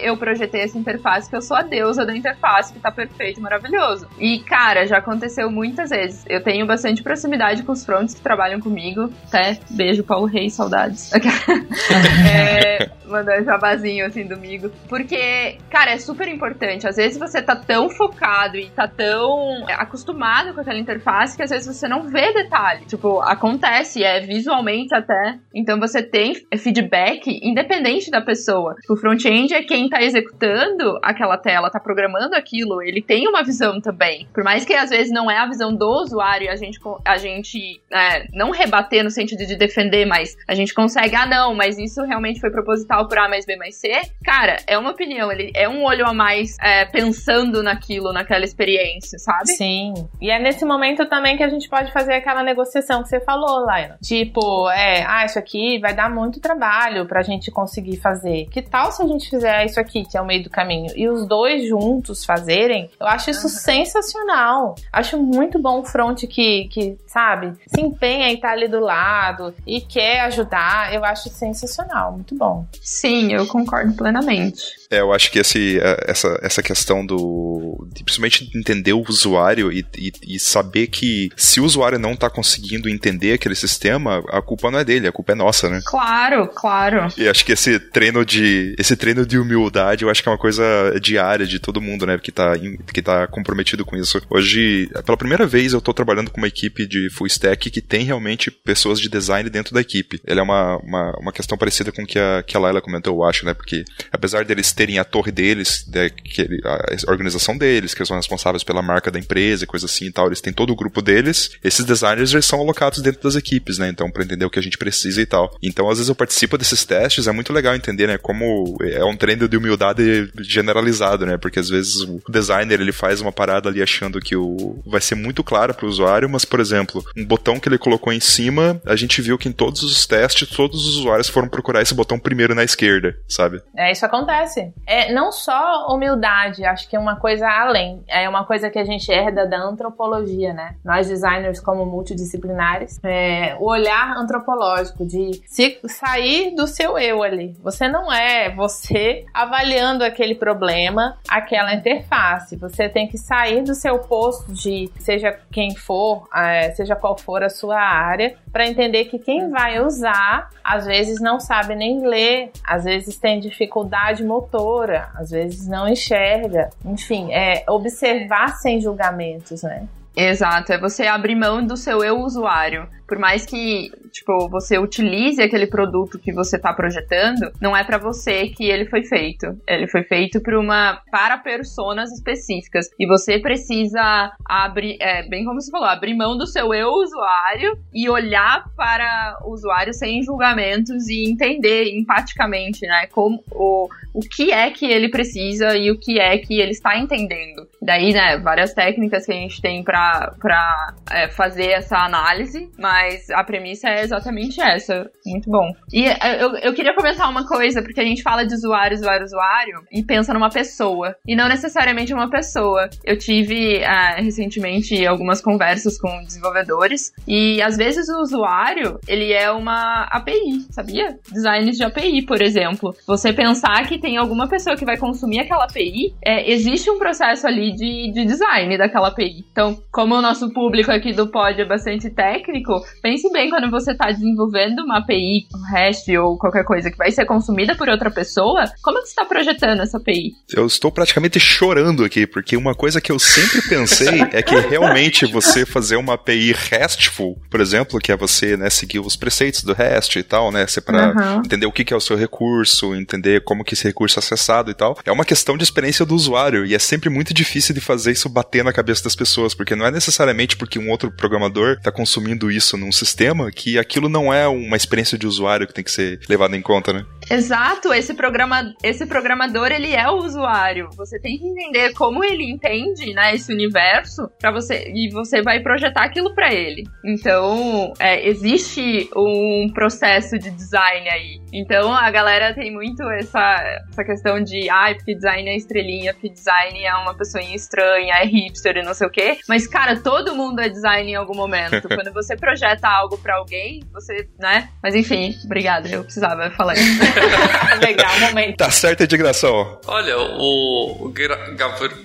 eu 0.03 0.17
projetei 0.17 0.61
essa 0.61 0.77
interface 0.77 1.29
que 1.29 1.35
eu 1.35 1.41
sou 1.41 1.55
a 1.55 1.61
deusa 1.61 2.05
da 2.05 2.15
interface 2.15 2.73
que 2.73 2.79
tá 2.79 2.91
perfeito, 2.91 3.41
maravilhoso. 3.41 4.07
E, 4.17 4.39
cara, 4.39 4.87
já 4.87 4.97
aconteceu 4.97 5.51
muitas 5.51 5.91
vezes. 5.91 6.25
Eu 6.27 6.43
tenho 6.43 6.65
bastante 6.65 7.03
proximidade 7.03 7.63
com 7.63 7.71
os 7.71 7.85
fronts 7.85 8.15
que 8.15 8.21
trabalham 8.21 8.59
comigo. 8.59 9.11
Até 9.27 9.59
beijo, 9.69 10.03
Paulo 10.03 10.25
Reis, 10.25 10.53
saudades. 10.53 11.11
é, 11.13 12.89
mandando 13.05 13.41
um 13.41 13.45
jabazinho 13.45 14.05
assim 14.05 14.25
domingo. 14.25 14.71
Porque, 14.87 15.57
cara, 15.69 15.91
é 15.91 15.97
super 15.97 16.27
importante. 16.27 16.87
Às 16.87 16.95
vezes 16.95 17.17
você 17.17 17.41
tá 17.41 17.55
tão 17.55 17.89
focado 17.89 18.57
e 18.57 18.69
tá 18.69 18.87
tão 18.87 19.65
acostumado 19.67 20.53
com 20.53 20.61
aquela 20.61 20.79
interface 20.79 21.18
que 21.35 21.43
às 21.43 21.49
vezes 21.49 21.67
você 21.67 21.87
não 21.87 22.03
vê 22.03 22.33
detalhe. 22.33 22.85
Tipo, 22.85 23.19
acontece, 23.21 24.03
é 24.03 24.19
visualmente 24.21 24.93
até. 24.93 25.37
Então 25.53 25.79
você 25.79 26.01
tem 26.01 26.35
feedback 26.57 27.39
independente 27.43 28.09
da 28.09 28.21
pessoa. 28.21 28.75
O 28.89 28.95
front-end 28.95 29.53
é 29.53 29.63
quem 29.63 29.89
tá 29.89 30.01
executando 30.01 30.99
aquela 31.01 31.37
tela, 31.37 31.69
tá 31.69 31.79
programando 31.79 32.35
aquilo, 32.35 32.81
ele 32.81 33.01
tem 33.01 33.27
uma 33.27 33.43
visão 33.43 33.79
também. 33.81 34.27
Por 34.33 34.43
mais 34.43 34.65
que 34.65 34.73
às 34.73 34.89
vezes 34.89 35.11
não 35.11 35.29
é 35.29 35.37
a 35.37 35.47
visão 35.47 35.75
do 35.75 35.87
usuário 36.01 36.45
e 36.45 36.49
a 36.49 36.55
gente, 36.55 36.79
a 37.05 37.17
gente 37.17 37.81
é, 37.91 38.27
não 38.33 38.51
rebater 38.51 39.03
no 39.03 39.09
sentido 39.09 39.45
de 39.45 39.55
defender, 39.55 40.05
mas 40.05 40.35
a 40.47 40.55
gente 40.55 40.73
consegue, 40.73 41.15
ah 41.15 41.25
não, 41.25 41.53
mas 41.53 41.77
isso 41.77 42.03
realmente 42.03 42.39
foi 42.39 42.49
proposital 42.49 43.07
por 43.07 43.17
A 43.17 43.27
mais 43.27 43.45
B 43.45 43.55
mais 43.55 43.75
C. 43.75 43.89
Cara, 44.23 44.57
é 44.67 44.77
uma 44.77 44.91
opinião, 44.91 45.31
ele 45.31 45.51
é 45.55 45.67
um 45.67 45.83
olho 45.83 46.05
a 46.05 46.13
mais 46.13 46.57
é, 46.61 46.85
pensando 46.85 47.61
naquilo, 47.63 48.13
naquela 48.13 48.45
experiência, 48.45 49.17
sabe? 49.19 49.47
Sim. 49.47 49.93
E 50.21 50.29
é 50.29 50.39
nesse 50.39 50.65
momento 50.65 51.08
também 51.09 51.35
que 51.35 51.43
a 51.43 51.49
gente 51.49 51.67
pode 51.67 51.91
fazer 51.91 52.13
aquela 52.13 52.43
negociação 52.43 53.01
que 53.03 53.09
você 53.09 53.19
falou, 53.19 53.65
Laila. 53.65 53.97
Tipo, 54.01 54.69
é, 54.69 55.03
ah, 55.05 55.25
isso 55.25 55.39
aqui 55.39 55.79
vai 55.79 55.93
dar 55.93 56.09
muito 56.09 56.39
trabalho 56.39 57.05
pra 57.05 57.21
gente 57.21 57.51
conseguir 57.51 57.97
fazer. 57.97 58.47
Que 58.51 58.61
tal 58.61 58.91
se 58.91 59.01
a 59.01 59.07
gente 59.07 59.29
fizer 59.29 59.65
isso 59.65 59.79
aqui, 59.79 60.05
que 60.05 60.17
é 60.17 60.21
o 60.21 60.25
meio 60.25 60.43
do 60.43 60.49
caminho, 60.49 60.91
e 60.95 61.09
os 61.09 61.27
dois 61.27 61.67
juntos 61.67 62.23
fazerem? 62.23 62.89
Eu 62.99 63.07
acho 63.07 63.29
isso 63.29 63.43
uhum. 63.43 63.49
sensacional. 63.49 64.75
Acho 64.93 65.17
muito 65.17 65.59
bom 65.59 65.79
o 65.79 65.85
front 65.85 66.25
que, 66.27 66.67
que, 66.69 66.97
sabe, 67.07 67.53
se 67.67 67.81
empenha 67.81 68.31
e 68.31 68.37
tá 68.37 68.51
ali 68.51 68.67
do 68.67 68.79
lado 68.79 69.53
e 69.65 69.81
quer 69.81 70.21
ajudar. 70.21 70.93
Eu 70.93 71.03
acho 71.03 71.29
sensacional, 71.29 72.13
muito 72.13 72.35
bom. 72.35 72.65
Sim, 72.81 73.33
eu 73.33 73.45
concordo 73.47 73.93
plenamente. 73.93 74.79
É, 74.91 74.99
eu 74.99 75.13
acho 75.13 75.31
que 75.31 75.39
esse, 75.39 75.79
é, 75.79 76.05
essa, 76.07 76.39
essa 76.41 76.63
questão 76.63 77.05
do. 77.05 77.87
Principalmente 78.03 78.49
entender 78.55 78.93
o 78.93 79.03
usuário 79.07 79.71
e, 79.71 79.85
e, 79.97 80.11
e, 80.35 80.39
saber 80.39 80.87
que 80.87 80.98
se 81.35 81.59
o 81.59 81.65
usuário 81.65 81.99
não 81.99 82.15
tá 82.15 82.29
conseguindo 82.29 82.89
entender 82.89 83.33
aquele 83.33 83.55
sistema, 83.55 84.23
a 84.29 84.41
culpa 84.41 84.71
não 84.71 84.79
é 84.79 84.83
dele, 84.83 85.07
a 85.07 85.11
culpa 85.11 85.33
é 85.33 85.35
nossa, 85.35 85.69
né? 85.69 85.81
Claro, 85.85 86.47
claro. 86.47 87.07
E 87.17 87.27
acho 87.27 87.45
que 87.45 87.51
esse 87.51 87.79
treino 87.79 88.25
de. 88.25 88.75
Esse 88.77 88.95
treino 88.95 89.25
de 89.25 89.37
humildade, 89.37 90.03
eu 90.03 90.09
acho 90.09 90.21
que 90.21 90.29
é 90.29 90.31
uma 90.31 90.37
coisa 90.37 90.63
diária 91.01 91.45
de 91.45 91.59
todo 91.59 91.81
mundo, 91.81 92.05
né? 92.05 92.17
Que 92.17 92.31
tá, 92.31 92.53
que 92.93 93.01
tá 93.01 93.27
comprometido 93.27 93.85
com 93.85 93.95
isso. 93.95 94.21
Hoje, 94.29 94.89
pela 95.05 95.17
primeira 95.17 95.45
vez, 95.45 95.73
eu 95.73 95.81
tô 95.81 95.93
trabalhando 95.93 96.31
com 96.31 96.37
uma 96.37 96.47
equipe 96.47 96.85
de 96.85 97.09
full 97.09 97.27
stack 97.27 97.69
que 97.69 97.81
tem 97.81 98.03
realmente 98.03 98.51
pessoas 98.51 98.99
de 98.99 99.09
design 99.09 99.49
dentro 99.49 99.73
da 99.73 99.81
equipe. 99.81 100.21
É 100.25 100.41
uma, 100.41 100.77
uma, 100.77 101.11
uma 101.19 101.33
questão 101.33 101.57
parecida 101.57 101.91
com 101.91 102.03
o 102.03 102.05
que 102.05 102.17
a, 102.17 102.43
que 102.45 102.55
a 102.55 102.59
Laila 102.59 102.81
comentou, 102.81 103.15
eu 103.15 103.23
acho, 103.23 103.45
né? 103.45 103.53
Porque 103.53 103.83
apesar 104.11 104.45
deles 104.45 104.71
terem 104.71 104.99
a 104.99 105.03
torre 105.03 105.31
deles, 105.31 105.85
né, 105.87 106.09
que, 106.09 106.47
a 106.65 107.11
organização 107.11 107.57
deles, 107.57 107.93
que 107.93 108.01
eles 108.01 108.07
são 108.07 108.17
responsáveis 108.17 108.63
pela 108.63 108.81
marca 108.81 109.11
da 109.11 109.19
empresa 109.19 109.63
e 109.63 109.67
coisa 109.67 109.85
assim 109.85 110.05
e 110.05 110.11
tal, 110.11 110.27
eles 110.27 110.41
têm 110.41 110.53
todo 110.53 110.71
o 110.71 110.75
grupo 110.75 110.88
deles, 111.01 111.51
esses 111.63 111.85
designers 111.85 112.33
eles 112.33 112.45
são 112.45 112.59
alocados 112.59 113.01
dentro 113.01 113.21
das 113.21 113.35
equipes, 113.35 113.77
né? 113.77 113.89
Então, 113.89 114.09
para 114.09 114.23
entender 114.23 114.45
o 114.45 114.49
que 114.49 114.59
a 114.59 114.63
gente 114.63 114.77
precisa 114.77 115.21
e 115.21 115.25
tal. 115.25 115.55
Então, 115.61 115.89
às 115.89 115.97
vezes 115.97 116.09
eu 116.09 116.15
participo 116.15 116.57
desses 116.57 116.83
testes, 116.83 117.27
é 117.27 117.31
muito 117.31 117.53
legal 117.53 117.75
entender, 117.75 118.07
né, 118.07 118.17
como 118.17 118.77
é 118.81 119.03
um 119.03 119.15
treino 119.15 119.47
de 119.47 119.57
humildade 119.57 120.31
generalizado, 120.39 121.25
né? 121.25 121.37
Porque 121.37 121.59
às 121.59 121.69
vezes 121.69 122.01
o 122.01 122.21
designer 122.29 122.79
ele 122.79 122.91
faz 122.91 123.21
uma 123.21 123.31
parada 123.31 123.69
ali 123.69 123.81
achando 123.81 124.19
que 124.19 124.35
o 124.35 124.79
vai 124.85 125.01
ser 125.01 125.15
muito 125.15 125.43
claro 125.43 125.73
para 125.73 125.85
o 125.85 125.89
usuário, 125.89 126.29
mas 126.29 126.45
por 126.45 126.59
exemplo, 126.59 127.03
um 127.15 127.25
botão 127.25 127.59
que 127.59 127.69
ele 127.69 127.77
colocou 127.77 128.11
em 128.11 128.19
cima, 128.19 128.81
a 128.85 128.95
gente 128.95 129.21
viu 129.21 129.37
que 129.37 129.49
em 129.49 129.51
todos 129.51 129.83
os 129.83 130.05
testes 130.05 130.49
todos 130.49 130.85
os 130.85 130.97
usuários 130.97 131.29
foram 131.29 131.47
procurar 131.47 131.81
esse 131.81 131.93
botão 131.93 132.19
primeiro 132.19 132.55
na 132.55 132.63
esquerda, 132.63 133.15
sabe? 133.27 133.61
É, 133.75 133.91
isso 133.91 134.05
acontece. 134.05 134.73
É 134.85 135.11
não 135.13 135.31
só 135.31 135.87
humildade, 135.89 136.65
acho 136.65 136.89
que 136.89 136.95
é 136.95 136.99
uma 136.99 137.15
coisa 137.15 137.47
além. 137.47 138.03
É 138.07 138.27
uma 138.27 138.45
coisa 138.45 138.69
que 138.69 138.79
a 138.79 138.85
gente 138.85 139.11
herda 139.11 139.45
da 139.45 139.57
antropologia, 139.57 140.53
né? 140.53 140.75
Nós 140.83 141.07
designers 141.07 141.59
como 141.59 141.85
multidisciplinares, 141.85 142.99
é, 143.03 143.55
o 143.59 143.65
olhar 143.69 144.15
antropológico 144.17 145.05
de 145.05 145.41
se 145.45 145.79
sair 145.87 146.55
do 146.55 146.67
seu 146.67 146.97
eu 146.97 147.21
ali. 147.21 147.55
Você 147.61 147.87
não 147.87 148.11
é 148.11 148.49
você 148.49 149.25
avaliando 149.33 150.03
aquele 150.03 150.35
problema, 150.35 151.17
aquela 151.27 151.73
interface. 151.73 152.55
Você 152.55 152.87
tem 152.87 153.07
que 153.07 153.17
sair 153.17 153.61
do 153.61 153.75
seu 153.75 153.99
posto 153.99 154.53
de 154.53 154.89
seja 154.99 155.37
quem 155.51 155.75
for, 155.75 156.27
é, 156.33 156.71
seja 156.71 156.95
qual 156.95 157.17
for 157.17 157.43
a 157.43 157.49
sua 157.49 157.79
área, 157.79 158.35
para 158.51 158.67
entender 158.67 159.05
que 159.05 159.19
quem 159.19 159.49
vai 159.49 159.79
usar 159.81 160.49
às 160.63 160.85
vezes 160.85 161.19
não 161.19 161.39
sabe 161.39 161.75
nem 161.75 162.05
ler, 162.05 162.51
às 162.63 162.83
vezes 162.83 163.17
tem 163.17 163.39
dificuldade 163.39 164.23
motora, 164.23 165.09
às 165.15 165.31
vezes 165.31 165.67
não 165.67 165.87
enxerga. 165.87 166.69
Enfim, 166.85 167.33
é 167.33 167.63
observar 167.67 168.55
sem 168.57 168.79
julgamentos, 168.79 169.63
né? 169.63 169.87
Exato, 170.21 170.73
é 170.73 170.77
você 170.77 171.07
abrir 171.07 171.33
mão 171.33 171.65
do 171.65 171.77
seu 171.77 172.03
eu 172.03 172.19
usuário 172.19 172.89
por 173.09 173.17
mais 173.17 173.43
que, 173.43 173.91
tipo, 174.11 174.47
você 174.47 174.77
utilize 174.77 175.41
aquele 175.41 175.65
produto 175.65 176.19
que 176.19 176.31
você 176.31 176.57
está 176.57 176.71
projetando, 176.71 177.51
não 177.59 177.75
é 177.75 177.83
para 177.83 177.97
você 177.97 178.47
que 178.49 178.65
ele 178.65 178.85
foi 178.85 179.03
feito. 179.03 179.59
Ele 179.67 179.87
foi 179.87 180.03
feito 180.03 180.39
para 180.39 180.59
uma 180.59 181.01
para 181.11 181.37
personas 181.37 182.11
específicas 182.11 182.87
e 182.99 183.07
você 183.07 183.39
precisa 183.39 184.31
abrir, 184.45 184.97
é, 185.01 185.27
bem 185.27 185.43
como 185.43 185.59
você 185.59 185.71
falou, 185.71 185.87
abrir 185.87 186.13
mão 186.13 186.37
do 186.37 186.45
seu 186.45 186.71
eu 186.71 186.89
usuário 186.89 187.79
e 187.91 188.07
olhar 188.07 188.65
para 188.77 189.39
o 189.43 189.51
usuário 189.51 189.93
sem 189.93 190.21
julgamentos 190.21 191.07
e 191.07 191.27
entender 191.27 191.85
empaticamente, 191.95 192.85
né, 192.85 193.07
como 193.07 193.43
o, 193.51 193.89
o 194.13 194.19
que 194.19 194.51
é 194.51 194.69
que 194.69 194.85
ele 194.85 195.09
precisa 195.09 195.75
e 195.75 195.89
o 195.89 195.97
que 195.97 196.19
é 196.19 196.37
que 196.37 196.59
ele 196.59 196.71
está 196.71 196.95
entendendo. 196.97 197.67
Daí, 197.81 198.13
né, 198.13 198.37
várias 198.37 198.73
técnicas 198.73 199.25
que 199.25 199.31
a 199.31 199.35
gente 199.35 199.59
tem 199.59 199.83
para 199.83 200.93
é, 201.09 201.27
fazer 201.29 201.71
essa 201.71 201.97
análise, 201.97 202.69
mas 202.77 202.98
mas 202.99 203.29
a 203.29 203.43
premissa 203.43 203.87
é 203.87 204.01
exatamente 204.01 204.61
essa. 204.61 205.09
Muito 205.25 205.49
bom. 205.49 205.71
E 205.93 206.05
é, 206.05 206.43
eu, 206.43 206.55
eu 206.57 206.73
queria 206.73 206.93
comentar 206.93 207.29
uma 207.29 207.47
coisa, 207.47 207.81
porque 207.81 208.01
a 208.01 208.03
gente 208.03 208.21
fala 208.21 208.45
de 208.45 208.53
usuário, 208.53 208.97
usuário, 208.97 209.25
usuário, 209.25 209.83
e 209.91 210.03
pensa 210.03 210.33
numa 210.33 210.49
pessoa. 210.49 211.15
E 211.25 211.35
não 211.35 211.47
necessariamente 211.47 212.13
uma 212.13 212.29
pessoa. 212.29 212.89
Eu 213.05 213.17
tive 213.17 213.77
uh, 213.77 214.21
recentemente 214.21 215.05
algumas 215.05 215.41
conversas 215.41 215.97
com 215.97 216.09
desenvolvedores, 216.23 217.13
e 217.27 217.61
às 217.61 217.77
vezes 217.77 218.09
o 218.09 218.19
usuário, 218.19 218.99
ele 219.07 219.31
é 219.31 219.49
uma 219.49 220.03
API, 220.11 220.65
sabia? 220.69 221.17
Designs 221.31 221.77
de 221.77 221.83
API, 221.83 222.25
por 222.25 222.41
exemplo. 222.41 222.93
Você 223.07 223.31
pensar 223.31 223.87
que 223.87 223.99
tem 223.99 224.17
alguma 224.17 224.47
pessoa 224.49 224.75
que 224.75 224.85
vai 224.85 224.97
consumir 224.97 225.39
aquela 225.39 225.63
API, 225.63 226.13
é, 226.25 226.51
existe 226.51 226.89
um 226.89 226.99
processo 226.99 227.47
ali 227.47 227.71
de, 227.73 228.11
de 228.11 228.25
design 228.25 228.77
daquela 228.77 229.07
API. 229.07 229.45
Então, 229.51 229.77
como 229.91 230.15
o 230.15 230.21
nosso 230.21 230.51
público 230.51 230.91
aqui 230.91 231.13
do 231.13 231.31
pod 231.31 231.61
é 231.61 231.65
bastante 231.65 232.09
técnico, 232.09 232.81
pense 233.01 233.31
bem 233.31 233.49
quando 233.49 233.69
você 233.69 233.91
está 233.91 234.11
desenvolvendo 234.11 234.79
uma 234.79 234.99
API, 234.99 235.47
um 235.53 235.71
REST 235.71 236.09
ou 236.17 236.37
qualquer 236.37 236.63
coisa 236.63 236.91
que 236.91 236.97
vai 236.97 237.11
ser 237.11 237.25
consumida 237.25 237.75
por 237.75 237.89
outra 237.89 238.11
pessoa, 238.11 238.65
como 238.81 238.97
é 238.97 239.01
que 239.01 239.07
você 239.07 239.11
está 239.11 239.25
projetando 239.25 239.81
essa 239.81 239.97
API? 239.97 240.33
Eu 240.53 240.65
estou 240.65 240.91
praticamente 240.91 241.39
chorando 241.39 242.03
aqui, 242.03 242.25
porque 242.27 242.57
uma 242.57 242.75
coisa 242.75 243.01
que 243.01 243.11
eu 243.11 243.19
sempre 243.19 243.61
pensei 243.67 244.21
é 244.31 244.41
que 244.41 244.55
realmente 244.55 245.25
você 245.25 245.65
fazer 245.65 245.95
uma 245.95 246.13
API 246.13 246.51
RESTful, 246.51 247.39
por 247.49 247.61
exemplo, 247.61 247.99
que 247.99 248.11
é 248.11 248.17
você 248.17 248.57
né, 248.57 248.69
seguir 248.69 248.99
os 248.99 249.15
preceitos 249.15 249.63
do 249.63 249.73
REST 249.73 250.17
e 250.17 250.23
tal, 250.23 250.51
né? 250.51 250.65
Para 250.85 251.13
uhum. 251.13 251.39
entender 251.39 251.65
o 251.65 251.71
que 251.71 251.93
é 251.93 251.97
o 251.97 252.01
seu 252.01 252.15
recurso, 252.15 252.95
entender 252.95 253.43
como 253.43 253.63
que 253.63 253.73
esse 253.73 253.83
recurso 253.83 254.19
é 254.19 254.21
acessado 254.21 254.71
e 254.71 254.73
tal. 254.73 254.97
É 255.05 255.11
uma 255.11 255.25
questão 255.25 255.57
de 255.57 255.63
experiência 255.63 256.05
do 256.05 256.15
usuário 256.15 256.65
e 256.65 256.75
é 256.75 256.79
sempre 256.79 257.09
muito 257.09 257.33
difícil 257.33 257.73
de 257.73 257.81
fazer 257.81 258.11
isso 258.11 258.29
bater 258.29 258.63
na 258.63 258.73
cabeça 258.73 259.03
das 259.03 259.15
pessoas, 259.15 259.53
porque 259.53 259.75
não 259.75 259.85
é 259.85 259.91
necessariamente 259.91 260.57
porque 260.57 260.79
um 260.79 260.89
outro 260.89 261.11
programador 261.11 261.73
está 261.73 261.91
consumindo 261.91 262.51
isso 262.51 262.77
num 262.79 262.91
sistema 262.91 263.51
que 263.51 263.77
aquilo 263.77 264.09
não 264.09 264.33
é 264.33 264.47
uma 264.47 264.77
experiência 264.77 265.17
de 265.17 265.27
usuário 265.27 265.67
que 265.67 265.73
tem 265.73 265.83
que 265.83 265.91
ser 265.91 266.19
levado 266.27 266.55
em 266.55 266.61
conta, 266.61 266.93
né? 266.93 267.05
Exato, 267.29 267.93
esse, 267.93 268.13
programa, 268.13 268.73
esse 268.83 269.05
programador 269.05 269.71
ele 269.71 269.93
é 269.93 270.09
o 270.09 270.17
usuário. 270.17 270.89
Você 270.97 271.19
tem 271.19 271.37
que 271.37 271.45
entender 271.45 271.93
como 271.93 272.23
ele 272.23 272.49
entende, 272.49 273.13
né, 273.13 273.35
esse 273.35 273.53
universo 273.53 274.29
para 274.39 274.51
você 274.51 274.91
e 274.93 275.09
você 275.11 275.41
vai 275.41 275.59
projetar 275.59 276.03
aquilo 276.03 276.33
para 276.33 276.53
ele. 276.53 276.83
Então, 277.05 277.93
é, 277.99 278.27
existe 278.27 279.09
um 279.15 279.69
processo 279.73 280.39
de 280.39 280.49
design 280.49 281.09
aí 281.09 281.38
Então 281.51 281.93
a 281.93 282.09
galera 282.11 282.53
tem 282.53 282.71
muito 282.71 283.03
essa, 283.11 283.83
essa 283.89 284.03
questão 284.03 284.41
de, 284.41 284.69
ai, 284.69 284.91
ah, 284.91 284.95
porque 284.95 285.15
design 285.15 285.49
é 285.49 285.55
estrelinha, 285.55 286.13
porque 286.13 286.29
design 286.29 286.83
é 286.83 286.95
uma 286.95 287.13
pessoinha 287.13 287.55
estranha, 287.55 288.15
é 288.15 288.25
hipster 288.25 288.77
e 288.77 288.83
não 288.83 288.93
sei 288.93 289.07
o 289.07 289.09
quê. 289.09 289.37
Mas, 289.47 289.67
cara, 289.67 289.99
todo 289.99 290.35
mundo 290.35 290.59
é 290.59 290.69
design 290.69 291.11
em 291.11 291.15
algum 291.15 291.35
momento. 291.35 291.87
Quando 291.89 292.11
você 292.13 292.35
projeta 292.35 292.87
algo 292.87 293.17
para 293.17 293.35
alguém, 293.37 293.83
você, 293.91 294.27
né? 294.39 294.69
Mas 294.81 294.95
enfim, 294.95 295.35
obrigada, 295.45 295.87
eu 295.87 296.03
precisava 296.03 296.49
falar 296.51 296.73
isso. 296.73 296.99
Legal, 297.81 298.19
momento. 298.19 298.57
Tá 298.57 298.69
certa 298.69 299.03
a 299.03 299.05
indignação. 299.05 299.79
Olha, 299.87 300.17
o 300.17 301.11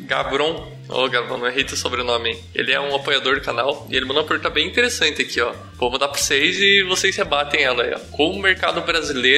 Gabron 0.07 0.75
Ô, 0.89 1.05
oh, 1.05 1.09
Gavão, 1.09 1.47
errei 1.47 1.65
teu 1.65 1.77
sobrenome. 1.77 2.39
Ele 2.55 2.71
é 2.71 2.79
um 2.79 2.95
apoiador 2.95 3.37
do 3.37 3.41
canal 3.41 3.87
e 3.91 3.97
ele 3.97 4.05
mandou 4.05 4.23
uma 4.23 4.29
pergunta 4.29 4.51
bem 4.51 4.69
interessante 4.69 5.23
aqui, 5.23 5.41
ó. 5.41 5.53
Vou 5.77 5.91
mandar 5.91 6.09
pra 6.09 6.19
vocês 6.19 6.59
e 6.59 6.83
vocês 6.83 7.17
rebatem 7.17 7.63
ela 7.63 7.83
aí, 7.83 7.95
ó. 7.95 7.99
Como 8.15 8.39
o 8.39 8.43
mercado 8.43 8.83
brasileiro 8.83 9.34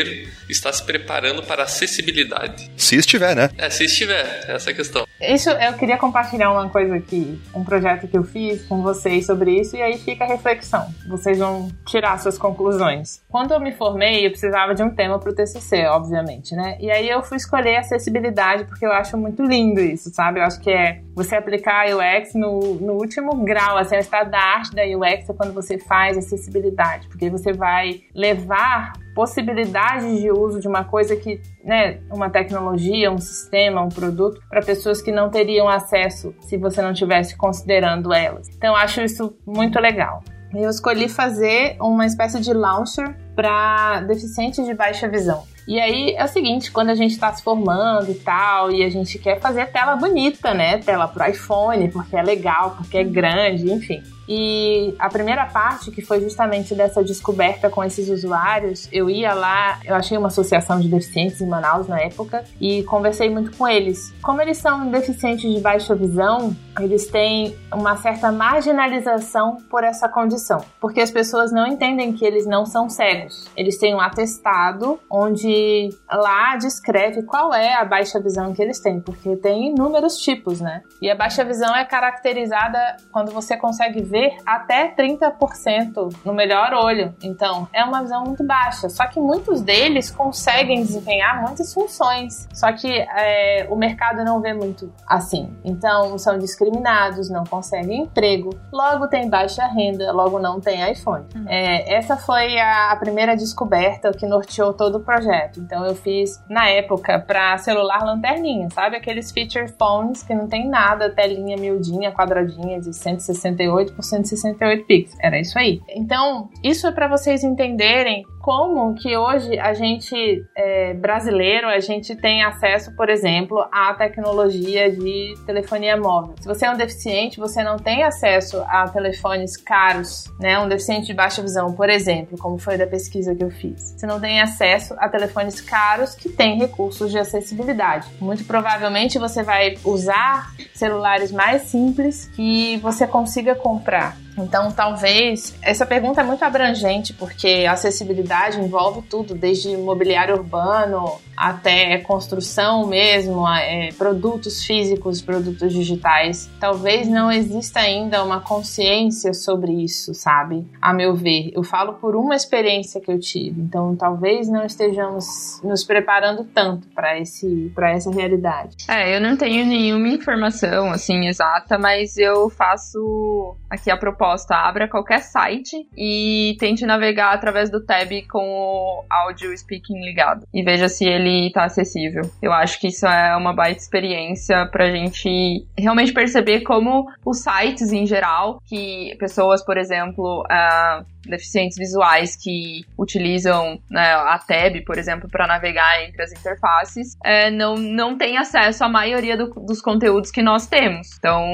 está 0.48 0.72
se 0.72 0.84
preparando 0.84 1.42
para 1.42 1.64
acessibilidade? 1.64 2.70
Se 2.76 2.96
estiver, 2.96 3.34
né? 3.34 3.50
É, 3.58 3.70
se 3.70 3.84
estiver, 3.84 4.44
essa 4.48 4.70
é 4.70 4.72
a 4.72 4.76
questão. 4.76 5.06
Isso, 5.20 5.48
eu 5.48 5.72
queria 5.74 5.96
compartilhar 5.96 6.52
uma 6.52 6.68
coisa 6.68 6.96
aqui, 6.96 7.40
um 7.54 7.64
projeto 7.64 8.06
que 8.06 8.16
eu 8.16 8.22
fiz 8.22 8.64
com 8.66 8.82
vocês 8.82 9.24
sobre 9.24 9.58
isso 9.60 9.74
e 9.76 9.82
aí 9.82 9.98
fica 9.98 10.24
a 10.24 10.26
reflexão. 10.26 10.92
Vocês 11.08 11.38
vão 11.38 11.70
tirar 11.86 12.18
suas 12.18 12.36
conclusões. 12.36 13.22
Quando 13.28 13.52
eu 13.52 13.60
me 13.60 13.72
formei, 13.72 14.26
eu 14.26 14.30
precisava 14.30 14.74
de 14.74 14.82
um 14.82 14.90
tema 14.90 15.18
pro 15.18 15.34
TCC, 15.34 15.86
obviamente, 15.86 16.54
né? 16.54 16.76
E 16.80 16.90
aí 16.90 17.08
eu 17.08 17.22
fui 17.22 17.38
escolher 17.38 17.76
acessibilidade 17.76 18.64
porque 18.64 18.84
eu 18.84 18.92
acho 18.92 19.16
muito 19.16 19.42
lindo 19.42 19.80
isso, 19.80 20.10
sabe? 20.12 20.40
Eu 20.40 20.44
acho 20.44 20.60
que 20.60 20.70
é 20.70 21.00
você 21.14 21.36
aplicar 21.36 21.86
a 21.86 21.96
UX 21.96 22.34
no, 22.34 22.74
no 22.74 22.94
último 22.94 23.34
grau, 23.44 23.78
assim, 23.78 23.96
o 23.96 24.00
estado 24.00 24.30
da 24.30 24.38
arte 24.38 24.74
da 24.74 24.82
UX 24.82 25.30
é 25.30 25.32
quando 25.32 25.54
você 25.54 25.78
faz 25.78 26.18
acessibilidade, 26.18 27.08
porque 27.08 27.30
você 27.30 27.52
vai 27.52 28.02
levar 28.14 28.92
possibilidades 29.16 30.20
de 30.20 30.30
uso 30.30 30.60
de 30.60 30.68
uma 30.68 30.84
coisa 30.84 31.16
que, 31.16 31.40
né, 31.64 32.00
uma 32.12 32.28
tecnologia, 32.28 33.10
um 33.10 33.16
sistema, 33.16 33.80
um 33.80 33.88
produto, 33.88 34.42
para 34.50 34.60
pessoas 34.60 35.00
que 35.00 35.10
não 35.10 35.30
teriam 35.30 35.66
acesso 35.66 36.34
se 36.40 36.58
você 36.58 36.82
não 36.82 36.92
estivesse 36.92 37.34
considerando 37.34 38.12
elas. 38.12 38.46
Então, 38.54 38.76
acho 38.76 39.00
isso 39.00 39.34
muito 39.46 39.80
legal. 39.80 40.22
Eu 40.54 40.68
escolhi 40.68 41.08
fazer 41.08 41.76
uma 41.80 42.04
espécie 42.04 42.40
de 42.40 42.52
launcher 42.52 43.16
para 43.34 44.02
deficientes 44.02 44.64
de 44.66 44.74
baixa 44.74 45.08
visão. 45.08 45.44
E 45.66 45.80
aí 45.80 46.14
é 46.14 46.22
o 46.22 46.28
seguinte, 46.28 46.70
quando 46.70 46.90
a 46.90 46.94
gente 46.94 47.12
está 47.12 47.32
se 47.32 47.42
formando 47.42 48.10
e 48.10 48.14
tal, 48.14 48.70
e 48.70 48.84
a 48.84 48.88
gente 48.88 49.18
quer 49.18 49.40
fazer 49.40 49.66
tela 49.66 49.96
bonita, 49.96 50.54
né? 50.54 50.78
Tela 50.78 51.08
pro 51.08 51.26
iPhone, 51.28 51.90
porque 51.90 52.16
é 52.16 52.22
legal, 52.22 52.76
porque 52.76 52.98
é 52.98 53.04
grande, 53.04 53.72
enfim. 53.72 54.02
E 54.28 54.94
a 54.98 55.08
primeira 55.08 55.46
parte, 55.46 55.90
que 55.90 56.02
foi 56.02 56.20
justamente 56.20 56.74
dessa 56.74 57.02
descoberta 57.02 57.70
com 57.70 57.82
esses 57.84 58.08
usuários, 58.08 58.88
eu 58.92 59.08
ia 59.08 59.34
lá, 59.34 59.78
eu 59.84 59.94
achei 59.94 60.16
uma 60.16 60.28
associação 60.28 60.80
de 60.80 60.88
deficientes 60.88 61.40
em 61.40 61.46
Manaus 61.46 61.86
na 61.86 62.00
época 62.00 62.44
e 62.60 62.82
conversei 62.84 63.30
muito 63.30 63.56
com 63.56 63.68
eles. 63.68 64.12
Como 64.22 64.40
eles 64.40 64.58
são 64.58 64.90
deficientes 64.90 65.52
de 65.52 65.60
baixa 65.60 65.94
visão, 65.94 66.56
eles 66.80 67.06
têm 67.06 67.56
uma 67.72 67.96
certa 67.96 68.32
marginalização 68.32 69.58
por 69.70 69.84
essa 69.84 70.08
condição, 70.08 70.64
porque 70.80 71.00
as 71.00 71.10
pessoas 71.10 71.52
não 71.52 71.66
entendem 71.66 72.12
que 72.12 72.24
eles 72.24 72.46
não 72.46 72.66
são 72.66 72.88
cegos. 72.88 73.48
Eles 73.56 73.78
têm 73.78 73.94
um 73.94 74.00
atestado 74.00 74.98
onde 75.10 75.90
lá 76.10 76.56
descreve 76.56 77.22
qual 77.22 77.54
é 77.54 77.74
a 77.74 77.84
baixa 77.84 78.20
visão 78.20 78.52
que 78.52 78.62
eles 78.62 78.80
têm, 78.80 79.00
porque 79.00 79.36
tem 79.36 79.68
inúmeros 79.70 80.16
tipos, 80.18 80.60
né? 80.60 80.82
E 81.00 81.10
a 81.10 81.14
baixa 81.14 81.44
visão 81.44 81.74
é 81.74 81.84
caracterizada 81.84 82.96
quando 83.12 83.32
você 83.32 83.56
consegue 83.56 84.02
ver 84.02 84.15
ver 84.16 84.38
até 84.46 84.94
30% 84.94 86.14
no 86.24 86.32
melhor 86.32 86.72
olho. 86.72 87.14
Então, 87.22 87.68
é 87.72 87.84
uma 87.84 88.00
visão 88.00 88.24
muito 88.24 88.42
baixa. 88.42 88.88
Só 88.88 89.06
que 89.06 89.20
muitos 89.20 89.60
deles 89.60 90.10
conseguem 90.10 90.80
desempenhar 90.80 91.42
muitas 91.42 91.74
funções. 91.74 92.48
Só 92.54 92.72
que 92.72 92.88
é, 92.88 93.66
o 93.68 93.76
mercado 93.76 94.24
não 94.24 94.40
vê 94.40 94.54
muito 94.54 94.90
assim. 95.06 95.54
Então, 95.62 96.16
são 96.16 96.38
discriminados, 96.38 97.28
não 97.28 97.44
conseguem 97.44 98.04
emprego, 98.04 98.58
logo 98.72 99.06
tem 99.08 99.28
baixa 99.28 99.66
renda, 99.66 100.10
logo 100.12 100.38
não 100.38 100.60
tem 100.60 100.90
iPhone. 100.90 101.26
Hum. 101.36 101.44
É, 101.46 101.94
essa 101.94 102.16
foi 102.16 102.58
a, 102.58 102.92
a 102.92 102.96
primeira 102.96 103.36
descoberta 103.36 104.12
que 104.12 104.26
norteou 104.26 104.72
todo 104.72 104.96
o 104.96 105.00
projeto. 105.00 105.60
Então, 105.60 105.84
eu 105.84 105.94
fiz, 105.94 106.42
na 106.48 106.68
época, 106.68 107.18
para 107.18 107.58
celular 107.58 108.02
lanterninha, 108.02 108.68
sabe? 108.70 108.96
Aqueles 108.96 109.30
feature 109.30 109.68
phones 109.68 110.22
que 110.22 110.34
não 110.34 110.48
tem 110.48 110.66
nada, 110.68 111.10
telinha 111.10 111.56
miudinha, 111.56 112.12
quadradinha 112.12 112.80
de 112.80 112.94
168 112.94 113.92
por 113.92 114.05
168 114.08 114.84
pixels. 114.84 115.18
Era 115.20 115.40
isso 115.40 115.58
aí. 115.58 115.80
Então, 115.88 116.48
isso 116.62 116.86
é 116.86 116.92
para 116.92 117.08
vocês 117.08 117.42
entenderem 117.44 118.24
como 118.46 118.94
que 118.94 119.16
hoje 119.16 119.58
a 119.58 119.74
gente 119.74 120.46
é, 120.56 120.94
brasileiro 120.94 121.66
a 121.66 121.80
gente 121.80 122.14
tem 122.14 122.44
acesso, 122.44 122.94
por 122.94 123.08
exemplo, 123.08 123.58
à 123.72 123.92
tecnologia 123.92 124.88
de 124.88 125.34
telefonia 125.44 125.96
móvel. 125.96 126.36
Se 126.40 126.46
você 126.46 126.64
é 126.64 126.70
um 126.70 126.76
deficiente, 126.76 127.40
você 127.40 127.64
não 127.64 127.76
tem 127.76 128.04
acesso 128.04 128.62
a 128.68 128.88
telefones 128.88 129.56
caros, 129.56 130.32
né? 130.38 130.60
Um 130.60 130.68
deficiente 130.68 131.08
de 131.08 131.14
baixa 131.14 131.42
visão, 131.42 131.72
por 131.72 131.90
exemplo, 131.90 132.38
como 132.38 132.56
foi 132.56 132.78
da 132.78 132.86
pesquisa 132.86 133.34
que 133.34 133.42
eu 133.42 133.50
fiz. 133.50 133.96
Você 133.96 134.06
não 134.06 134.20
tem 134.20 134.40
acesso 134.40 134.94
a 134.98 135.08
telefones 135.08 135.60
caros 135.60 136.14
que 136.14 136.28
têm 136.28 136.56
recursos 136.56 137.10
de 137.10 137.18
acessibilidade. 137.18 138.06
Muito 138.20 138.44
provavelmente 138.44 139.18
você 139.18 139.42
vai 139.42 139.74
usar 139.84 140.54
celulares 140.72 141.32
mais 141.32 141.62
simples 141.62 142.30
que 142.36 142.76
você 142.76 143.08
consiga 143.08 143.56
comprar. 143.56 144.16
Então, 144.36 144.70
talvez 144.70 145.56
essa 145.62 145.86
pergunta 145.86 146.20
é 146.20 146.24
muito 146.24 146.44
abrangente 146.44 147.12
porque 147.12 147.66
acessibilidade 147.68 148.60
envolve 148.60 149.02
tudo, 149.02 149.34
desde 149.34 149.76
mobiliário 149.76 150.36
urbano 150.36 151.18
até 151.36 151.98
construção 151.98 152.86
mesmo, 152.86 153.46
é, 153.46 153.90
produtos 153.98 154.64
físicos, 154.64 155.20
produtos 155.20 155.72
digitais. 155.72 156.50
Talvez 156.58 157.06
não 157.08 157.30
exista 157.30 157.80
ainda 157.80 158.24
uma 158.24 158.40
consciência 158.40 159.34
sobre 159.34 159.72
isso, 159.72 160.14
sabe? 160.14 160.66
A 160.80 160.94
meu 160.94 161.14
ver, 161.14 161.50
eu 161.54 161.62
falo 161.62 161.94
por 161.94 162.16
uma 162.16 162.34
experiência 162.34 163.00
que 163.00 163.10
eu 163.10 163.20
tive. 163.20 163.60
Então, 163.60 163.94
talvez 163.94 164.48
não 164.48 164.64
estejamos 164.64 165.60
nos 165.62 165.84
preparando 165.84 166.44
tanto 166.44 166.88
para 166.88 167.18
esse 167.18 167.70
para 167.74 167.90
essa 167.90 168.10
realidade. 168.10 168.76
É, 168.88 169.14
eu 169.14 169.20
não 169.20 169.36
tenho 169.36 169.66
nenhuma 169.66 170.08
informação 170.08 170.90
assim 170.90 171.26
exata, 171.26 171.78
mas 171.78 172.16
eu 172.16 172.48
faço 172.48 173.56
aqui 173.68 173.90
a 173.90 173.96
proposta, 173.96 174.25
abra 174.54 174.88
qualquer 174.88 175.20
site 175.20 175.76
e 175.96 176.56
tente 176.58 176.86
navegar 176.86 177.32
através 177.32 177.70
do 177.70 177.84
tab 177.84 178.10
com 178.30 178.48
o 178.48 179.04
áudio 179.10 179.56
speaking 179.56 180.04
ligado 180.04 180.46
e 180.52 180.62
veja 180.62 180.88
se 180.88 181.04
ele 181.04 181.26
ele 181.26 181.50
tá 181.50 181.64
acessível. 181.64 182.22
Eu 182.40 182.52
acho 182.52 182.80
que 182.80 182.88
isso 182.88 183.06
é 183.06 183.36
uma 183.36 183.52
baita 183.52 183.80
experiência 183.80 184.66
pra 184.66 184.90
gente 184.90 185.66
realmente 185.76 186.12
perceber 186.12 186.60
como 186.60 187.06
os 187.24 187.38
sites 187.38 187.92
em 187.92 188.06
geral, 188.06 188.60
que 188.64 189.16
pessoas, 189.18 189.64
por 189.64 189.76
exemplo, 189.76 190.42
uh, 190.42 191.04
deficientes 191.30 191.76
visuais 191.76 192.36
que 192.36 192.84
utilizam 192.98 193.78
né, 193.90 194.14
a 194.14 194.38
tab, 194.38 194.80
por 194.84 194.98
exemplo, 194.98 195.28
para 195.28 195.46
navegar 195.46 196.04
entre 196.04 196.22
as 196.22 196.32
interfaces, 196.32 197.16
é, 197.24 197.50
não, 197.50 197.76
não 197.76 198.16
tem 198.16 198.38
acesso 198.38 198.84
à 198.84 198.88
maioria 198.88 199.36
do, 199.36 199.46
dos 199.46 199.80
conteúdos 199.80 200.30
que 200.30 200.42
nós 200.42 200.66
temos. 200.66 201.16
Então, 201.18 201.44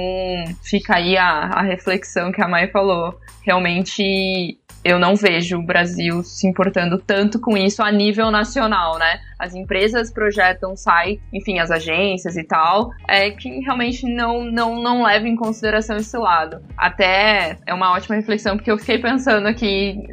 fica 0.62 0.96
aí 0.96 1.16
a, 1.16 1.24
a 1.24 1.62
reflexão 1.62 2.32
que 2.32 2.42
a 2.42 2.48
Mai 2.48 2.68
falou. 2.68 3.18
Realmente, 3.44 4.58
eu 4.84 4.98
não 4.98 5.14
vejo 5.14 5.58
o 5.58 5.62
Brasil 5.62 6.22
se 6.24 6.46
importando 6.46 6.98
tanto 6.98 7.40
com 7.40 7.56
isso 7.56 7.82
a 7.82 7.90
nível 7.90 8.30
nacional, 8.30 8.98
né? 8.98 9.20
As 9.38 9.54
empresas 9.54 10.12
projetam 10.12 10.76
site, 10.76 11.20
enfim, 11.32 11.58
as 11.58 11.70
agências 11.70 12.36
e 12.36 12.44
tal, 12.44 12.90
é 13.08 13.30
que 13.30 13.48
realmente 13.60 14.06
não, 14.06 14.44
não, 14.44 14.82
não 14.82 15.04
levam 15.04 15.28
em 15.28 15.36
consideração 15.36 15.96
esse 15.96 16.16
lado. 16.16 16.62
Até 16.76 17.56
é 17.66 17.74
uma 17.74 17.92
ótima 17.92 18.16
reflexão, 18.16 18.56
porque 18.56 18.70
eu 18.70 18.78
fiquei 18.78 18.98
pensando 18.98 19.46
aqui 19.46 19.61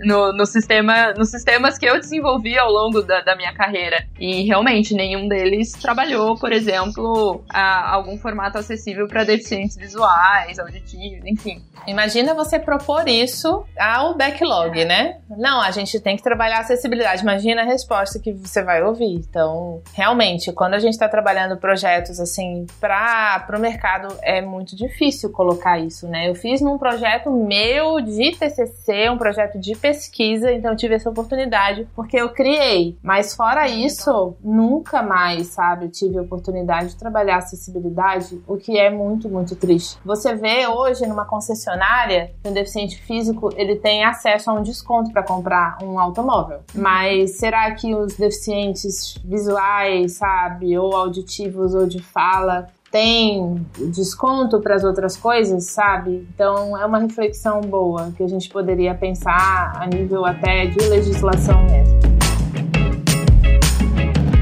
no, 0.04 0.34
no 0.34 0.46
sistema, 0.46 1.14
nos 1.14 1.30
sistemas 1.30 1.78
que 1.78 1.86
eu 1.86 2.00
desenvolvi 2.00 2.58
ao 2.58 2.72
longo 2.72 3.02
da, 3.02 3.22
da 3.22 3.36
minha 3.36 3.54
carreira. 3.54 4.06
E 4.20 4.44
realmente 4.44 4.94
nenhum 4.94 5.28
deles 5.28 5.72
trabalhou, 5.74 6.38
por 6.38 6.52
exemplo, 6.52 7.44
a, 7.50 7.94
algum 7.94 8.18
formato 8.18 8.58
acessível 8.58 9.08
para 9.08 9.24
deficientes 9.24 9.76
visuais, 9.76 10.60
auditivos, 10.60 11.26
enfim. 11.26 11.62
Imagina 11.88 12.34
você 12.34 12.60
propor 12.60 13.08
isso 13.08 13.66
ao 13.80 14.16
backlog, 14.16 14.86
né? 14.86 15.20
Não, 15.30 15.62
a 15.62 15.72
gente 15.72 16.00
tem 16.00 16.16
que 16.16 16.24
trabalhar 16.24 16.58
a 16.58 16.62
acessibilidade. 16.62 17.22
Imagina 17.22 17.62
a 17.62 17.66
resposta 17.66 18.20
que 18.20 18.32
você 18.32 18.64
vai 18.64 18.84
ouvir. 18.84 19.16
Então, 19.16 19.82
realmente, 19.94 20.52
quando 20.52 20.74
a 20.74 20.80
gente 20.80 20.94
está 20.94 21.08
trabalhando 21.08 21.58
projetos 21.58 22.20
assim 22.20 22.66
para 22.80 23.46
o 23.56 23.60
mercado, 23.60 24.16
é 24.22 24.42
muito 24.42 24.76
difícil 24.76 25.32
colocar 25.32 25.80
isso, 25.80 26.08
né? 26.08 26.30
Eu 26.30 26.36
fiz 26.36 26.62
num 26.62 26.78
projeto 26.78 27.32
meu 27.32 28.02
de 28.02 28.32
TCC, 28.32 29.10
um 29.10 29.18
projeto 29.18 29.39
projeto 29.40 29.60
de 29.60 29.76
pesquisa, 29.76 30.52
então 30.52 30.76
tive 30.76 30.96
essa 30.96 31.10
oportunidade 31.10 31.88
porque 31.96 32.18
eu 32.18 32.30
criei. 32.30 32.98
Mas 33.02 33.34
fora 33.34 33.68
isso, 33.68 34.36
nunca 34.44 35.02
mais, 35.02 35.48
sabe, 35.48 35.86
eu 35.86 35.92
tive 35.92 36.18
a 36.18 36.22
oportunidade 36.22 36.90
de 36.90 36.96
trabalhar 36.98 37.38
acessibilidade, 37.38 38.42
o 38.46 38.58
que 38.58 38.78
é 38.78 38.90
muito, 38.90 39.30
muito 39.30 39.56
triste. 39.56 39.98
Você 40.04 40.36
vê 40.36 40.68
hoje 40.68 41.06
numa 41.08 41.26
concessionária 41.26 42.32
que 42.44 42.50
um 42.50 42.54
deficiente 42.54 43.02
físico 43.02 43.50
ele 43.56 43.78
tem 43.78 44.04
acesso 44.04 44.50
a 44.50 44.54
um 44.54 44.62
desconto 44.62 45.12
para 45.12 45.24
comprar 45.24 45.78
um 45.82 46.00
automóvel. 46.00 46.60
Mas 46.74 47.38
será 47.38 47.72
que 47.72 47.96
os 47.96 48.16
deficientes 48.18 49.16
visuais, 49.24 50.14
sabe, 50.14 50.78
ou 50.78 50.96
auditivos 50.96 51.74
ou 51.74 51.88
de 51.88 52.02
fala 52.02 52.68
tem 52.92 53.66
desconto 53.92 54.60
para 54.60 54.76
as 54.76 54.84
outras 54.84 55.16
coisas, 55.16 55.66
sabe? 55.66 56.28
Então 56.34 56.78
é 56.78 56.86
uma 56.86 57.00
reflexão 57.00 57.62
boa 57.62 58.12
que 58.16 58.24
a 58.24 58.28
gente 58.28 58.50
poderia 58.50 58.94
pensar 58.96 59.74
a 59.76 59.88
nível 59.88 60.26
até 60.26 60.66
de 60.66 60.88
legislação 60.88 61.64
mesmo. 61.66 62.19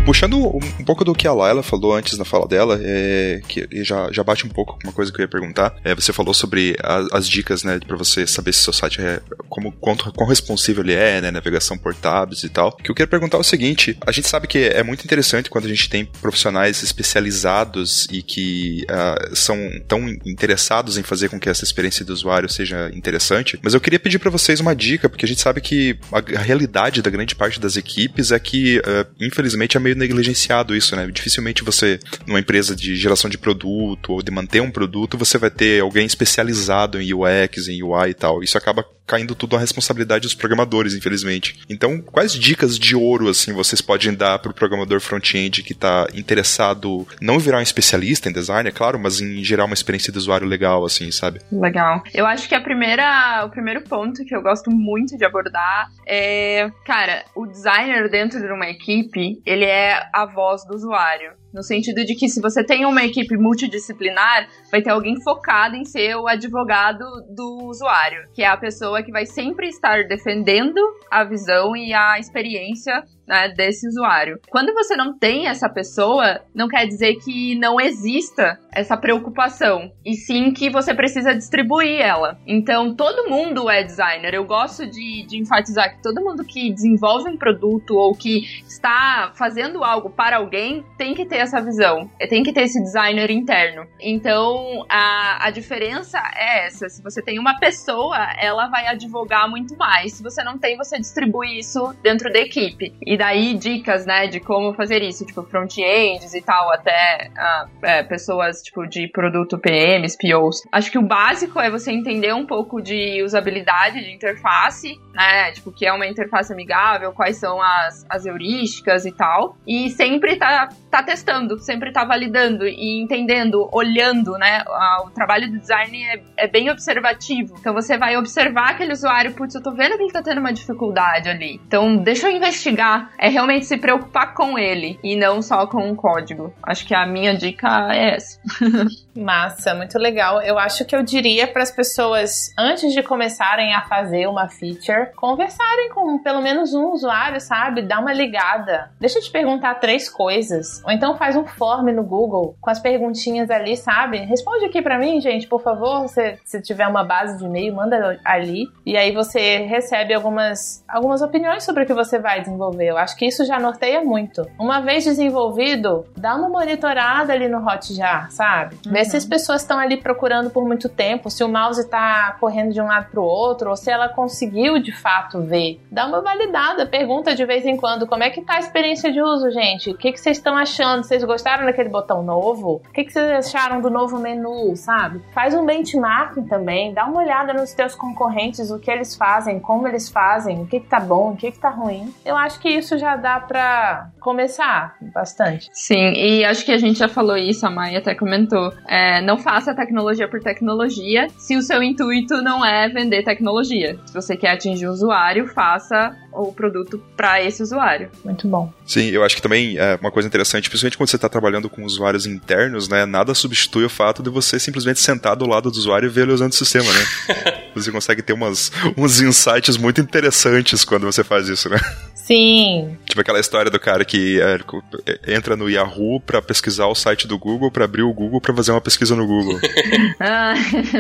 Puxando 0.08 0.38
um 0.38 0.86
pouco 0.86 1.04
do 1.04 1.14
que 1.14 1.28
a 1.28 1.34
Laila 1.34 1.62
falou 1.62 1.94
antes 1.94 2.18
na 2.18 2.24
fala 2.24 2.48
dela, 2.48 2.80
é, 2.82 3.42
que 3.46 3.68
já, 3.84 4.10
já 4.10 4.24
bate 4.24 4.46
um 4.46 4.50
pouco 4.50 4.80
com 4.80 4.88
uma 4.88 4.94
coisa 4.94 5.12
que 5.12 5.20
eu 5.20 5.24
ia 5.24 5.28
perguntar. 5.28 5.76
É, 5.84 5.94
você 5.94 6.14
falou 6.14 6.34
sobre 6.34 6.78
as, 6.82 7.12
as 7.12 7.28
dicas, 7.28 7.62
né, 7.62 7.78
para 7.86 7.98
você 7.98 8.26
saber 8.26 8.54
se 8.54 8.62
seu 8.62 8.72
site 8.72 9.02
é 9.02 9.20
como 9.50 9.70
quanto 9.70 10.10
quão 10.14 10.30
responsivo 10.30 10.80
ele 10.80 10.94
é, 10.94 11.20
né, 11.20 11.30
navegação 11.30 11.78
por 11.78 11.94
tabs 11.94 12.46
e 12.46 12.50
tal. 12.50 12.72
Que 12.72 12.90
eu 12.90 12.96
queria 12.96 13.10
perguntar 13.10 13.36
é 13.36 13.42
o 13.42 13.44
seguinte: 13.44 13.98
a 14.00 14.14
gente 14.14 14.30
sabe 14.30 14.48
que 14.48 14.60
é 14.60 14.82
muito 14.82 15.04
interessante 15.04 15.50
quando 15.50 15.66
a 15.66 15.70
gente 15.70 15.90
tem 15.90 16.06
profissionais 16.06 16.82
especializados 16.82 18.08
e 18.10 18.24
que 18.24 18.86
uh, 18.90 19.36
são 19.36 19.58
tão 19.90 20.08
interessados 20.26 20.98
em 20.98 21.04
fazer 21.04 21.28
com 21.28 21.38
que 21.38 21.50
essa 21.50 21.66
experiência 21.66 22.06
do 22.06 22.14
usuário 22.14 22.48
seja 22.48 22.90
interessante. 22.94 23.60
Mas 23.62 23.74
eu 23.74 23.82
queria 23.82 24.00
pedir 24.00 24.20
para 24.20 24.32
vocês 24.32 24.62
uma 24.62 24.74
dica, 24.74 25.10
porque 25.10 25.26
a 25.26 25.28
gente 25.28 25.42
sabe 25.42 25.60
que 25.60 26.00
a, 26.14 26.20
a, 26.20 26.42
realidade 26.42 27.02
da 27.02 27.10
grande 27.10 27.36
parte 27.36 27.60
das 27.60 27.76
equipes 27.76 28.32
é 28.32 28.40
que, 28.40 28.78
uh, 28.80 29.06
infelizmente, 29.20 29.76
é 29.76 29.80
meio 29.82 29.97
negligenciado 29.98 30.76
isso, 30.76 30.96
né? 30.96 31.08
Dificilmente 31.12 31.64
você, 31.64 32.00
numa 32.26 32.40
empresa 32.40 32.76
de 32.76 32.96
geração 32.96 33.30
de 33.30 33.38
produto 33.38 34.14
ou 34.14 34.22
de 34.22 34.32
manter 34.32 34.62
um 34.62 34.72
produto, 34.72 35.18
você 35.18 35.38
vai 35.38 35.50
ter 35.50 35.82
alguém 35.82 36.06
especializado 36.06 37.02
em 37.02 37.14
UX, 37.14 37.68
em 37.68 37.84
UI 37.84 38.12
e 38.12 38.14
tal. 38.14 38.44
Isso 38.44 38.58
acaba 38.58 38.86
caindo 39.08 39.34
tudo 39.34 39.56
à 39.56 39.60
responsabilidade 39.60 40.24
dos 40.24 40.36
programadores, 40.36 40.94
infelizmente. 40.94 41.60
Então, 41.70 42.02
quais 42.02 42.34
dicas 42.34 42.78
de 42.78 42.96
ouro, 42.96 43.30
assim, 43.30 43.54
vocês 43.54 43.82
podem 43.82 44.14
dar 44.14 44.38
para 44.40 44.52
o 44.52 44.54
programador 44.54 45.00
front-end 45.00 45.64
que 45.64 45.72
está 45.72 46.08
interessado 46.14 47.08
não 47.22 47.40
virar 47.40 47.60
um 47.60 47.62
especialista 47.62 48.30
em 48.30 48.34
design, 48.34 48.68
é 48.68 48.72
claro, 48.72 49.00
mas 49.00 49.22
em 49.22 49.44
gerar 49.44 49.66
uma 49.66 49.74
experiência 49.74 50.12
de 50.12 50.18
usuário 50.18 50.46
legal, 50.46 50.86
assim, 50.86 51.10
sabe? 51.10 51.40
Legal. 51.52 52.04
Eu 52.14 52.26
acho 52.26 52.50
que 52.50 52.56
a 52.56 52.62
primeira, 52.62 53.46
o 53.46 53.50
primeiro 53.50 53.82
ponto 53.82 54.26
que 54.26 54.36
eu 54.36 54.42
gosto 54.42 54.70
muito 54.70 55.18
de 55.18 55.24
abordar 55.24 55.90
é, 56.06 56.70
cara, 56.86 57.24
o 57.36 57.46
designer 57.46 58.10
dentro 58.10 58.40
de 58.40 58.52
uma 58.52 58.68
equipe, 58.68 59.42
ele 59.46 59.66
é 59.66 60.10
a 60.14 60.26
voz 60.26 60.66
do 60.66 60.76
usuário. 60.76 61.32
No 61.58 61.64
sentido 61.64 62.06
de 62.06 62.14
que 62.14 62.30
se 62.30 62.40
você 62.40 62.64
tem 62.64 62.86
uma 62.86 63.04
equipe 63.04 63.36
multidisciplinar, 63.36 64.48
vai 64.72 64.80
ter 64.80 64.92
alguém 64.92 65.20
focado 65.24 65.76
em 65.76 65.84
ser 65.84 66.16
o 66.16 66.28
advogado 66.28 67.04
do 67.36 67.66
usuário, 67.66 68.30
que 68.32 68.44
é 68.44 68.48
a 68.48 68.56
pessoa 68.56 69.02
que 69.02 69.12
vai 69.12 69.26
sempre 69.26 69.68
estar 69.68 70.04
defendendo 70.04 70.80
a 71.10 71.24
visão 71.24 71.76
e 71.76 71.96
a 71.96 72.20
experiência 72.20 73.04
né, 73.28 73.50
desse 73.50 73.88
usuário. 73.88 74.40
Quando 74.50 74.74
você 74.74 74.96
não 74.96 75.18
tem 75.18 75.48
essa 75.48 75.68
pessoa, 75.68 76.42
não 76.56 76.68
quer 76.68 76.88
dizer 76.88 77.16
que 77.16 77.56
não 77.60 77.80
exista 77.80 78.60
essa 78.74 78.96
preocupação, 78.96 79.92
e 80.06 80.14
sim 80.14 80.52
que 80.52 80.70
você 80.70 80.94
precisa 80.94 81.34
distribuir 81.34 82.00
ela. 82.00 82.40
Então, 82.46 82.96
todo 82.96 83.30
mundo 83.30 83.70
é 83.70 83.84
designer. 83.84 84.34
Eu 84.34 84.46
gosto 84.46 84.86
de, 84.86 85.26
de 85.26 85.38
enfatizar 85.38 85.96
que 85.96 86.02
todo 86.04 86.24
mundo 86.24 86.44
que 86.44 86.72
desenvolve 86.72 87.30
um 87.30 87.38
produto 87.38 87.96
ou 87.96 88.14
que 88.14 88.62
está 88.68 89.32
fazendo 89.36 89.84
algo 89.84 90.10
para 90.10 90.38
alguém 90.38 90.86
tem 90.98 91.14
que 91.14 91.26
ter 91.26 91.38
essa 91.38 91.60
visão, 91.60 92.10
tem 92.30 92.44
que 92.44 92.54
ter 92.54 92.62
esse 92.62 92.82
designer 92.82 93.32
interno. 93.32 93.88
Então, 94.00 94.86
a, 94.88 95.48
a 95.48 95.50
diferença 95.50 96.20
é 96.36 96.68
essa: 96.68 96.88
se 96.88 97.02
você 97.02 97.22
tem 97.22 97.40
uma 97.40 97.60
pessoa, 97.60 98.18
ela 98.40 98.68
vai 98.68 98.88
advogar 98.88 99.50
muito 99.50 99.76
mais. 99.76 100.14
Se 100.14 100.24
você 100.24 100.44
não 100.44 100.58
tem, 100.58 100.78
você 100.78 101.00
distribui 101.00 101.58
isso 101.58 101.96
dentro 102.04 102.32
da 102.32 102.40
equipe. 102.40 102.94
E 103.06 103.17
daí 103.18 103.54
dicas, 103.54 104.06
né, 104.06 104.28
de 104.28 104.40
como 104.40 104.74
fazer 104.74 105.02
isso, 105.02 105.26
tipo 105.26 105.44
front-ends 105.44 106.34
e 106.34 106.42
tal, 106.42 106.72
até 106.72 107.30
uh, 107.36 107.86
é, 107.86 108.04
pessoas 108.04 108.62
tipo 108.62 108.86
de 108.88 109.08
produto 109.08 109.58
PMs, 109.58 110.18
POs. 110.18 110.62
Acho 110.72 110.92
que 110.92 110.98
o 110.98 111.02
básico 111.02 111.60
é 111.60 111.70
você 111.70 111.92
entender 111.92 112.34
um 112.34 112.46
pouco 112.46 112.82
de 112.82 113.22
usabilidade 113.24 114.04
de 114.04 114.12
interface, 114.12 115.00
né, 115.14 115.52
tipo 115.52 115.72
que 115.72 115.86
é 115.86 115.94
uma 115.94 116.08
interface 116.08 116.54
amigável, 116.54 117.12
quais 117.12 117.38
são 117.38 117.62
as, 117.62 118.06
as 118.10 118.26
heurísticas 118.26 119.06
e 119.06 119.12
tal, 119.12 119.58
e 119.66 119.90
sempre 119.90 120.38
tá, 120.38 120.70
tá 120.90 121.04
testando, 121.04 121.60
sempre 121.60 121.92
tá 121.92 122.06
validando 122.06 122.68
e 122.68 123.02
entendendo, 123.02 123.70
olhando, 123.74 124.34
né, 124.38 124.64
o 125.06 125.10
trabalho 125.10 125.50
do 125.52 125.60
design 125.60 126.04
é, 126.04 126.22
é 126.38 126.48
bem 126.48 126.70
observativo, 126.70 127.56
então 127.60 127.74
você 127.74 127.98
vai 127.98 128.18
observar 128.18 128.72
aquele 128.72 128.94
usuário, 128.94 129.34
putz, 129.34 129.56
eu 129.56 129.64
tô 129.64 129.72
vendo 129.74 129.98
que 129.98 130.04
ele 130.04 130.12
tá 130.12 130.22
tendo 130.22 130.40
uma 130.40 130.54
dificuldade 130.54 131.30
ali, 131.30 131.60
então 131.66 131.98
deixa 131.98 132.30
eu 132.30 132.36
investigar 132.36 133.07
é 133.18 133.30
realmente 133.30 133.66
se 133.66 133.78
preocupar 133.78 134.34
com 134.34 134.58
ele 134.58 135.00
e 135.04 135.16
não 135.16 135.42
só 135.42 135.68
com 135.68 135.90
o 135.92 135.96
código. 135.96 136.54
Acho 136.64 136.86
que 136.86 136.96
a 136.96 137.06
minha 137.06 137.36
dica 137.36 137.90
é 137.92 138.16
essa. 138.16 138.40
Massa, 139.16 139.74
muito 139.74 139.98
legal. 139.98 140.42
Eu 140.42 140.60
acho 140.60 140.86
que 140.86 140.96
eu 140.96 141.02
diria 141.02 141.48
para 141.48 141.64
as 141.64 141.72
pessoas, 141.72 142.54
antes 142.58 142.94
de 142.94 143.02
começarem 143.02 143.74
a 143.74 143.82
fazer 143.82 144.28
uma 144.28 144.48
feature, 144.48 145.12
conversarem 145.16 145.90
com 145.90 146.20
pelo 146.20 146.42
menos 146.42 146.74
um 146.74 146.92
usuário, 146.92 147.42
sabe? 147.42 147.82
Dá 147.82 148.00
uma 148.00 148.14
ligada. 148.14 148.92
Deixa 149.00 149.20
eu 149.20 149.24
te 149.24 149.32
perguntar 149.32 149.76
três 149.76 150.10
coisas. 150.10 150.84
Ou 150.84 150.92
então 150.92 151.18
faz 151.18 151.36
um 151.36 151.46
form 151.46 151.92
no 151.92 152.04
Google 152.04 152.56
com 152.62 152.70
as 152.70 152.80
perguntinhas 152.80 153.50
ali, 153.50 153.76
sabe? 153.76 154.20
Responde 154.20 154.66
aqui 154.66 154.82
para 154.82 155.00
mim, 155.00 155.20
gente, 155.20 155.48
por 155.48 155.62
favor. 155.62 156.08
Se, 156.08 156.38
se 156.44 156.62
tiver 156.62 156.88
uma 156.88 157.04
base 157.04 157.38
de 157.38 157.46
e-mail, 157.46 157.76
manda 157.76 158.20
ali. 158.24 158.68
E 158.86 158.96
aí 158.96 159.12
você 159.12 159.58
recebe 159.66 160.14
algumas, 160.14 160.84
algumas 160.88 161.22
opiniões 161.22 161.64
sobre 161.64 161.84
o 161.84 161.86
que 161.86 161.94
você 161.94 162.20
vai 162.20 162.42
desenvolver. 162.42 162.88
Eu 162.88 162.97
acho 162.98 163.16
que 163.16 163.26
isso 163.26 163.46
já 163.46 163.60
norteia 163.60 164.04
muito. 164.04 164.48
Uma 164.60 164.80
vez 164.80 165.04
desenvolvido, 165.04 166.06
dá 166.16 166.36
uma 166.36 166.50
monitorada 166.50 167.34
ali 167.34 167.48
no 167.48 167.66
Hotjar, 167.66 168.32
sabe? 168.32 168.78
Uhum. 168.86 168.92
Vê 168.92 169.06
se 169.06 169.18
as 169.18 169.26
pessoas 169.26 169.62
estão 169.62 169.80
ali 169.80 169.98
procurando 169.98 170.50
por 170.50 170.66
muito 170.66 170.90
tempo, 170.90 171.30
se 171.30 171.44
o 171.44 171.50
mouse 171.50 171.82
está 171.82 172.36
correndo 172.40 172.74
de 172.74 172.82
um 172.82 172.88
lado 172.88 173.10
para 173.12 173.20
o 173.20 173.24
outro, 173.24 173.70
ou 173.70 173.76
se 173.76 173.92
ela 173.92 174.10
conseguiu 174.10 174.80
de 174.80 174.92
fato 174.92 175.42
ver. 175.42 175.80
Dá 175.92 176.06
uma 176.06 176.22
validada, 176.22 176.86
pergunta 176.86 177.36
de 177.36 177.46
vez 177.46 177.66
em 177.66 177.78
quando 177.78 178.08
como 178.08 178.24
é 178.24 178.30
que 178.30 178.42
tá 178.42 178.56
a 178.56 178.60
experiência 178.60 179.12
de 179.12 179.22
uso, 179.22 179.52
gente. 179.52 179.92
O 179.92 179.98
que, 179.98 180.12
que 180.12 180.20
vocês 180.20 180.38
estão 180.38 180.56
achando? 180.56 181.04
Vocês 181.04 181.24
gostaram 181.24 181.66
daquele 181.66 181.90
botão 181.90 182.24
novo? 182.24 182.82
O 182.88 182.94
que, 182.94 183.04
que 183.04 183.12
vocês 183.12 183.48
acharam 183.48 183.82
do 183.82 183.90
novo 183.90 184.20
menu, 184.20 184.76
sabe? 184.76 185.22
Faz 185.34 185.54
um 185.54 185.66
benchmarking 185.66 186.44
também, 186.44 186.94
dá 186.94 187.06
uma 187.06 187.22
olhada 187.22 187.54
nos 187.54 187.74
teus 187.74 187.96
concorrentes, 187.96 188.72
o 188.72 188.80
que 188.80 188.90
eles 188.90 189.16
fazem, 189.16 189.60
como 189.60 189.88
eles 189.88 190.10
fazem, 190.10 190.62
o 190.62 190.68
que, 190.68 190.80
que 190.80 190.88
tá 190.88 191.00
bom, 191.00 191.32
o 191.32 191.38
que, 191.38 191.52
que 191.52 191.60
tá 191.60 191.70
ruim. 191.70 192.14
Eu 192.26 192.36
acho 192.36 192.60
que 192.60 192.70
isso 192.70 192.87
isso 192.88 192.98
já 192.98 193.18
dá 193.18 193.40
para 193.40 194.10
começar 194.22 194.96
bastante. 195.14 195.70
Sim, 195.74 196.14
e 196.14 196.46
acho 196.46 196.64
que 196.64 196.72
a 196.72 196.78
gente 196.78 196.98
já 196.98 197.10
falou 197.10 197.36
isso, 197.36 197.66
a 197.66 197.70
Maia 197.70 198.00
até 198.00 198.16
comentou. 198.16 198.74
É, 198.88 199.22
não 199.22 199.38
faça 199.38 199.76
tecnologia 199.76 200.28
por 200.28 200.40
tecnologia 200.40 201.28
se 201.38 201.58
o 201.58 201.62
seu 201.62 201.84
intuito 201.84 202.42
não 202.42 202.66
é 202.66 202.88
vender 202.88 203.24
tecnologia. 203.24 204.00
Se 204.06 204.14
você 204.14 204.38
quer 204.38 204.52
atingir 204.52 204.88
o 204.88 204.92
usuário, 204.92 205.48
faça 205.48 206.16
o 206.32 206.54
produto 206.54 207.02
para 207.16 207.44
esse 207.44 207.62
usuário. 207.62 208.10
Muito 208.24 208.48
bom. 208.48 208.72
Sim, 208.86 209.10
eu 209.10 209.24
acho 209.24 209.36
que 209.36 209.42
também 209.42 209.78
é 209.78 209.98
uma 210.00 210.12
coisa 210.12 210.28
interessante, 210.28 210.70
principalmente 210.70 210.98
quando 210.98 211.10
você 211.10 211.16
está 211.18 211.28
trabalhando 211.28 211.70
com 211.70 211.84
usuários 211.84 212.26
internos, 212.26 212.88
né? 212.88 213.06
Nada 213.06 213.34
substitui 213.34 213.84
o 213.84 213.90
fato 213.90 214.24
de 214.24 214.30
você 214.30 214.60
simplesmente 214.60 215.00
sentar 215.00 215.36
do 215.36 215.48
lado 215.48 215.70
do 215.70 215.78
usuário 215.78 216.08
e 216.08 216.10
ver 216.10 216.22
ele 216.22 216.34
usando 216.34 216.52
o 216.52 216.56
sistema, 216.56 216.86
né? 216.86 217.64
você 217.76 217.92
consegue 217.92 218.22
ter 218.22 218.34
umas, 218.34 218.72
uns 218.96 219.20
insights 219.20 219.76
muito 219.78 220.00
interessantes 220.00 220.86
quando 220.86 221.06
você 221.06 221.24
faz 221.24 221.50
isso, 221.50 221.70
né? 221.70 221.80
Sim. 222.28 222.98
Tipo 223.06 223.22
aquela 223.22 223.40
história 223.40 223.72
do 223.72 223.80
cara 223.80 224.04
que 224.04 224.38
é, 224.42 225.34
entra 225.34 225.56
no 225.56 225.70
Yahoo 225.70 226.20
para 226.20 226.42
pesquisar 226.42 226.88
o 226.88 226.94
site 226.94 227.26
do 227.26 227.40
Google, 227.40 227.72
para 227.72 227.86
abrir 227.86 228.04
o 228.04 228.14
Google 228.14 228.42
para 228.42 228.54
fazer 228.54 228.72
uma 228.72 228.82
pesquisa 228.82 229.16
no 229.16 229.26
Google. 229.26 229.58
ah, 230.20 230.54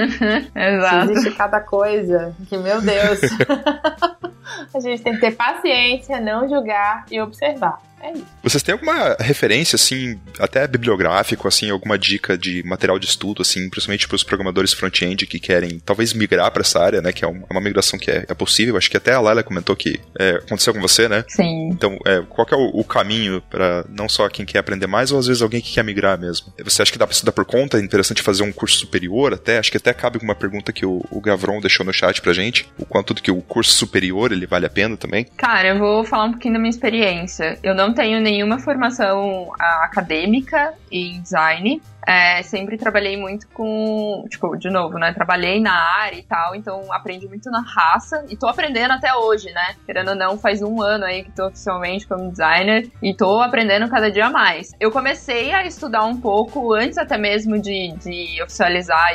exato. 0.55 1.11
Existe 1.11 1.31
cada 1.31 1.59
coisa 1.59 2.33
que, 2.47 2.57
meu 2.57 2.79
Deus. 2.81 3.19
A 4.73 4.79
gente 4.79 5.03
tem 5.03 5.13
que 5.13 5.19
ter 5.19 5.35
paciência, 5.35 6.21
não 6.21 6.47
julgar 6.47 7.05
e 7.11 7.19
observar. 7.19 7.79
É 8.01 8.11
isso. 8.11 8.25
Vocês 8.43 8.63
têm 8.63 8.73
alguma 8.73 9.15
referência, 9.19 9.75
assim, 9.75 10.19
até 10.39 10.67
bibliográfico, 10.67 11.47
assim, 11.47 11.69
alguma 11.69 11.97
dica 11.97 12.37
de 12.37 12.63
material 12.63 12.99
de 12.99 13.07
estudo, 13.07 13.41
assim, 13.41 13.69
principalmente 13.69 14.07
para 14.07 14.15
os 14.15 14.23
programadores 14.23 14.73
front-end 14.73 15.25
que 15.25 15.39
querem 15.39 15.79
talvez 15.79 16.13
migrar 16.13 16.51
para 16.51 16.61
essa 16.61 16.79
área, 16.79 17.01
né? 17.01 17.11
Que 17.11 17.25
é 17.25 17.27
uma 17.27 17.59
migração 17.59 17.97
que 17.97 18.11
é, 18.11 18.25
é 18.27 18.33
possível. 18.33 18.77
Acho 18.77 18.89
que 18.89 18.97
até 18.97 19.13
a 19.13 19.19
Laila 19.19 19.43
comentou 19.43 19.75
que 19.75 19.99
é, 20.17 20.35
aconteceu 20.35 20.73
com 20.73 20.81
você, 20.81 21.09
né? 21.09 21.16
Sim. 21.27 21.69
Então, 21.69 21.97
é, 22.05 22.21
qual 22.27 22.47
é 22.51 22.55
o, 22.55 22.79
o 22.79 22.83
caminho 22.83 23.41
para 23.49 23.85
não 23.89 24.07
só 24.07 24.27
quem 24.29 24.45
quer 24.45 24.59
aprender 24.59 24.87
mais, 24.87 25.11
ou 25.11 25.19
às 25.19 25.27
vezes 25.27 25.41
alguém 25.41 25.61
que 25.61 25.73
quer 25.73 25.83
migrar 25.83 26.19
mesmo? 26.19 26.53
Você 26.63 26.81
acha 26.81 26.91
que 26.91 26.97
dá 26.97 27.05
para 27.05 27.13
estudar 27.13 27.31
por 27.31 27.45
conta? 27.45 27.77
É 27.77 27.81
interessante 27.81 28.21
fazer 28.21 28.43
um 28.43 28.51
curso 28.51 28.77
superior 28.77 29.33
até? 29.33 29.57
Acho 29.57 29.71
que 29.71 29.77
até 29.77 29.93
cabe 29.93 30.19
com 30.19 30.25
uma 30.25 30.35
pergunta 30.35 30.73
que 30.73 30.85
o, 30.85 31.03
o 31.11 31.21
Gavron 31.21 31.59
deixou 31.59 31.85
no 31.85 31.93
chat 31.93 32.21
pra 32.21 32.33
gente. 32.33 32.69
O 32.77 32.85
quanto 32.85 33.13
do 33.13 33.21
que 33.21 33.31
o 33.31 33.41
curso 33.41 33.73
superior 33.73 34.31
ele 34.31 34.45
vale 34.45 34.65
a 34.65 34.69
pena 34.69 34.97
também? 34.97 35.25
Cara, 35.37 35.69
eu 35.69 35.79
vou 35.79 36.03
falar 36.03 36.25
um 36.25 36.31
pouquinho 36.31 36.53
da 36.53 36.59
minha 36.59 36.69
experiência. 36.69 37.57
Eu 37.63 37.73
não 37.73 37.93
tenho 37.93 38.19
nenhuma 38.19 38.59
formação 38.59 39.51
ah, 39.59 39.83
acadêmica 39.83 40.73
em 40.91 41.21
design. 41.21 41.81
É, 42.07 42.41
sempre 42.41 42.77
trabalhei 42.77 43.17
muito 43.17 43.49
com, 43.49 44.23
tipo, 44.29 44.55
de 44.55 44.69
novo, 44.69 44.97
né? 44.97 45.11
Trabalhei 45.11 45.59
na 45.59 45.73
área 45.73 46.17
e 46.17 46.23
tal, 46.23 46.55
então 46.55 46.81
aprendi 46.93 47.27
muito 47.27 47.51
na 47.51 47.59
raça 47.59 48.23
e 48.29 48.37
tô 48.37 48.47
aprendendo 48.47 48.93
até 48.93 49.13
hoje, 49.13 49.51
né? 49.51 49.75
Querendo 49.85 50.11
ou 50.11 50.15
não, 50.15 50.37
faz 50.37 50.61
um 50.61 50.81
ano 50.81 51.03
aí 51.03 51.23
que 51.25 51.31
tô 51.31 51.47
oficialmente 51.47 52.07
como 52.07 52.31
designer 52.31 52.89
e 53.03 53.13
tô 53.13 53.41
aprendendo 53.41 53.89
cada 53.89 54.09
dia 54.09 54.29
mais. 54.29 54.73
Eu 54.79 54.89
comecei 54.89 55.51
a 55.51 55.65
estudar 55.65 56.05
um 56.05 56.15
pouco 56.15 56.73
antes 56.73 56.97
até 56.97 57.17
mesmo 57.17 57.59
de, 57.59 57.93
de 57.97 58.41
oficializar 58.41 59.11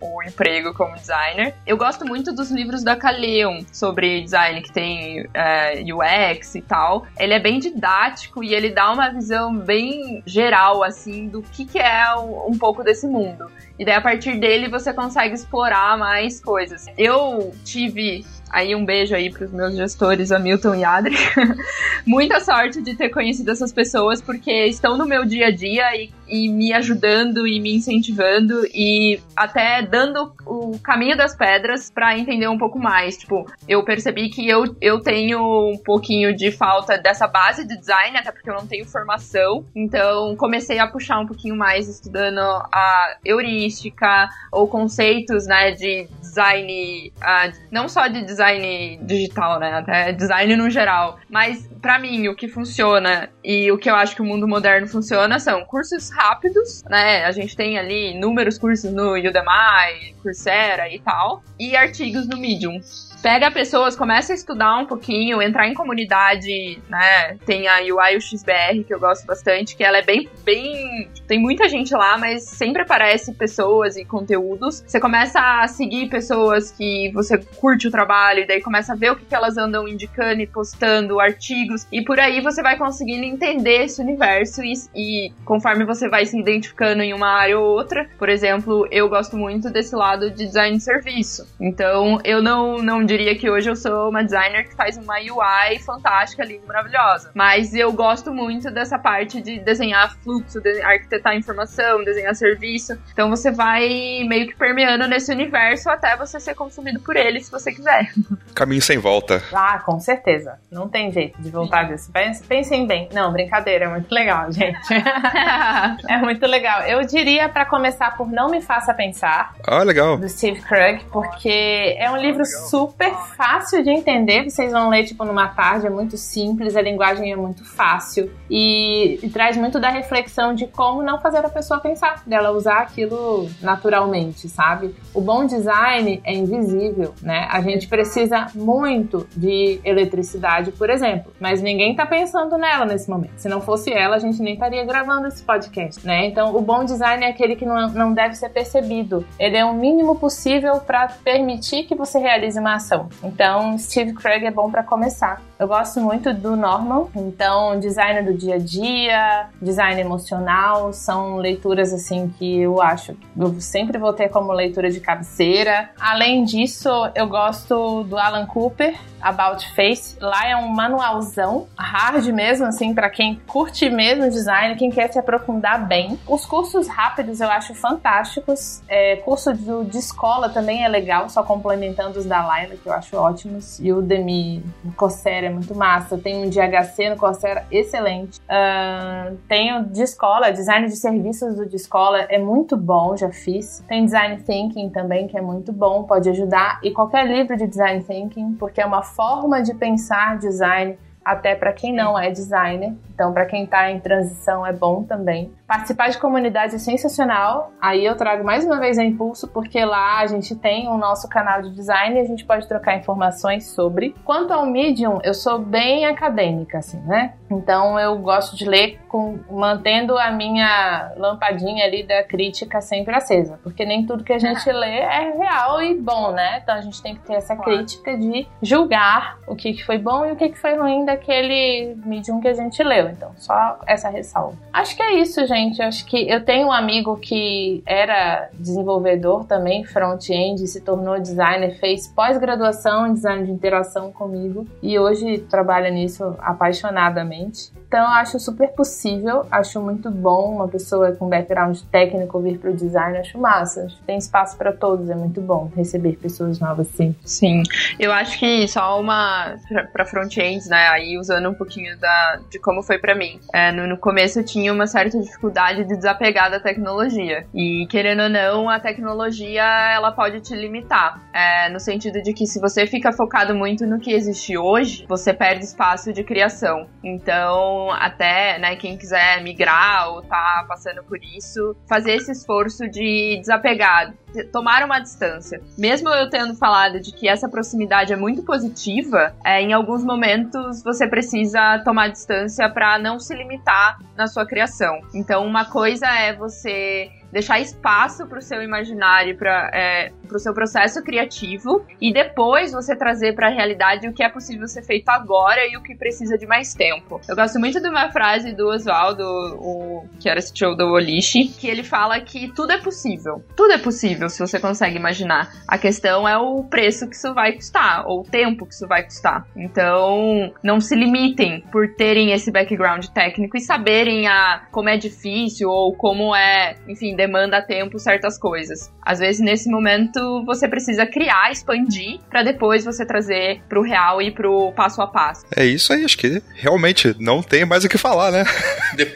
o, 0.00 0.16
o 0.16 0.22
emprego 0.22 0.72
como 0.72 0.94
designer. 0.94 1.54
Eu 1.66 1.76
gosto 1.76 2.06
muito 2.06 2.32
dos 2.32 2.50
livros 2.50 2.82
da 2.82 2.96
Kaleon 2.96 3.64
sobre 3.70 4.22
design, 4.22 4.62
que 4.62 4.72
tem 4.72 5.28
é, 5.34 5.82
UX 5.82 6.54
e 6.54 6.62
tal. 6.62 7.06
Ele 7.18 7.34
é 7.34 7.38
bem 7.38 7.58
didático 7.58 8.42
e 8.42 8.54
ele 8.54 8.70
dá 8.70 8.90
uma 8.90 9.10
visão 9.10 9.54
bem 9.54 10.22
geral, 10.24 10.82
assim, 10.82 11.28
do 11.28 11.42
que, 11.42 11.66
que 11.66 11.78
é 11.78 12.14
o 12.14 12.29
um 12.46 12.58
pouco 12.58 12.82
desse 12.82 13.06
mundo. 13.06 13.50
E 13.78 13.84
daí 13.84 13.94
a 13.94 14.00
partir 14.00 14.38
dele 14.38 14.68
você 14.68 14.92
consegue 14.92 15.34
explorar 15.34 15.98
mais 15.98 16.40
coisas. 16.40 16.86
Eu 16.96 17.52
tive 17.64 18.24
Aí 18.50 18.74
um 18.74 18.84
beijo 18.84 19.14
aí 19.14 19.30
pros 19.30 19.52
meus 19.52 19.76
gestores, 19.76 20.32
Hamilton 20.32 20.74
e 20.74 20.84
Adri. 20.84 21.16
Muita 22.04 22.40
sorte 22.40 22.82
de 22.82 22.96
ter 22.96 23.08
conhecido 23.08 23.48
essas 23.52 23.72
pessoas, 23.72 24.20
porque 24.20 24.66
estão 24.66 24.98
no 24.98 25.06
meu 25.06 25.24
dia 25.24 25.46
a 25.46 25.50
dia 25.52 25.96
e, 25.96 26.10
e, 26.30 26.48
me 26.48 26.72
ajudando 26.72 27.46
e 27.46 27.60
me 27.60 27.74
incentivando 27.74 28.64
e 28.74 29.20
até 29.36 29.82
dando 29.82 30.32
o 30.46 30.78
caminho 30.78 31.16
das 31.16 31.34
pedras 31.34 31.90
para 31.90 32.16
entender 32.18 32.48
um 32.48 32.58
pouco 32.58 32.78
mais. 32.78 33.16
Tipo, 33.16 33.46
eu 33.68 33.84
percebi 33.84 34.28
que 34.28 34.48
eu, 34.48 34.76
eu 34.80 35.00
tenho 35.00 35.40
um 35.70 35.78
pouquinho 35.78 36.34
de 36.34 36.50
falta 36.50 36.98
dessa 36.98 37.26
base 37.26 37.66
de 37.66 37.78
design, 37.78 38.16
até 38.16 38.32
porque 38.32 38.50
eu 38.50 38.54
não 38.54 38.66
tenho 38.66 38.84
formação. 38.84 39.64
Então, 39.74 40.36
comecei 40.36 40.78
a 40.78 40.86
puxar 40.86 41.20
um 41.20 41.26
pouquinho 41.26 41.56
mais 41.56 41.88
estudando 41.88 42.40
a 42.40 43.16
heurística 43.24 44.28
ou 44.52 44.68
conceitos, 44.68 45.46
né, 45.46 45.72
de 45.72 46.08
design, 46.20 47.12
uh, 47.18 47.58
não 47.70 47.88
só 47.88 48.06
de 48.06 48.24
design 48.24 48.98
digital, 49.02 49.58
né? 49.58 49.72
Até 49.74 50.12
design 50.12 50.56
no 50.56 50.68
geral. 50.68 51.18
Mas 51.28 51.69
para 51.80 51.98
mim, 51.98 52.28
o 52.28 52.34
que 52.34 52.48
funciona 52.48 53.30
e 53.42 53.70
o 53.72 53.78
que 53.78 53.90
eu 53.90 53.94
acho 53.94 54.14
que 54.14 54.22
o 54.22 54.24
mundo 54.24 54.46
moderno 54.46 54.86
funciona 54.86 55.38
são 55.38 55.64
cursos 55.64 56.10
rápidos, 56.10 56.82
né? 56.84 57.24
A 57.24 57.32
gente 57.32 57.56
tem 57.56 57.78
ali 57.78 58.12
inúmeros 58.12 58.58
cursos 58.58 58.92
no 58.92 59.14
Udemy, 59.14 60.14
Coursera 60.22 60.88
e 60.92 60.98
tal, 61.00 61.42
e 61.58 61.74
artigos 61.74 62.26
no 62.28 62.36
Medium 62.36 62.80
pega 63.22 63.50
pessoas, 63.50 63.96
começa 63.96 64.32
a 64.32 64.36
estudar 64.36 64.78
um 64.78 64.86
pouquinho, 64.86 65.40
entrar 65.42 65.68
em 65.68 65.74
comunidade, 65.74 66.80
né? 66.88 67.36
Tem 67.44 67.68
a 67.68 67.78
UI 67.78 68.16
UXBR, 68.16 68.84
que 68.86 68.94
eu 68.94 69.00
gosto 69.00 69.26
bastante, 69.26 69.76
que 69.76 69.84
ela 69.84 69.98
é 69.98 70.02
bem, 70.02 70.28
bem. 70.44 71.08
Tem 71.26 71.38
muita 71.38 71.68
gente 71.68 71.94
lá, 71.94 72.16
mas 72.18 72.44
sempre 72.44 72.82
aparece 72.82 73.32
pessoas 73.34 73.96
e 73.96 74.04
conteúdos. 74.04 74.82
Você 74.86 74.98
começa 74.98 75.40
a 75.40 75.68
seguir 75.68 76.08
pessoas 76.08 76.70
que 76.70 77.10
você 77.12 77.38
curte 77.38 77.88
o 77.88 77.90
trabalho, 77.90 78.40
e 78.40 78.46
daí 78.46 78.60
começa 78.60 78.92
a 78.92 78.96
ver 78.96 79.12
o 79.12 79.16
que, 79.16 79.24
que 79.24 79.34
elas 79.34 79.56
andam 79.56 79.86
indicando 79.86 80.40
e 80.40 80.46
postando, 80.46 81.20
artigos, 81.20 81.86
e 81.92 82.02
por 82.02 82.18
aí 82.18 82.40
você 82.40 82.62
vai 82.62 82.76
conseguindo 82.76 83.24
entender 83.24 83.84
esse 83.84 84.00
universo 84.00 84.62
e, 84.62 84.72
e 84.94 85.32
conforme 85.44 85.84
você 85.84 86.08
vai 86.08 86.24
se 86.24 86.38
identificando 86.38 87.02
em 87.02 87.12
uma 87.12 87.28
área 87.28 87.58
ou 87.58 87.66
outra, 87.66 88.08
por 88.18 88.28
exemplo, 88.28 88.86
eu 88.90 89.08
gosto 89.08 89.36
muito 89.36 89.70
desse 89.70 89.94
lado 89.94 90.30
de 90.30 90.46
design 90.46 90.76
de 90.76 90.82
serviço. 90.82 91.46
Então, 91.60 92.18
eu 92.24 92.42
não, 92.42 92.78
não 92.78 93.04
diria 93.10 93.36
que 93.36 93.50
hoje 93.50 93.68
eu 93.68 93.74
sou 93.74 94.08
uma 94.08 94.22
designer 94.22 94.68
que 94.68 94.74
faz 94.74 94.96
uma 94.96 95.16
UI 95.16 95.80
fantástica, 95.80 96.44
linda, 96.44 96.62
maravilhosa. 96.66 97.32
Mas 97.34 97.74
eu 97.74 97.92
gosto 97.92 98.32
muito 98.32 98.70
dessa 98.70 98.98
parte 98.98 99.42
de 99.42 99.58
desenhar 99.58 100.16
fluxo, 100.22 100.60
de 100.60 100.80
arquitetar 100.80 101.34
informação, 101.36 102.04
desenhar 102.04 102.34
serviço. 102.36 102.96
Então 103.12 103.28
você 103.28 103.50
vai 103.50 104.24
meio 104.28 104.46
que 104.46 104.54
permeando 104.54 105.08
nesse 105.08 105.32
universo 105.32 105.90
até 105.90 106.16
você 106.16 106.38
ser 106.38 106.54
consumido 106.54 107.00
por 107.00 107.16
ele, 107.16 107.40
se 107.40 107.50
você 107.50 107.72
quiser. 107.72 108.12
Caminho 108.54 108.82
sem 108.82 108.98
volta. 108.98 109.42
Ah, 109.52 109.80
com 109.84 109.98
certeza. 109.98 110.58
Não 110.70 110.88
tem 110.88 111.10
jeito 111.10 111.40
de 111.42 111.50
voltar 111.50 111.84
disso. 111.84 112.12
Pensem 112.46 112.86
bem. 112.86 113.08
Não, 113.12 113.32
brincadeira, 113.32 113.86
é 113.86 113.88
muito 113.88 114.12
legal, 114.12 114.52
gente. 114.52 114.78
é 116.08 116.16
muito 116.18 116.46
legal. 116.46 116.82
Eu 116.82 117.04
diria 117.04 117.48
para 117.48 117.64
começar 117.64 118.16
por 118.16 118.30
Não 118.30 118.48
Me 118.48 118.60
Faça 118.60 118.94
Pensar. 118.94 119.54
Ah, 119.66 119.82
legal. 119.82 120.16
Do 120.16 120.28
Steve 120.28 120.60
Krug, 120.60 121.04
porque 121.10 121.96
é 121.98 122.08
um 122.10 122.16
livro 122.16 122.44
super 122.44 122.99
super 123.00 123.14
fácil 123.34 123.82
de 123.82 123.90
entender. 123.90 124.44
Vocês 124.44 124.70
vão 124.70 124.90
ler, 124.90 125.04
tipo, 125.04 125.24
numa 125.24 125.48
tarde, 125.48 125.86
é 125.86 125.90
muito 125.90 126.18
simples, 126.18 126.76
a 126.76 126.82
linguagem 126.82 127.32
é 127.32 127.36
muito 127.36 127.64
fácil. 127.64 128.30
E, 128.50 129.18
e, 129.22 129.30
traz 129.30 129.56
muito 129.56 129.80
da 129.80 129.88
reflexão 129.88 130.54
de 130.54 130.66
como 130.66 131.02
não 131.02 131.18
fazer 131.18 131.38
a 131.38 131.48
pessoa 131.48 131.80
pensar, 131.80 132.22
dela 132.26 132.50
usar 132.50 132.80
aquilo 132.80 133.48
naturalmente, 133.62 134.48
sabe? 134.48 134.94
O 135.14 135.20
bom 135.20 135.46
design 135.46 136.20
é 136.24 136.34
invisível, 136.34 137.14
né? 137.22 137.48
A 137.50 137.62
gente 137.62 137.88
precisa 137.88 138.48
muito 138.54 139.26
de 139.34 139.80
eletricidade, 139.82 140.72
por 140.72 140.90
exemplo, 140.90 141.32
mas 141.40 141.62
ninguém 141.62 141.94
tá 141.94 142.04
pensando 142.04 142.58
nela 142.58 142.84
nesse 142.84 143.08
momento. 143.08 143.38
Se 143.38 143.48
não 143.48 143.62
fosse 143.62 143.90
ela, 143.92 144.16
a 144.16 144.18
gente 144.18 144.42
nem 144.42 144.54
estaria 144.54 144.84
gravando 144.84 145.26
esse 145.28 145.42
podcast, 145.42 146.06
né? 146.06 146.26
Então, 146.26 146.54
o 146.54 146.60
bom 146.60 146.84
design 146.84 147.24
é 147.24 147.30
aquele 147.30 147.56
que 147.56 147.64
não, 147.64 147.88
não 147.88 148.12
deve 148.12 148.34
ser 148.34 148.50
percebido. 148.50 149.24
Ele 149.38 149.56
é 149.56 149.64
o 149.64 149.72
mínimo 149.72 150.16
possível 150.16 150.80
para 150.80 151.08
permitir 151.24 151.84
que 151.84 151.94
você 151.94 152.18
realize 152.18 152.58
uma 152.58 152.74
ação 152.74 152.89
então, 153.22 153.78
Steve 153.78 154.12
Krug 154.12 154.44
é 154.44 154.50
bom 154.50 154.70
para 154.70 154.82
começar. 154.82 155.40
Eu 155.60 155.68
gosto 155.68 156.00
muito 156.00 156.32
do 156.32 156.56
Norman, 156.56 157.08
então 157.14 157.78
design 157.78 158.22
do 158.22 158.32
dia 158.32 158.54
a 158.54 158.58
dia, 158.58 159.50
design 159.60 160.00
emocional, 160.00 160.90
são 160.90 161.36
leituras 161.36 161.92
assim 161.92 162.32
que 162.38 162.60
eu 162.60 162.80
acho 162.80 163.14
eu 163.36 163.60
sempre 163.60 163.98
vou 163.98 164.14
ter 164.14 164.30
como 164.30 164.52
leitura 164.52 164.90
de 164.90 165.00
cabeceira. 165.00 165.90
Além 166.00 166.44
disso, 166.44 166.88
eu 167.14 167.28
gosto 167.28 168.04
do 168.04 168.16
Alan 168.16 168.46
Cooper, 168.46 168.98
About 169.20 169.74
Face. 169.74 170.16
Lá 170.18 170.48
é 170.48 170.56
um 170.56 170.68
manualzão, 170.68 171.66
hard 171.76 172.26
mesmo, 172.28 172.66
assim, 172.66 172.94
para 172.94 173.10
quem 173.10 173.40
curte 173.46 173.90
mesmo 173.90 174.30
design, 174.30 174.76
quem 174.76 174.90
quer 174.90 175.12
se 175.12 175.18
aprofundar 175.18 175.86
bem. 175.86 176.18
Os 176.26 176.46
cursos 176.46 176.88
rápidos 176.88 177.40
eu 177.40 177.50
acho 177.50 177.74
fantásticos. 177.74 178.82
É, 178.88 179.16
curso 179.16 179.52
de, 179.52 179.84
de 179.90 179.98
escola 179.98 180.48
também 180.48 180.84
é 180.84 180.88
legal, 180.88 181.28
só 181.28 181.42
complementando 181.42 182.18
os 182.18 182.24
da 182.24 182.44
Laila, 182.44 182.76
que 182.76 182.86
eu 182.86 182.92
acho 182.92 183.16
ótimos. 183.16 183.78
E 183.80 183.92
o 183.92 184.00
Demi 184.00 184.64
Coursera 184.96 185.49
é 185.50 185.52
muito 185.52 185.74
massa. 185.74 186.16
Tem 186.16 186.44
um 186.44 186.48
de 186.48 186.58
HC 186.58 187.10
no 187.10 187.16
Coursera 187.16 187.64
excelente. 187.70 188.40
Uh, 188.40 189.36
tem 189.48 189.76
o 189.76 189.84
de 189.84 190.02
escola, 190.02 190.50
design 190.50 190.88
de 190.88 190.96
serviços 190.96 191.56
do 191.56 191.66
de 191.66 191.76
escola 191.76 192.20
é 192.22 192.38
muito 192.38 192.76
bom, 192.76 193.16
já 193.16 193.30
fiz. 193.30 193.84
Tem 193.88 194.04
design 194.04 194.42
thinking 194.42 194.90
também, 194.90 195.26
que 195.26 195.36
é 195.36 195.40
muito 195.40 195.72
bom, 195.72 196.04
pode 196.04 196.28
ajudar. 196.30 196.80
E 196.82 196.90
qualquer 196.90 197.26
livro 197.26 197.56
de 197.56 197.66
design 197.66 198.02
thinking, 198.02 198.54
porque 198.54 198.80
é 198.80 198.86
uma 198.86 199.02
forma 199.02 199.62
de 199.62 199.74
pensar 199.74 200.38
design 200.38 200.96
até 201.30 201.54
para 201.54 201.72
quem 201.72 201.94
não 201.94 202.18
é 202.18 202.30
designer. 202.30 202.92
Então, 203.14 203.32
para 203.32 203.46
quem 203.46 203.64
está 203.64 203.90
em 203.90 204.00
transição 204.00 204.66
é 204.66 204.72
bom 204.72 205.04
também. 205.04 205.52
Participar 205.66 206.08
de 206.08 206.18
comunidade 206.18 206.74
é 206.74 206.78
sensacional. 206.78 207.70
Aí 207.80 208.04
eu 208.04 208.16
trago 208.16 208.42
mais 208.42 208.64
uma 208.64 208.80
vez 208.80 208.98
a 208.98 209.04
Impulso, 209.04 209.46
porque 209.48 209.84
lá 209.84 210.20
a 210.20 210.26
gente 210.26 210.56
tem 210.56 210.88
o 210.88 210.96
nosso 210.96 211.28
canal 211.28 211.62
de 211.62 211.70
design 211.70 212.16
e 212.16 212.20
a 212.20 212.24
gente 212.24 212.44
pode 212.44 212.66
trocar 212.66 212.96
informações 212.96 213.72
sobre. 213.74 214.14
Quanto 214.24 214.52
ao 214.52 214.66
Medium, 214.66 215.20
eu 215.22 215.34
sou 215.34 215.58
bem 215.58 216.06
acadêmica, 216.06 216.78
assim, 216.78 217.00
né? 217.02 217.34
Então 217.50 217.98
eu 217.98 218.16
gosto 218.18 218.56
de 218.56 218.64
ler 218.64 218.98
com, 219.08 219.38
mantendo 219.50 220.16
a 220.16 220.30
minha 220.30 221.12
lampadinha 221.16 221.84
ali 221.84 222.04
da 222.04 222.22
crítica 222.22 222.80
sempre 222.80 223.14
acesa, 223.14 223.58
porque 223.62 223.84
nem 223.84 224.06
tudo 224.06 224.24
que 224.24 224.32
a 224.32 224.38
gente 224.38 224.64
lê 224.70 224.98
é 224.98 225.32
real 225.36 225.82
e 225.82 225.94
bom, 225.94 226.32
né? 226.32 226.60
Então 226.62 226.74
a 226.74 226.80
gente 226.80 227.02
tem 227.02 227.14
que 227.14 227.20
ter 227.20 227.34
essa 227.34 227.56
crítica 227.56 228.16
de 228.16 228.46
julgar 228.62 229.38
o 229.46 229.56
que, 229.56 229.84
foi 229.84 229.98
bom 229.98 230.24
e 230.24 230.32
o 230.32 230.36
que, 230.36 230.54
foi 230.54 230.76
ruim 230.76 231.04
daquele 231.20 231.94
Medium 232.04 232.40
que 232.40 232.48
a 232.48 232.54
gente 232.54 232.82
leu. 232.82 233.10
Então, 233.10 233.30
só 233.36 233.78
essa 233.86 234.08
ressalva. 234.08 234.56
Acho 234.72 234.96
que 234.96 235.02
é 235.02 235.18
isso, 235.18 235.46
gente. 235.46 235.80
Acho 235.82 236.04
que 236.06 236.28
eu 236.28 236.44
tenho 236.44 236.68
um 236.68 236.72
amigo 236.72 237.16
que 237.16 237.82
era 237.86 238.48
desenvolvedor 238.54 239.44
também, 239.44 239.84
front-end, 239.84 240.66
se 240.66 240.80
tornou 240.80 241.20
designer, 241.20 241.78
fez 241.78 242.08
pós-graduação 242.08 243.06
em 243.06 243.12
design 243.12 243.44
de 243.44 243.52
interação 243.52 244.10
comigo 244.10 244.66
e 244.82 244.98
hoje 244.98 245.38
trabalha 245.38 245.90
nisso 245.90 246.34
apaixonadamente. 246.40 247.72
Então, 247.90 248.04
eu 248.04 248.10
acho 248.10 248.38
super 248.38 248.68
possível, 248.68 249.44
acho 249.50 249.80
muito 249.80 250.12
bom 250.12 250.54
uma 250.54 250.68
pessoa 250.68 251.10
com 251.10 251.28
background 251.28 251.76
técnico 251.90 252.38
vir 252.38 252.56
para 252.56 252.70
o 252.70 252.72
design, 252.72 253.18
acho 253.18 253.36
massa. 253.36 253.88
Tem 254.06 254.16
espaço 254.16 254.56
para 254.56 254.72
todos, 254.72 255.10
é 255.10 255.14
muito 255.16 255.40
bom 255.40 255.68
receber 255.74 256.12
pessoas 256.12 256.60
novas 256.60 256.88
assim. 256.88 257.16
Sim, 257.24 257.64
eu 257.98 258.12
acho 258.12 258.38
que 258.38 258.68
só 258.68 259.00
uma 259.00 259.56
para 259.92 260.04
front-ends, 260.04 260.68
né? 260.68 260.86
Aí 260.90 261.18
usando 261.18 261.48
um 261.48 261.54
pouquinho 261.54 261.98
da, 261.98 262.38
de 262.48 262.60
como 262.60 262.80
foi 262.80 262.96
para 262.96 263.12
mim. 263.12 263.40
É, 263.52 263.72
no, 263.72 263.88
no 263.88 263.98
começo 263.98 264.38
eu 264.38 264.44
tinha 264.44 264.72
uma 264.72 264.86
certa 264.86 265.18
dificuldade 265.18 265.82
de 265.82 265.96
desapegar 265.96 266.48
da 266.48 266.60
tecnologia 266.60 267.44
e 267.52 267.88
querendo 267.88 268.22
ou 268.22 268.28
não, 268.28 268.70
a 268.70 268.78
tecnologia 268.78 269.64
ela 269.64 270.12
pode 270.12 270.40
te 270.40 270.54
limitar, 270.54 271.20
é, 271.32 271.68
no 271.70 271.80
sentido 271.80 272.22
de 272.22 272.32
que 272.32 272.46
se 272.46 272.60
você 272.60 272.86
fica 272.86 273.10
focado 273.10 273.52
muito 273.52 273.84
no 273.84 273.98
que 273.98 274.12
existe 274.12 274.56
hoje, 274.56 275.04
você 275.08 275.34
perde 275.34 275.64
espaço 275.64 276.12
de 276.12 276.22
criação. 276.22 276.86
Então 277.02 277.79
até, 277.92 278.58
né, 278.58 278.76
quem 278.76 278.96
quiser 278.96 279.42
migrar 279.42 280.10
ou 280.10 280.22
tá 280.22 280.64
passando 280.68 281.02
por 281.04 281.18
isso, 281.22 281.76
fazer 281.88 282.12
esse 282.12 282.32
esforço 282.32 282.88
de 282.88 283.38
desapegar, 283.40 284.12
tomar 284.52 284.84
uma 284.84 284.98
distância. 284.98 285.60
Mesmo 285.78 286.08
eu 286.08 286.28
tendo 286.28 286.54
falado 286.54 287.00
de 287.00 287.12
que 287.12 287.28
essa 287.28 287.48
proximidade 287.48 288.12
é 288.12 288.16
muito 288.16 288.42
positiva, 288.42 289.34
é, 289.44 289.60
em 289.60 289.72
alguns 289.72 290.04
momentos 290.04 290.82
você 290.82 291.06
precisa 291.06 291.78
tomar 291.84 292.08
distância 292.08 292.68
para 292.68 292.98
não 292.98 293.18
se 293.18 293.34
limitar 293.34 293.98
na 294.16 294.26
sua 294.26 294.46
criação. 294.46 295.00
Então, 295.14 295.46
uma 295.46 295.64
coisa 295.64 296.06
é 296.06 296.34
você 296.34 297.10
deixar 297.32 297.60
espaço 297.60 298.26
para 298.26 298.38
o 298.38 298.42
seu 298.42 298.62
imaginário, 298.62 299.36
para 299.36 299.70
é, 299.72 300.12
o 300.36 300.40
seu 300.40 300.52
processo 300.52 301.02
criativo 301.02 301.84
e 302.00 302.12
depois 302.12 302.72
você 302.72 302.96
trazer 302.96 303.34
para 303.34 303.48
a 303.48 303.50
realidade 303.50 304.08
o 304.08 304.12
que 304.12 304.22
é 304.22 304.28
possível 304.28 304.66
ser 304.66 304.82
feito 304.82 305.08
agora 305.08 305.66
e 305.66 305.76
o 305.76 305.82
que 305.82 305.94
precisa 305.94 306.36
de 306.36 306.46
mais 306.46 306.74
tempo. 306.74 307.20
Eu 307.28 307.36
gosto 307.36 307.58
muito 307.58 307.80
de 307.80 307.88
uma 307.88 308.10
frase 308.10 308.52
do 308.52 308.68
Oswaldo, 308.68 309.24
o, 309.24 310.04
que 310.18 310.28
era 310.28 310.40
CTO 310.40 310.74
do 310.74 310.86
Olishi, 310.92 311.48
que 311.48 311.68
ele 311.68 311.82
fala 311.82 312.20
que 312.20 312.52
tudo 312.54 312.72
é 312.72 312.78
possível. 312.78 313.44
Tudo 313.56 313.72
é 313.72 313.78
possível 313.78 314.28
se 314.28 314.38
você 314.38 314.58
consegue 314.58 314.96
imaginar. 314.96 315.52
A 315.66 315.78
questão 315.78 316.28
é 316.28 316.36
o 316.36 316.64
preço 316.64 317.08
que 317.08 317.16
isso 317.16 317.32
vai 317.34 317.52
custar, 317.52 318.04
ou 318.06 318.20
o 318.20 318.24
tempo 318.24 318.66
que 318.66 318.74
isso 318.74 318.86
vai 318.86 319.02
custar. 319.02 319.46
Então, 319.56 320.52
não 320.62 320.80
se 320.80 320.94
limitem 320.94 321.64
por 321.72 321.94
terem 321.94 322.32
esse 322.32 322.50
background 322.50 323.06
técnico 323.06 323.56
e 323.56 323.60
saberem 323.60 324.26
a, 324.26 324.62
como 324.70 324.88
é 324.88 324.96
difícil 324.96 325.68
ou 325.68 325.94
como 325.94 326.34
é, 326.34 326.76
enfim, 326.88 327.14
demanda 327.14 327.62
tempo 327.62 327.98
certas 327.98 328.38
coisas. 328.38 328.92
Às 329.02 329.18
vezes, 329.18 329.40
nesse 329.40 329.70
momento, 329.70 330.19
você 330.44 330.68
precisa 330.68 331.06
criar, 331.06 331.50
expandir, 331.50 332.20
para 332.28 332.42
depois 332.42 332.84
você 332.84 333.04
trazer 333.04 333.62
pro 333.68 333.82
real 333.82 334.20
e 334.20 334.30
pro 334.30 334.72
passo 334.72 335.00
a 335.02 335.06
passo. 335.06 335.44
É 335.54 335.64
isso 335.64 335.92
aí, 335.92 336.04
acho 336.04 336.18
que 336.18 336.42
realmente 336.54 337.14
não 337.18 337.42
tem 337.42 337.64
mais 337.64 337.84
o 337.84 337.88
que 337.88 337.98
falar, 337.98 338.30
né? 338.30 338.44
De 338.96 339.06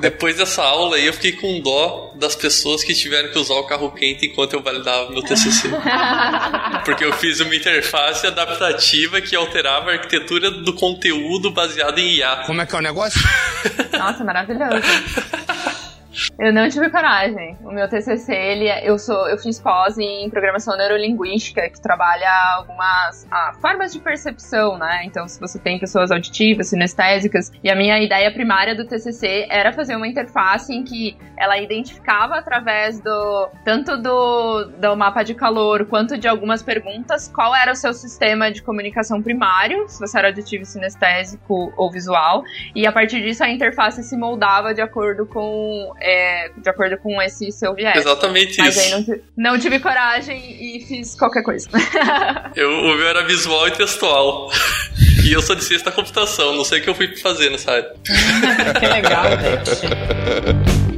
depois 0.00 0.36
dessa 0.36 0.62
aula 0.62 0.96
aí, 0.96 1.06
eu 1.06 1.12
fiquei 1.12 1.32
com 1.32 1.60
dó 1.60 2.14
das 2.18 2.34
pessoas 2.34 2.84
que 2.84 2.94
tiveram 2.94 3.30
que 3.30 3.38
usar 3.38 3.54
o 3.54 3.66
carro 3.66 3.90
quente 3.92 4.26
enquanto 4.26 4.54
eu 4.54 4.62
validava 4.62 5.10
meu 5.10 5.22
TCC. 5.22 5.68
Porque 6.84 7.04
eu 7.04 7.12
fiz 7.12 7.40
uma 7.40 7.54
interface 7.54 8.26
adaptativa 8.26 9.20
que 9.20 9.34
alterava 9.34 9.90
a 9.90 9.94
arquitetura 9.94 10.50
do 10.50 10.72
conteúdo 10.74 11.50
baseado 11.50 11.98
em 11.98 12.16
IA. 12.16 12.42
Como 12.46 12.60
é 12.60 12.66
que 12.66 12.74
é 12.74 12.78
o 12.78 12.82
negócio? 12.82 13.20
Nossa, 13.98 14.24
maravilhoso. 14.24 14.82
Eu 16.38 16.52
não 16.52 16.68
tive 16.68 16.88
coragem. 16.90 17.56
O 17.62 17.70
meu 17.70 17.88
TCC, 17.88 18.34
ele, 18.34 18.66
é, 18.66 18.88
eu 18.88 18.98
sou, 18.98 19.28
eu 19.28 19.36
fiz 19.38 19.60
pós 19.60 19.98
em 19.98 20.28
programação 20.30 20.76
neurolinguística, 20.76 21.68
que 21.68 21.80
trabalha 21.80 22.28
algumas 22.56 23.26
ah, 23.30 23.52
formas 23.60 23.92
de 23.92 24.00
percepção, 24.00 24.78
né? 24.78 25.02
Então, 25.04 25.28
se 25.28 25.38
você 25.38 25.58
tem 25.58 25.78
pessoas 25.78 26.10
auditivas, 26.10 26.68
sinestésicas, 26.68 27.52
e 27.62 27.70
a 27.70 27.76
minha 27.76 28.02
ideia 28.02 28.32
primária 28.32 28.74
do 28.74 28.86
TCC 28.86 29.46
era 29.50 29.72
fazer 29.72 29.94
uma 29.94 30.08
interface 30.08 30.72
em 30.72 30.82
que 30.82 31.16
ela 31.36 31.58
identificava 31.58 32.36
através 32.36 33.00
do 33.00 33.48
tanto 33.64 33.96
do, 33.96 34.64
do 34.64 34.96
mapa 34.96 35.22
de 35.22 35.34
calor 35.34 35.86
quanto 35.86 36.16
de 36.16 36.28
algumas 36.28 36.62
perguntas 36.62 37.28
qual 37.28 37.54
era 37.54 37.72
o 37.72 37.74
seu 37.74 37.92
sistema 37.92 38.50
de 38.50 38.62
comunicação 38.62 39.22
primário, 39.22 39.88
se 39.88 40.00
você 40.00 40.18
era 40.18 40.28
auditivo, 40.28 40.64
sinestésico 40.64 41.72
ou 41.76 41.90
visual, 41.90 42.42
e 42.74 42.86
a 42.86 42.92
partir 42.92 43.22
disso 43.22 43.44
a 43.44 43.50
interface 43.50 44.02
se 44.02 44.16
moldava 44.16 44.72
de 44.72 44.80
acordo 44.80 45.26
com 45.26 45.92
é, 46.00 46.21
de 46.56 46.68
acordo 46.68 46.96
com 46.98 47.20
esse 47.22 47.50
seu 47.52 47.74
viés. 47.74 47.96
Exatamente 47.96 48.58
Mas 48.58 48.76
isso. 48.76 48.94
aí 48.94 49.22
não, 49.36 49.52
não, 49.52 49.58
tive 49.58 49.78
coragem 49.78 50.38
e 50.38 50.84
fiz 50.86 51.14
qualquer 51.14 51.42
coisa. 51.42 51.68
eu, 52.56 52.70
o 52.70 52.96
meu 52.96 53.06
era 53.06 53.24
visual 53.24 53.68
e 53.68 53.72
textual. 53.72 54.50
E 55.24 55.32
eu 55.32 55.40
sou 55.40 55.54
de 55.54 55.62
ciência 55.62 55.84
da 55.84 55.92
computação, 55.92 56.56
não 56.56 56.64
sei 56.64 56.80
o 56.80 56.82
que 56.82 56.90
eu 56.90 56.94
fui 56.96 57.16
fazer 57.16 57.48
nessa 57.48 57.70
área. 57.70 57.94
que 58.80 58.86
legal, 58.86 59.24
gente. 59.38 60.91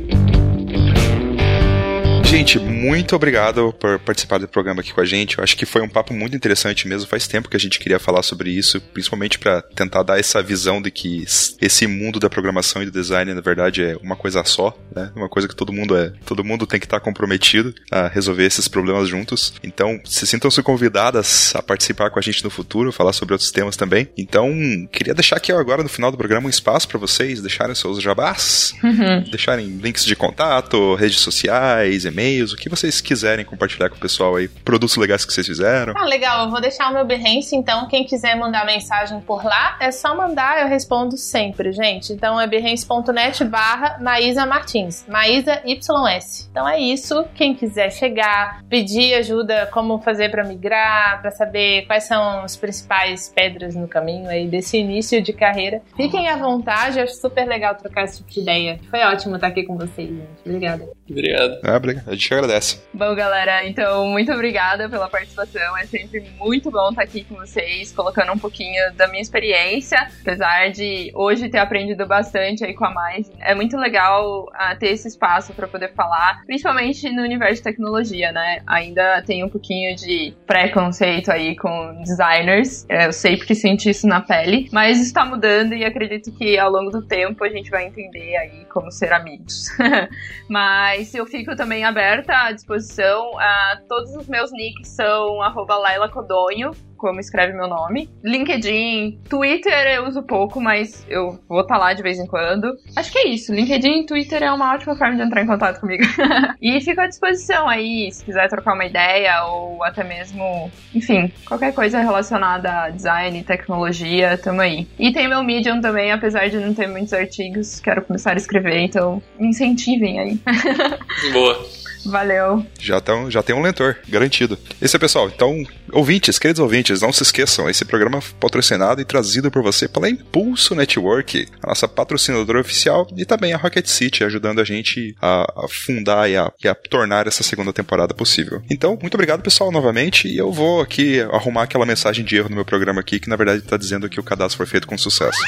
Gente, 2.37 2.59
muito 2.59 3.15
obrigado 3.15 3.73
por 3.79 3.97
participar 4.01 4.39
do 4.39 4.49
programa 4.49 4.81
aqui 4.81 4.93
com 4.93 5.01
a 5.01 5.05
gente. 5.05 5.39
Eu 5.39 5.45
acho 5.45 5.57
que 5.57 5.65
foi 5.65 5.81
um 5.81 5.89
papo 5.89 6.13
muito 6.13 6.35
interessante 6.35 6.89
mesmo. 6.89 7.09
Faz 7.09 7.29
tempo 7.29 7.49
que 7.49 7.57
a 7.57 7.61
gente 7.61 7.79
queria 7.79 8.01
falar 8.01 8.25
sobre 8.25 8.51
isso, 8.51 8.81
principalmente 8.81 9.39
para 9.39 9.63
tentar 9.63 10.03
dar 10.03 10.19
essa 10.19 10.43
visão 10.43 10.83
de 10.83 10.91
que 10.91 11.25
esse 11.61 11.87
mundo 11.87 12.19
da 12.19 12.29
programação 12.29 12.83
e 12.83 12.87
do 12.87 12.91
design, 12.91 13.33
na 13.33 13.41
verdade, 13.41 13.85
é 13.85 13.97
uma 14.03 14.17
coisa 14.17 14.43
só, 14.43 14.77
né? 14.97 15.13
Uma 15.15 15.29
coisa 15.29 15.47
que 15.47 15.55
todo 15.55 15.73
mundo 15.73 15.97
é, 15.97 16.13
todo 16.27 16.43
mundo 16.43 16.67
tem 16.67 16.81
que 16.81 16.87
estar 16.87 16.99
comprometido 16.99 17.73
a 17.89 18.09
resolver 18.09 18.45
esses 18.45 18.67
problemas 18.67 19.09
juntos. 19.09 19.55
Então, 19.63 20.01
se 20.05 20.27
sintam-se 20.27 20.61
convidadas 20.61 21.55
a 21.55 21.63
participar 21.63 22.11
com 22.11 22.19
a 22.19 22.23
gente 22.23 22.43
no 22.43 22.51
futuro, 22.51 22.91
falar 22.91 23.13
sobre 23.13 23.35
outros 23.35 23.53
temas 23.53 23.77
também. 23.77 24.09
Então, 24.19 24.53
queria 24.91 25.15
deixar 25.15 25.37
aqui 25.37 25.53
agora 25.53 25.85
no 25.85 25.89
final 25.89 26.11
do 26.11 26.19
programa 26.19 26.49
um 26.49 26.51
espaço 26.51 26.89
para 26.89 26.99
vocês 26.99 27.41
deixarem 27.41 27.77
seus 27.77 28.03
jabás, 28.03 28.75
uhum. 28.83 29.23
deixarem 29.31 29.79
links 29.79 30.05
de 30.05 30.17
contato, 30.17 30.97
redes 30.97 31.21
sociais, 31.21 32.05
e-mail 32.05 32.24
e-mails, 32.25 32.53
o 32.53 32.57
que 32.57 32.69
vocês 32.69 33.01
quiserem 33.01 33.45
compartilhar 33.45 33.91
com 33.91 33.97
o 33.97 33.99
pessoal 33.99 34.37
aí, 34.37 34.49
produtos 34.49 34.97
legais 34.97 35.25
que 35.25 35.33
vocês 35.33 35.47
fizeram. 35.47 35.93
Ah, 35.97 36.05
legal, 36.05 36.45
eu 36.45 36.51
vou 36.51 36.61
deixar 36.61 36.91
o 36.91 36.95
meu 36.95 37.05
Behance, 37.05 37.55
então 37.55 37.87
quem 37.89 38.05
quiser 38.05 38.35
mandar 38.37 38.65
mensagem 38.65 39.21
por 39.21 39.45
lá, 39.45 39.77
é 39.81 39.91
só 39.91 40.17
mandar, 40.17 40.63
eu 40.63 40.69
respondo 40.69 41.17
sempre, 41.17 41.73
gente. 41.73 42.13
Então 42.13 42.41
é 42.41 42.47
behance.net 42.47 43.45
barra 43.45 43.99
Maísa 44.01 44.47
Martins, 44.47 45.05
Maísa 45.07 45.63
YS. 45.65 46.49
Então 46.51 46.67
é 46.67 46.79
isso, 46.79 47.25
quem 47.35 47.55
quiser 47.55 47.91
chegar, 47.91 48.63
pedir 48.69 49.15
ajuda, 49.15 49.69
como 49.73 49.99
fazer 50.01 50.31
para 50.31 50.45
migrar, 50.45 51.21
para 51.21 51.31
saber 51.31 51.87
quais 51.87 52.05
são 52.05 52.43
as 52.43 52.57
principais 52.57 53.29
pedras 53.29 53.75
no 53.75 53.87
caminho 53.87 54.29
aí 54.29 54.47
desse 54.47 54.79
início 54.79 55.21
de 55.23 55.33
carreira, 55.33 55.83
fiquem 55.97 56.29
à 56.29 56.37
vontade, 56.37 56.99
eu 56.99 57.05
acho 57.05 57.15
super 57.17 57.47
legal 57.47 57.75
trocar 57.75 58.05
esse 58.05 58.19
tipo 58.19 58.31
de 58.31 58.41
ideia. 58.41 58.81
Foi 58.91 59.01
ótimo 59.01 59.35
estar 59.35 59.49
aqui 59.49 59.65
com 59.65 59.77
vocês, 59.77 60.09
gente. 60.09 60.41
Obrigada. 60.45 60.89
Obrigado. 61.09 61.59
Ah, 61.63 61.77
obrigado. 61.77 62.09
A 62.09 62.13
gente 62.13 62.33
agradece. 62.33 62.83
Bom, 62.93 63.15
galera, 63.15 63.67
então 63.67 64.09
muito 64.09 64.33
obrigada 64.33 64.89
pela 64.89 65.09
participação. 65.09 65.77
É 65.77 65.85
sempre 65.87 66.25
muito 66.39 66.71
bom 66.71 66.91
estar 66.91 67.03
aqui 67.03 67.25
com 67.25 67.35
vocês, 67.35 67.93
colocando 67.93 68.33
um 68.33 68.39
pouquinho 68.39 68.93
da 68.95 69.07
minha 69.09 69.21
experiência, 69.21 69.99
apesar 70.23 70.71
de 70.71 71.11
hoje 71.15 71.49
ter 71.49 71.59
aprendido 71.59 72.07
bastante 72.07 72.65
aí 72.65 72.75
com 72.75 72.87
a 72.87 72.91
Mais. 72.91 73.31
É 73.41 73.55
muito 73.55 73.77
legal 73.77 74.45
uh, 74.45 74.79
ter 74.79 74.89
esse 74.89 75.09
espaço 75.09 75.53
para 75.53 75.69
poder 75.69 75.93
falar, 75.93 76.43
principalmente 76.47 77.11
no 77.11 77.23
universo 77.23 77.57
de 77.57 77.63
tecnologia, 77.63 78.33
né? 78.33 78.63
Ainda 78.67 79.23
tem 79.23 79.45
um 79.45 79.49
pouquinho 79.49 79.95
de 79.95 80.35
preconceito 80.47 81.31
aí 81.31 81.55
com 81.57 82.03
designers. 82.03 82.87
É, 82.89 83.07
eu 83.07 83.13
sei 83.13 83.37
porque 83.37 83.55
senti 83.55 83.91
isso 83.91 84.07
na 84.07 84.21
pele, 84.21 84.69
mas 84.73 85.01
está 85.01 85.25
mudando 85.25 85.75
e 85.75 85.85
acredito 85.85 86.33
que 86.33 86.59
ao 86.59 86.71
longo 86.71 86.91
do 86.91 87.03
tempo 87.03 87.45
a 87.45 87.49
gente 87.49 87.71
vai 87.71 87.87
entender 87.87 88.37
aí 88.37 88.65
como 88.73 88.91
ser 88.91 89.13
amigos. 89.13 89.69
mas 90.49 90.94
eu 91.15 91.27
fico 91.27 91.57
também 91.57 91.85
aberta 91.85 92.33
à 92.33 92.53
disposição. 92.53 93.31
Uh, 93.33 93.89
todos 93.89 94.15
os 94.15 94.29
meus 94.29 94.53
nicks 94.53 94.89
são 94.89 95.43
arroba 95.43 95.77
Laila 95.77 96.09
Codonho, 96.09 96.71
como 96.97 97.21
escreve 97.21 97.53
meu 97.53 97.69
nome. 97.69 98.11
LinkedIn, 98.23 99.21
Twitter 99.29 99.87
eu 99.95 100.07
uso 100.07 100.23
pouco, 100.23 100.61
mas 100.61 101.05
eu 101.09 101.39
vou 101.49 101.61
estar 101.61 101.75
tá 101.75 101.81
lá 101.81 101.93
de 101.93 102.03
vez 102.03 102.19
em 102.19 102.27
quando. 102.27 102.77
Acho 102.97 103.13
que 103.13 103.19
é 103.19 103.29
isso. 103.29 103.53
LinkedIn 103.53 104.07
Twitter 104.07 104.43
é 104.43 104.53
uma 104.53 104.75
ótima 104.75 104.97
forma 104.97 105.17
de 105.17 105.23
entrar 105.23 105.43
em 105.43 105.47
contato 105.47 105.81
comigo. 105.81 106.05
e 106.61 106.81
fico 106.81 107.01
à 107.01 107.07
disposição 107.07 107.69
aí, 107.69 108.11
se 108.13 108.25
quiser 108.25 108.49
trocar 108.49 108.75
uma 108.75 108.85
ideia 108.85 109.45
ou 109.45 109.83
até 109.83 110.05
mesmo, 110.05 110.71
enfim, 110.95 111.33
qualquer 111.47 111.73
coisa 111.73 112.01
relacionada 112.01 112.85
a 112.85 112.91
design, 112.91 113.43
tecnologia, 113.43 114.39
tamo 114.39 114.61
aí. 114.61 114.87
E 114.99 115.13
tem 115.13 115.29
meu 115.29 115.43
Medium 115.43 115.81
também, 115.81 116.13
apesar 116.13 116.49
de 116.49 116.59
não 116.59 116.75
ter 116.75 116.87
muitos 116.87 117.13
artigos, 117.13 117.81
quero 117.81 118.03
começar 118.03 118.33
a 118.33 118.37
escrever, 118.37 118.79
então 118.79 119.23
me 119.39 119.49
incentivem 119.49 120.19
aí. 120.19 120.41
Boa. 121.33 121.85
Valeu. 122.05 122.65
Já, 122.79 123.01
tão, 123.01 123.31
já 123.31 123.43
tem 123.43 123.55
um 123.55 123.63
leitor, 123.63 123.99
garantido. 124.09 124.59
Esse 124.81 124.97
é 124.97 124.99
pessoal. 124.99 125.29
Então, 125.29 125.65
ouvintes, 125.93 126.39
queridos 126.39 126.61
ouvintes, 126.61 127.01
não 127.01 127.13
se 127.13 127.23
esqueçam, 127.23 127.69
esse 127.69 127.85
programa 127.85 128.19
é 128.19 128.23
patrocinado 128.41 129.01
e 129.01 129.05
trazido 129.05 129.51
por 129.51 129.63
você 129.63 129.89
pela 129.89 130.09
Impulso 130.09 130.75
Network, 130.75 131.47
a 131.63 131.69
nossa 131.69 131.89
patrocinadora 131.89 132.61
oficial, 132.61 133.07
e 133.17 133.25
também 133.25 133.53
a 133.53 133.57
Rocket 133.57 133.87
City, 133.87 134.25
ajudando 134.25 134.61
a 134.61 134.65
gente 134.65 135.15
a, 135.21 135.65
a 135.65 135.69
fundar 135.69 136.31
e 136.31 136.37
a, 136.37 136.53
e 136.63 136.69
a 136.69 136.75
tornar 136.75 137.27
essa 137.27 137.43
segunda 137.43 137.73
temporada 137.73 138.15
possível. 138.15 138.63
Então, 138.71 138.99
muito 139.01 139.15
obrigado, 139.15 139.43
pessoal, 139.43 139.71
novamente, 139.71 140.29
e 140.29 140.37
eu 140.39 140.53
vou 140.53 140.81
aqui 140.81 141.21
arrumar 141.33 141.65
aquela 141.65 141.87
mensagem 141.87 142.25
de 142.25 142.37
erro 142.37 142.49
no 142.49 142.57
meu 142.57 142.65
programa 142.65 143.01
aqui, 143.01 143.19
que 143.19 143.29
na 143.29 143.37
verdade 143.37 143.61
está 143.61 143.77
dizendo 143.77 144.09
que 144.09 144.21
o 144.21 144.23
cadastro 144.23 144.57
foi 144.59 144.67
feito 144.67 144.87
com 144.87 144.97
sucesso. 144.99 145.39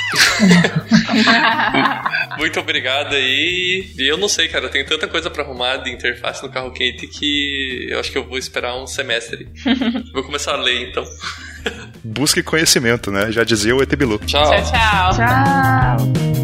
Muito 2.39 2.61
obrigado 2.61 3.15
aí. 3.15 3.91
E 3.99 4.11
eu 4.11 4.17
não 4.17 4.29
sei, 4.29 4.49
cara, 4.49 4.69
tem 4.69 4.85
tanta 4.85 5.07
coisa 5.07 5.31
para 5.31 5.43
arrumar 5.43 5.79
de 5.79 5.91
interface 5.91 6.46
no 6.47 6.53
carro 6.53 6.71
quente 6.71 7.07
que 7.07 7.89
eu 7.91 8.01
acho 8.01 8.11
que 8.11 8.19
eu 8.19 8.25
vou 8.25 8.39
esperar 8.39 8.77
um 8.77 8.87
semestre. 8.87 9.49
vou 10.13 10.23
começar 10.23 10.55
a 10.55 10.57
ler 10.57 10.89
então. 10.89 11.05
Busque 12.03 12.43
conhecimento, 12.43 13.11
né? 13.11 13.31
Já 13.33 13.45
dizia 13.45 13.75
o 13.75 13.83
Etebilu. 13.83 14.19
Tchau. 14.19 14.45
Tchau, 14.45 14.63
tchau. 14.63 15.17
Tchau. 15.17 16.36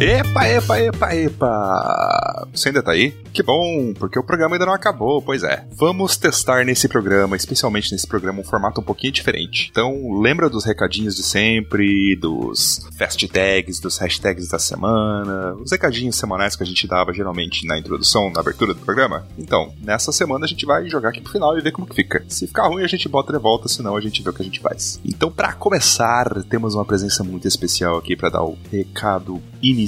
Epa, 0.00 0.46
epa, 0.46 0.80
epa, 0.80 1.14
epa! 1.16 2.48
Você 2.54 2.68
ainda 2.68 2.84
tá 2.84 2.92
aí? 2.92 3.10
Que 3.32 3.42
bom, 3.42 3.92
porque 3.94 4.16
o 4.16 4.22
programa 4.22 4.54
ainda 4.54 4.64
não 4.64 4.72
acabou, 4.72 5.20
pois 5.20 5.42
é. 5.42 5.66
Vamos 5.72 6.16
testar 6.16 6.64
nesse 6.64 6.86
programa, 6.86 7.36
especialmente 7.36 7.90
nesse 7.90 8.06
programa, 8.06 8.40
um 8.40 8.44
formato 8.44 8.80
um 8.80 8.84
pouquinho 8.84 9.12
diferente. 9.12 9.68
Então, 9.72 10.20
lembra 10.20 10.48
dos 10.48 10.64
recadinhos 10.64 11.16
de 11.16 11.24
sempre, 11.24 12.14
dos 12.14 12.86
fast 12.96 13.26
tags, 13.26 13.80
dos 13.80 13.98
hashtags 13.98 14.48
da 14.48 14.58
semana, 14.60 15.54
os 15.54 15.72
recadinhos 15.72 16.14
semanais 16.14 16.54
que 16.54 16.62
a 16.62 16.66
gente 16.66 16.86
dava 16.86 17.12
geralmente 17.12 17.66
na 17.66 17.76
introdução, 17.76 18.30
na 18.30 18.38
abertura 18.38 18.74
do 18.74 18.80
programa? 18.80 19.26
Então, 19.36 19.74
nessa 19.82 20.12
semana 20.12 20.44
a 20.44 20.48
gente 20.48 20.64
vai 20.64 20.88
jogar 20.88 21.08
aqui 21.08 21.20
pro 21.20 21.32
final 21.32 21.58
e 21.58 21.60
ver 21.60 21.72
como 21.72 21.88
que 21.88 21.96
fica. 21.96 22.24
Se 22.28 22.46
ficar 22.46 22.68
ruim, 22.68 22.84
a 22.84 22.88
gente 22.88 23.08
bota 23.08 23.32
de 23.32 23.38
volta, 23.40 23.68
senão 23.68 23.96
a 23.96 24.00
gente 24.00 24.22
vê 24.22 24.30
o 24.30 24.32
que 24.32 24.42
a 24.42 24.44
gente 24.44 24.60
faz. 24.60 25.00
Então, 25.04 25.28
para 25.28 25.52
começar, 25.54 26.44
temos 26.44 26.76
uma 26.76 26.84
presença 26.84 27.24
muito 27.24 27.48
especial 27.48 27.96
aqui 27.96 28.14
para 28.14 28.30
dar 28.30 28.44
o 28.44 28.56
recado 28.70 29.42
inicial. 29.60 29.87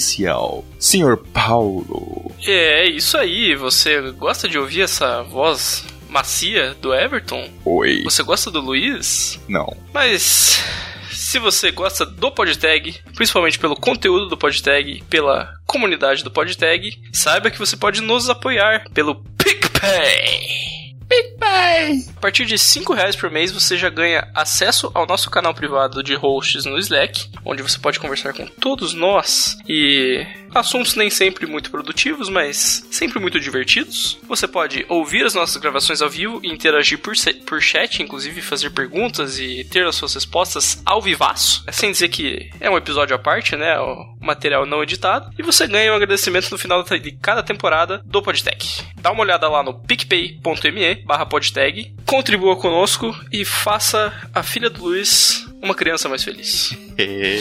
Senhor 0.78 1.16
Paulo. 1.16 2.32
É, 2.46 2.88
isso 2.88 3.16
aí. 3.16 3.54
Você 3.54 4.00
gosta 4.12 4.48
de 4.48 4.58
ouvir 4.58 4.82
essa 4.82 5.22
voz 5.22 5.84
macia 6.08 6.74
do 6.80 6.94
Everton? 6.94 7.48
Oi. 7.64 8.02
Você 8.04 8.22
gosta 8.22 8.50
do 8.50 8.60
Luiz? 8.60 9.38
Não. 9.48 9.76
Mas 9.92 10.62
se 11.10 11.38
você 11.38 11.70
gosta 11.70 12.04
do 12.04 12.30
PodTag, 12.32 12.98
principalmente 13.14 13.58
pelo 13.58 13.76
conteúdo 13.76 14.26
do 14.26 14.36
PodTag, 14.36 15.04
pela 15.08 15.52
comunidade 15.66 16.24
do 16.24 16.30
PodTag, 16.30 17.00
saiba 17.12 17.50
que 17.50 17.58
você 17.58 17.76
pode 17.76 18.00
nos 18.00 18.28
apoiar 18.28 18.84
pelo 18.92 19.22
PicPay. 19.38 20.79
PicPay! 21.10 22.04
A 22.16 22.20
partir 22.20 22.46
de 22.46 22.56
5 22.56 22.94
reais 22.94 23.16
por 23.16 23.28
mês 23.30 23.50
você 23.50 23.76
já 23.76 23.90
ganha 23.90 24.30
acesso 24.32 24.92
ao 24.94 25.06
nosso 25.06 25.28
canal 25.28 25.52
privado 25.52 26.04
de 26.04 26.14
hosts 26.14 26.64
no 26.64 26.78
Slack, 26.78 27.28
onde 27.44 27.62
você 27.62 27.80
pode 27.80 27.98
conversar 27.98 28.32
com 28.32 28.46
todos 28.46 28.94
nós 28.94 29.58
e 29.68 30.24
assuntos 30.54 30.94
nem 30.94 31.10
sempre 31.10 31.46
muito 31.46 31.70
produtivos, 31.70 32.28
mas 32.28 32.86
sempre 32.90 33.18
muito 33.18 33.40
divertidos. 33.40 34.18
Você 34.28 34.46
pode 34.46 34.84
ouvir 34.88 35.24
as 35.24 35.34
nossas 35.34 35.56
gravações 35.56 36.02
ao 36.02 36.10
vivo 36.10 36.40
e 36.42 36.48
interagir 36.48 36.98
por, 36.98 37.14
por 37.46 37.60
chat, 37.60 38.02
inclusive 38.02 38.40
fazer 38.40 38.70
perguntas 38.70 39.38
e 39.38 39.64
ter 39.64 39.86
as 39.86 39.96
suas 39.96 40.14
respostas 40.14 40.80
ao 40.84 41.00
vivaço. 41.00 41.64
Sem 41.70 41.90
dizer 41.90 42.08
que 42.08 42.50
é 42.60 42.70
um 42.70 42.76
episódio 42.76 43.14
à 43.14 43.18
parte, 43.18 43.56
né? 43.56 43.78
O 43.78 44.16
material 44.20 44.66
não 44.66 44.82
editado. 44.82 45.30
E 45.38 45.42
você 45.42 45.66
ganha 45.66 45.92
um 45.92 45.96
agradecimento 45.96 46.50
no 46.50 46.58
final 46.58 46.82
de 46.82 47.12
cada 47.12 47.42
temporada 47.42 48.02
do 48.04 48.22
PodTag. 48.22 48.66
Dá 48.96 49.10
uma 49.10 49.22
olhada 49.22 49.48
lá 49.48 49.62
no 49.62 49.74
picpay.me 49.74 50.94
barra 51.04 51.26
podtag, 51.26 51.94
contribua 52.06 52.56
conosco 52.56 53.14
e 53.32 53.44
faça 53.44 54.12
a 54.34 54.42
filha 54.42 54.68
do 54.68 54.84
Luiz 54.84 55.49
uma 55.62 55.74
criança 55.74 56.08
mais 56.08 56.22
feliz. 56.22 56.76
É. 57.00 57.40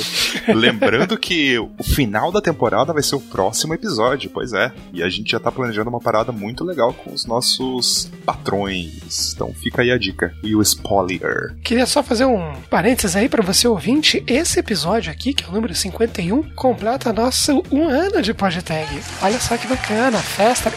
Lembrando 0.53 1.17
que 1.17 1.59
o 1.59 1.84
final 1.84 2.32
da 2.32 2.39
temporada 2.39 2.93
vai 2.93 3.03
ser 3.03 3.17
o 3.17 3.20
próximo 3.20 3.74
episódio, 3.74 4.30
pois 4.30 4.53
é. 4.53 4.72
E 4.93 5.03
a 5.03 5.09
gente 5.09 5.32
já 5.32 5.39
tá 5.39 5.51
planejando 5.51 5.89
uma 5.89 5.99
parada 5.99 6.32
muito 6.32 6.63
legal 6.63 6.93
com 6.93 7.13
os 7.13 7.26
nossos 7.26 8.09
patrões. 8.26 9.34
Então 9.34 9.53
fica 9.53 9.82
aí 9.82 9.91
a 9.91 9.97
dica. 9.97 10.34
E 10.41 10.55
o 10.55 10.61
spoiler. 10.61 11.57
Queria 11.61 11.86
só 11.86 12.01
fazer 12.01 12.24
um 12.24 12.53
parênteses 12.70 13.17
aí 13.17 13.28
para 13.28 13.43
você 13.43 13.67
ouvinte. 13.67 14.24
Esse 14.26 14.59
episódio 14.59 15.11
aqui, 15.11 15.34
que 15.34 15.43
é 15.43 15.49
o 15.49 15.51
número 15.51 15.76
51, 15.76 16.41
completa 16.55 17.11
nosso 17.11 17.61
um 17.70 17.89
ano 17.89 18.22
de 18.22 18.34
PodTag. 18.34 18.88
Olha 19.22 19.41
só 19.41 19.57
que 19.57 19.67
bacana, 19.67 20.20
festa. 20.20 20.72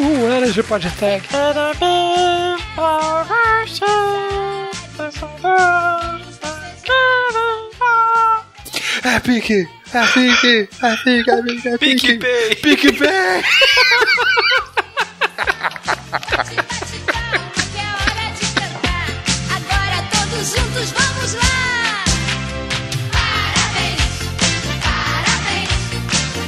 Um 0.00 0.26
ano 0.26 0.52
de 0.52 0.62
PodTag. 0.62 1.26
É 9.04 9.20
pique! 9.20 9.68
É 9.94 10.06
pique! 10.06 10.68
É 10.82 10.96
pique! 10.96 11.30
É 11.30 11.42
pique! 11.42 11.68
É 11.68 11.78
pique! 11.78 12.18
PicPay! 12.18 12.54
Pique 12.56 12.92
bem! 12.92 13.42
Que 17.72 17.80
hora 17.80 18.26
de 18.34 18.46
cantar. 18.54 19.06
Agora 19.54 19.98
todos 20.10 20.44
juntos 20.48 20.90
vamos 20.90 21.34
lá. 21.34 22.04
Parabéns, 23.12 24.02
parabéns. 24.82 25.70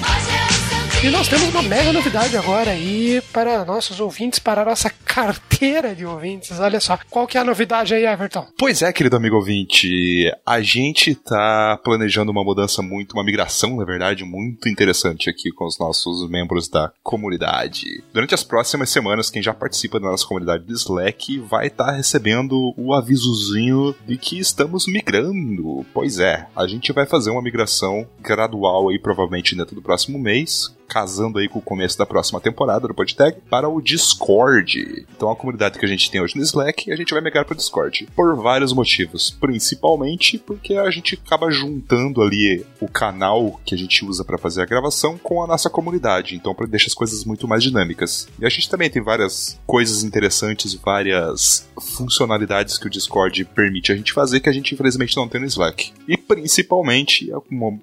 Hoje 0.05 0.35
o 0.45 0.53
seu 0.69 0.83
dia. 1.01 1.09
E 1.09 1.13
nós 1.13 1.29
temos 1.29 1.49
uma 1.49 1.63
mega 1.63 1.93
novidade 1.93 2.37
agora 2.37 2.71
aí 2.73 3.23
para 3.33 3.65
nossos 3.65 4.01
ouvintes, 4.01 4.39
para 4.39 4.63
a 4.63 4.65
nossa 4.65 4.91
carteira 5.19 5.97
de 5.97 6.07
ouvintes. 6.07 6.61
Olha 6.61 6.79
só, 6.79 6.97
qual 7.11 7.27
que 7.27 7.37
é 7.37 7.41
a 7.41 7.45
novidade 7.45 7.93
aí, 7.93 8.07
Everton? 8.07 8.47
Pois 8.57 8.83
é, 8.83 8.93
querido 8.93 9.17
amigo 9.17 9.35
ouvinte, 9.35 10.33
a 10.47 10.61
gente 10.61 11.13
tá 11.13 11.77
planejando 11.83 12.31
uma 12.31 12.45
mudança 12.45 12.83
muito, 12.83 13.15
uma 13.15 13.25
migração, 13.25 13.77
na 13.77 13.85
verdade, 13.85 14.25
muito 14.25 14.69
interessante 14.69 15.29
aqui 15.29 15.51
com 15.51 15.67
os 15.67 15.77
nossos 15.77 16.31
membros 16.31 16.69
da 16.69 16.93
comunidade. 17.03 18.01
Durante 18.13 18.33
as 18.33 18.45
próximas 18.45 18.91
semanas, 18.91 19.29
quem 19.29 19.43
já 19.43 19.53
participa 19.53 19.99
da 19.99 20.09
nossa 20.09 20.25
comunidade 20.25 20.63
do 20.63 20.73
Slack 20.73 21.41
vai 21.41 21.67
estar 21.67 21.91
recebendo 21.91 22.73
o 22.77 22.95
avisozinho 22.95 23.97
de 24.07 24.17
que 24.17 24.39
estamos 24.39 24.87
migrando. 24.87 25.85
Pois 25.93 26.21
é, 26.21 26.47
a 26.55 26.65
gente 26.69 26.93
vai 26.93 27.07
fazer 27.07 27.31
uma 27.31 27.43
migração 27.43 28.07
gradual 28.21 28.89
aí, 28.89 29.01
provavelmente 29.01 29.57
dentro 29.57 29.75
do 29.75 29.83
próximo 29.83 30.17
mês, 30.17 30.73
casando 30.89 31.41
aí 31.41 31.49
com 31.49 31.59
o 31.59 31.63
começo 31.63 31.99
da 31.99 32.07
próxima 32.07 32.41
temporada 32.41 32.87
do 32.87 32.95
PodTag, 32.95 33.41
para 33.51 33.69
o 33.69 33.81
Discord. 33.81 35.08
Então 35.17 35.31
a 35.31 35.37
comunidade 35.37 35.79
que 35.79 35.85
a 35.85 35.89
gente 35.89 36.11
tem 36.11 36.21
hoje 36.21 36.37
no 36.37 36.43
Slack, 36.43 36.93
a 36.93 36.97
gente 36.97 37.13
vai 37.13 37.23
migrar 37.23 37.45
para 37.45 37.55
o 37.55 37.57
Discord. 37.57 38.09
Por 38.15 38.37
vários 38.37 38.73
motivos. 38.73 39.31
Principalmente 39.31 40.39
porque 40.39 40.75
a 40.75 40.91
gente 40.91 41.15
acaba 41.15 41.51
juntando 41.51 42.23
ali 42.23 42.65
o 42.81 42.89
canal 42.89 43.61
que 43.65 43.75
a 43.75 43.79
gente 43.79 44.05
usa 44.05 44.25
para 44.25 44.39
fazer 44.39 44.63
a 44.63 44.67
gravação 44.67 45.19
com 45.19 45.43
a 45.43 45.47
nossa 45.47 45.69
comunidade. 45.69 46.37
Então 46.37 46.55
deixa 46.69 46.87
as 46.87 46.95
coisas 46.95 47.25
muito 47.25 47.49
mais 47.49 47.63
dinâmicas. 47.63 48.29
E 48.39 48.47
a 48.47 48.49
gente 48.49 48.69
também 48.69 48.91
tem 48.91 49.03
várias 49.03 49.59
coisas 49.67 50.05
interessantes, 50.05 50.75
várias 50.75 51.69
funcionalidades 51.97 52.79
que 52.79 52.87
o 52.87 52.91
Discord 52.91 53.45
permite 53.47 53.93
a 53.93 53.97
gente 53.97 54.13
fazer 54.13 54.41
que 54.41 54.49
a 54.49 54.53
gente 54.53 54.75
infelizmente 54.75 55.17
não 55.17 55.29
tem 55.29 55.41
no 55.41 55.47
Slack. 55.47 55.93
E 56.07 56.17
principalmente, 56.17 57.31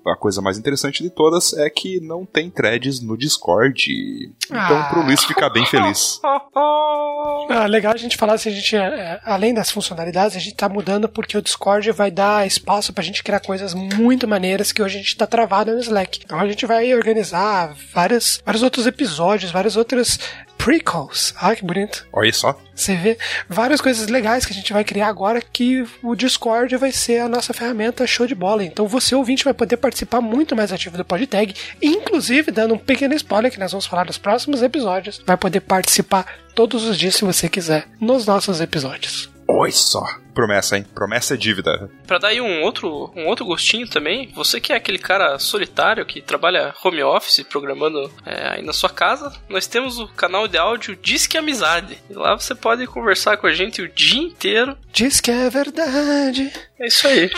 a, 0.05 0.15
coisa 0.15 0.41
mais 0.41 0.57
interessante 0.57 1.03
de 1.03 1.09
todas 1.09 1.53
é 1.53 1.69
que 1.69 1.99
não 1.99 2.26
tem 2.26 2.49
threads 2.49 3.01
no 3.01 3.17
Discord. 3.17 4.32
Então, 4.45 4.84
pro 4.89 5.03
Luiz 5.03 5.23
ficar 5.23 5.49
bem 5.49 5.65
feliz. 5.65 6.21
Ah, 7.49 7.66
legal 7.68 7.93
a 7.93 7.97
gente 7.97 8.18
falar 8.18 8.38
se 8.38 8.49
a 8.49 8.51
gente, 8.51 8.76
é, 8.76 9.20
além 9.24 9.53
das 9.53 9.72
funcionalidades, 9.72 10.36
a 10.36 10.39
gente 10.39 10.55
tá 10.55 10.68
mudando 10.68 11.07
porque 11.07 11.38
o 11.38 11.41
Discord 11.41 11.91
vai 11.91 12.11
dar 12.11 12.45
espaço 12.45 12.93
pra 12.93 13.03
gente 13.03 13.24
criar 13.24 13.39
coisas 13.39 13.74
muito 13.74 14.28
maneiras 14.28 14.72
que 14.72 14.82
hoje 14.82 14.97
a 14.97 14.99
gente 14.99 15.16
tá 15.16 15.28
travado 15.28 15.72
no 15.72 15.80
Slack. 15.80 16.22
Então 16.24 16.39
a 16.39 16.47
gente 16.47 16.66
vai 16.66 16.93
organizar 16.93 17.76
vários, 17.93 18.41
vários 18.45 18.63
outros 18.63 18.88
episódios, 18.88 19.51
vários 19.51 19.78
outros 19.78 20.20
prequels. 20.66 21.32
Ah, 21.38 21.55
que 21.55 21.63
bonito. 21.63 22.07
Olha 22.11 22.34
só. 22.34 22.59
Você 22.74 22.95
vê 22.95 23.20
várias 23.47 23.80
coisas 23.80 24.07
legais 24.07 24.47
que 24.47 24.51
a 24.51 24.55
gente 24.55 24.74
vai 24.74 24.84
criar 24.84 25.09
agora 25.09 25.39
que 25.39 25.86
o 26.01 26.16
Discord 26.16 26.76
vai 26.78 26.91
ser 26.91 27.20
a 27.20 27.30
nossa 27.30 27.53
ferramenta 27.53 28.07
show 28.07 28.26
de 28.26 28.34
bola. 28.34 28.63
Então 28.63 28.88
você, 28.88 29.13
ouvinte, 29.13 29.43
vai 29.43 29.53
poder 29.53 29.78
participar 29.78 30.22
muito 30.22 30.55
mais 30.55 30.74
ativo 30.74 30.97
do 30.97 31.05
PodTag, 31.05 31.53
inclusive 31.80 32.51
dando 32.51 32.74
um 32.74 32.80
pequeno 32.80 33.13
spoiler 33.13 33.51
que 33.51 33.59
nós 33.59 33.74
vamos 33.74 33.86
falar 33.86 34.05
nos 34.05 34.18
próximos 34.18 34.63
episódios. 34.63 35.22
Vai 35.24 35.38
poder 35.38 35.59
participar 35.59 36.26
todos 36.55 36.84
os 36.84 36.97
dias, 36.97 37.13
se 37.13 37.24
você 37.24 37.47
quiser, 37.47 37.86
nos 38.01 38.26
nossos 38.26 38.59
episódios. 38.59 39.34
Olha 39.48 39.72
só. 39.72 40.04
Promessa, 40.34 40.78
hein? 40.78 40.86
Promessa 40.93 41.34
é 41.34 41.38
dívida. 41.38 41.89
Pra 42.06 42.18
dar 42.18 42.28
aí 42.28 42.41
um 42.41 42.62
outro, 42.62 43.12
um 43.16 43.26
outro 43.26 43.46
gostinho 43.46 43.88
também, 43.88 44.30
você 44.36 44.60
que 44.60 44.74
é 44.74 44.76
aquele 44.76 44.98
cara 44.98 45.39
solitário 45.39 46.06
que 46.06 46.22
trabalha 46.22 46.74
home 46.84 47.02
office 47.02 47.46
programando 47.50 48.12
é, 48.26 48.56
aí 48.56 48.62
na 48.62 48.74
sua 48.74 48.89
casa, 48.89 49.32
nós 49.48 49.66
temos 49.66 49.98
o 49.98 50.08
canal 50.10 50.48
de 50.48 50.58
áudio 50.58 50.96
Disque 50.96 51.38
Amizade. 51.38 51.98
E 52.10 52.14
lá 52.14 52.38
você 52.38 52.54
pode 52.54 52.86
conversar 52.86 53.38
com 53.38 53.48
a 53.48 53.54
gente 53.54 53.82
o 53.82 53.88
dia 53.88 54.22
inteiro. 54.22 54.78
Diz 54.91 55.22
que 55.22 55.32
é 55.32 55.50
verdade. 55.50 56.52
É 56.78 56.88
isso 56.88 57.08
aí. 57.08 57.32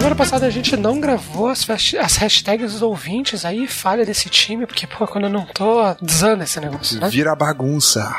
Semana 0.00 0.16
passada 0.16 0.46
a 0.46 0.50
gente 0.50 0.78
não 0.78 0.98
gravou 0.98 1.48
as, 1.48 1.68
as 1.68 2.16
hashtags 2.16 2.72
dos 2.72 2.80
ouvintes 2.80 3.44
aí, 3.44 3.66
falha 3.66 4.02
desse 4.02 4.30
time, 4.30 4.64
porque, 4.64 4.86
pô, 4.86 5.06
quando 5.06 5.24
eu 5.24 5.30
não 5.30 5.44
tô, 5.44 5.94
desanda 6.00 6.44
esse 6.44 6.58
negócio, 6.58 6.98
né? 6.98 7.10
Vira 7.10 7.36
bagunça. 7.36 8.10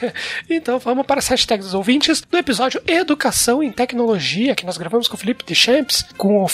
Então 0.50 0.78
vamos 0.78 1.06
para 1.06 1.18
as 1.18 1.28
hashtags 1.28 1.64
dos 1.64 1.74
ouvintes 1.74 2.20
do 2.20 2.36
episódio 2.36 2.82
Educação 2.86 3.62
em 3.62 3.72
Tecnologia, 3.72 4.54
que 4.54 4.66
nós 4.66 4.76
gravamos 4.76 5.08
com 5.08 5.14
o 5.14 5.18
Felipe 5.18 5.42
Deschamps, 5.42 6.04
com 6.18 6.44
o 6.44 6.48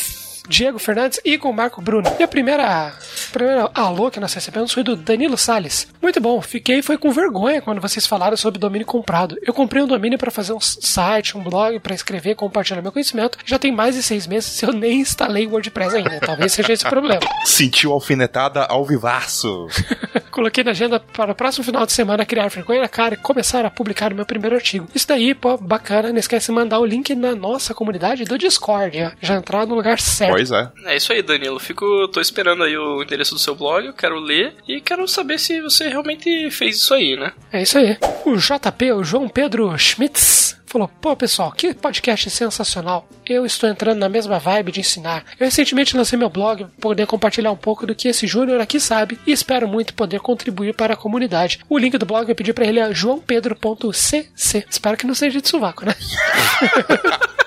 Diego 0.48 0.78
Fernandes 0.78 1.20
e 1.24 1.38
com 1.38 1.50
o 1.50 1.54
Marco 1.54 1.80
Bruno. 1.80 2.10
E 2.18 2.22
a 2.22 2.28
primeira, 2.28 2.88
a 2.88 2.92
primeira 3.32 3.70
alô 3.74 4.10
que 4.10 4.20
nós 4.20 4.32
recebemos 4.34 4.72
foi 4.72 4.82
do 4.82 4.96
Danilo 4.96 5.36
Salles. 5.36 5.88
Muito 6.00 6.20
bom, 6.20 6.40
fiquei 6.40 6.82
foi 6.82 6.96
com 6.96 7.10
vergonha 7.10 7.60
quando 7.60 7.80
vocês 7.80 8.06
falaram 8.06 8.36
sobre 8.36 8.58
domínio 8.58 8.86
comprado. 8.86 9.36
Eu 9.42 9.52
comprei 9.52 9.82
um 9.82 9.86
domínio 9.86 10.18
para 10.18 10.30
fazer 10.30 10.52
um 10.52 10.60
site, 10.60 11.36
um 11.36 11.42
blog, 11.42 11.78
para 11.80 11.94
escrever, 11.94 12.34
compartilhar 12.34 12.82
meu 12.82 12.92
conhecimento. 12.92 13.38
Já 13.44 13.58
tem 13.58 13.72
mais 13.72 13.94
de 13.94 14.02
seis 14.02 14.26
meses 14.26 14.60
e 14.62 14.64
eu 14.64 14.72
nem 14.72 15.00
instalei 15.00 15.46
o 15.46 15.50
WordPress 15.50 15.96
ainda. 15.96 16.20
Talvez 16.20 16.52
seja 16.52 16.72
esse 16.72 16.86
o 16.86 16.88
problema. 16.88 17.20
Sentiu 17.44 17.92
alfinetada 17.92 18.64
ao 18.64 18.84
vivaço. 18.84 19.66
Coloquei 20.30 20.62
na 20.62 20.72
agenda 20.72 21.00
para 21.00 21.32
o 21.32 21.34
próximo 21.34 21.64
final 21.64 21.86
de 21.86 21.92
semana 21.92 22.26
criar 22.26 22.48
vergonha 22.48 22.82
na 22.82 22.88
cara 22.88 23.14
e 23.14 23.16
começar 23.16 23.64
a 23.64 23.70
publicar 23.70 24.12
o 24.12 24.16
meu 24.16 24.26
primeiro 24.26 24.54
artigo. 24.54 24.86
Isso 24.94 25.08
daí, 25.08 25.34
pô, 25.34 25.56
bacana. 25.56 26.10
Não 26.10 26.18
esquece 26.18 26.46
de 26.46 26.52
mandar 26.52 26.78
o 26.78 26.84
link 26.84 27.14
na 27.14 27.34
nossa 27.34 27.72
comunidade 27.72 28.24
do 28.24 28.36
Discord. 28.36 29.12
Já 29.20 29.36
entrar 29.36 29.66
no 29.66 29.74
lugar 29.74 29.98
certo. 29.98 30.35
Pois 30.36 30.50
é. 30.50 30.68
É 30.84 30.96
isso 30.96 31.14
aí, 31.14 31.22
Danilo. 31.22 31.58
Fico, 31.58 32.06
tô 32.08 32.20
esperando 32.20 32.62
aí 32.62 32.76
o 32.76 33.02
endereço 33.02 33.32
do 33.32 33.40
seu 33.40 33.54
blog, 33.54 33.86
eu 33.86 33.94
quero 33.94 34.20
ler 34.20 34.54
e 34.68 34.82
quero 34.82 35.08
saber 35.08 35.38
se 35.38 35.62
você 35.62 35.88
realmente 35.88 36.50
fez 36.50 36.76
isso 36.76 36.92
aí, 36.92 37.16
né? 37.16 37.32
É 37.50 37.62
isso 37.62 37.78
aí. 37.78 37.96
O 38.26 38.36
JP, 38.36 38.92
o 38.92 39.02
João 39.02 39.30
Pedro 39.30 39.74
Schmitz, 39.78 40.60
falou: 40.66 40.88
Pô, 41.00 41.16
pessoal, 41.16 41.50
que 41.52 41.72
podcast 41.72 42.28
sensacional. 42.28 43.08
Eu 43.24 43.46
estou 43.46 43.66
entrando 43.66 43.98
na 43.98 44.10
mesma 44.10 44.38
vibe 44.38 44.72
de 44.72 44.80
ensinar. 44.80 45.24
Eu 45.40 45.46
recentemente 45.46 45.96
lancei 45.96 46.18
meu 46.18 46.28
blog 46.28 46.64
para 46.64 46.80
poder 46.82 47.06
compartilhar 47.06 47.50
um 47.50 47.56
pouco 47.56 47.86
do 47.86 47.94
que 47.94 48.08
esse 48.08 48.26
Júnior 48.26 48.60
aqui 48.60 48.78
sabe 48.78 49.18
e 49.26 49.32
espero 49.32 49.66
muito 49.66 49.94
poder 49.94 50.20
contribuir 50.20 50.74
para 50.74 50.92
a 50.92 50.98
comunidade. 50.98 51.60
O 51.66 51.78
link 51.78 51.96
do 51.96 52.04
blog 52.04 52.28
eu 52.28 52.36
pedi 52.36 52.52
para 52.52 52.66
ele 52.66 52.78
é 52.78 52.92
joaopedro.cc. 52.92 54.66
Espero 54.68 54.98
que 54.98 55.06
não 55.06 55.14
seja 55.14 55.40
de 55.40 55.48
sovaco, 55.48 55.86
né? 55.86 55.94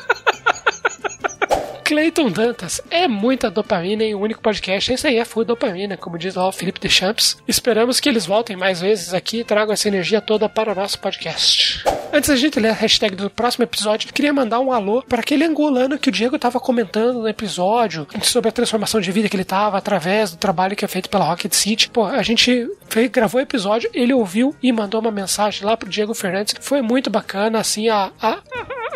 Clayton 1.89 2.29
Dantas, 2.29 2.79
é 2.91 3.07
muita 3.07 3.49
dopamina 3.49 4.03
em 4.03 4.13
um 4.13 4.21
único 4.21 4.43
podcast. 4.43 4.93
Esse 4.93 5.07
aí 5.07 5.17
é 5.17 5.25
full 5.25 5.43
dopamina, 5.43 5.97
como 5.97 6.19
diz 6.19 6.35
lá 6.35 6.47
o 6.47 6.51
Felipe 6.51 6.79
Deschamps. 6.79 7.37
Esperamos 7.47 7.99
que 7.99 8.07
eles 8.07 8.27
voltem 8.27 8.55
mais 8.55 8.79
vezes 8.79 9.11
aqui 9.11 9.39
e 9.39 9.43
tragam 9.43 9.73
essa 9.73 9.87
energia 9.87 10.21
toda 10.21 10.47
para 10.47 10.71
o 10.71 10.75
nosso 10.75 10.99
podcast. 10.99 11.83
Antes 12.13 12.29
da 12.29 12.35
gente 12.35 12.59
ler 12.59 12.69
a 12.69 12.73
hashtag 12.73 13.15
do 13.15 13.27
próximo 13.27 13.63
episódio, 13.63 14.13
queria 14.13 14.31
mandar 14.31 14.59
um 14.59 14.71
alô 14.71 15.01
para 15.01 15.21
aquele 15.21 15.43
angolano 15.43 15.97
que 15.97 16.09
o 16.09 16.11
Diego 16.11 16.35
estava 16.35 16.59
comentando 16.59 17.21
no 17.21 17.27
episódio 17.27 18.05
sobre 18.21 18.49
a 18.49 18.51
transformação 18.51 19.01
de 19.01 19.11
vida 19.11 19.27
que 19.27 19.35
ele 19.35 19.41
estava 19.41 19.75
através 19.75 20.29
do 20.29 20.37
trabalho 20.37 20.75
que 20.75 20.85
é 20.85 20.87
feito 20.87 21.09
pela 21.09 21.25
Rocket 21.25 21.53
City. 21.53 21.89
Pô, 21.89 22.05
a 22.05 22.21
gente 22.21 22.69
fez, 22.87 23.09
gravou 23.09 23.39
o 23.39 23.43
episódio, 23.43 23.89
ele 23.95 24.13
ouviu 24.13 24.55
e 24.61 24.71
mandou 24.71 25.01
uma 25.01 25.11
mensagem 25.11 25.65
lá 25.65 25.75
pro 25.75 25.89
Diego 25.89 26.13
Fernandes. 26.13 26.53
Foi 26.61 26.83
muito 26.83 27.09
bacana, 27.09 27.59
assim, 27.59 27.89
a, 27.89 28.11
a 28.21 28.37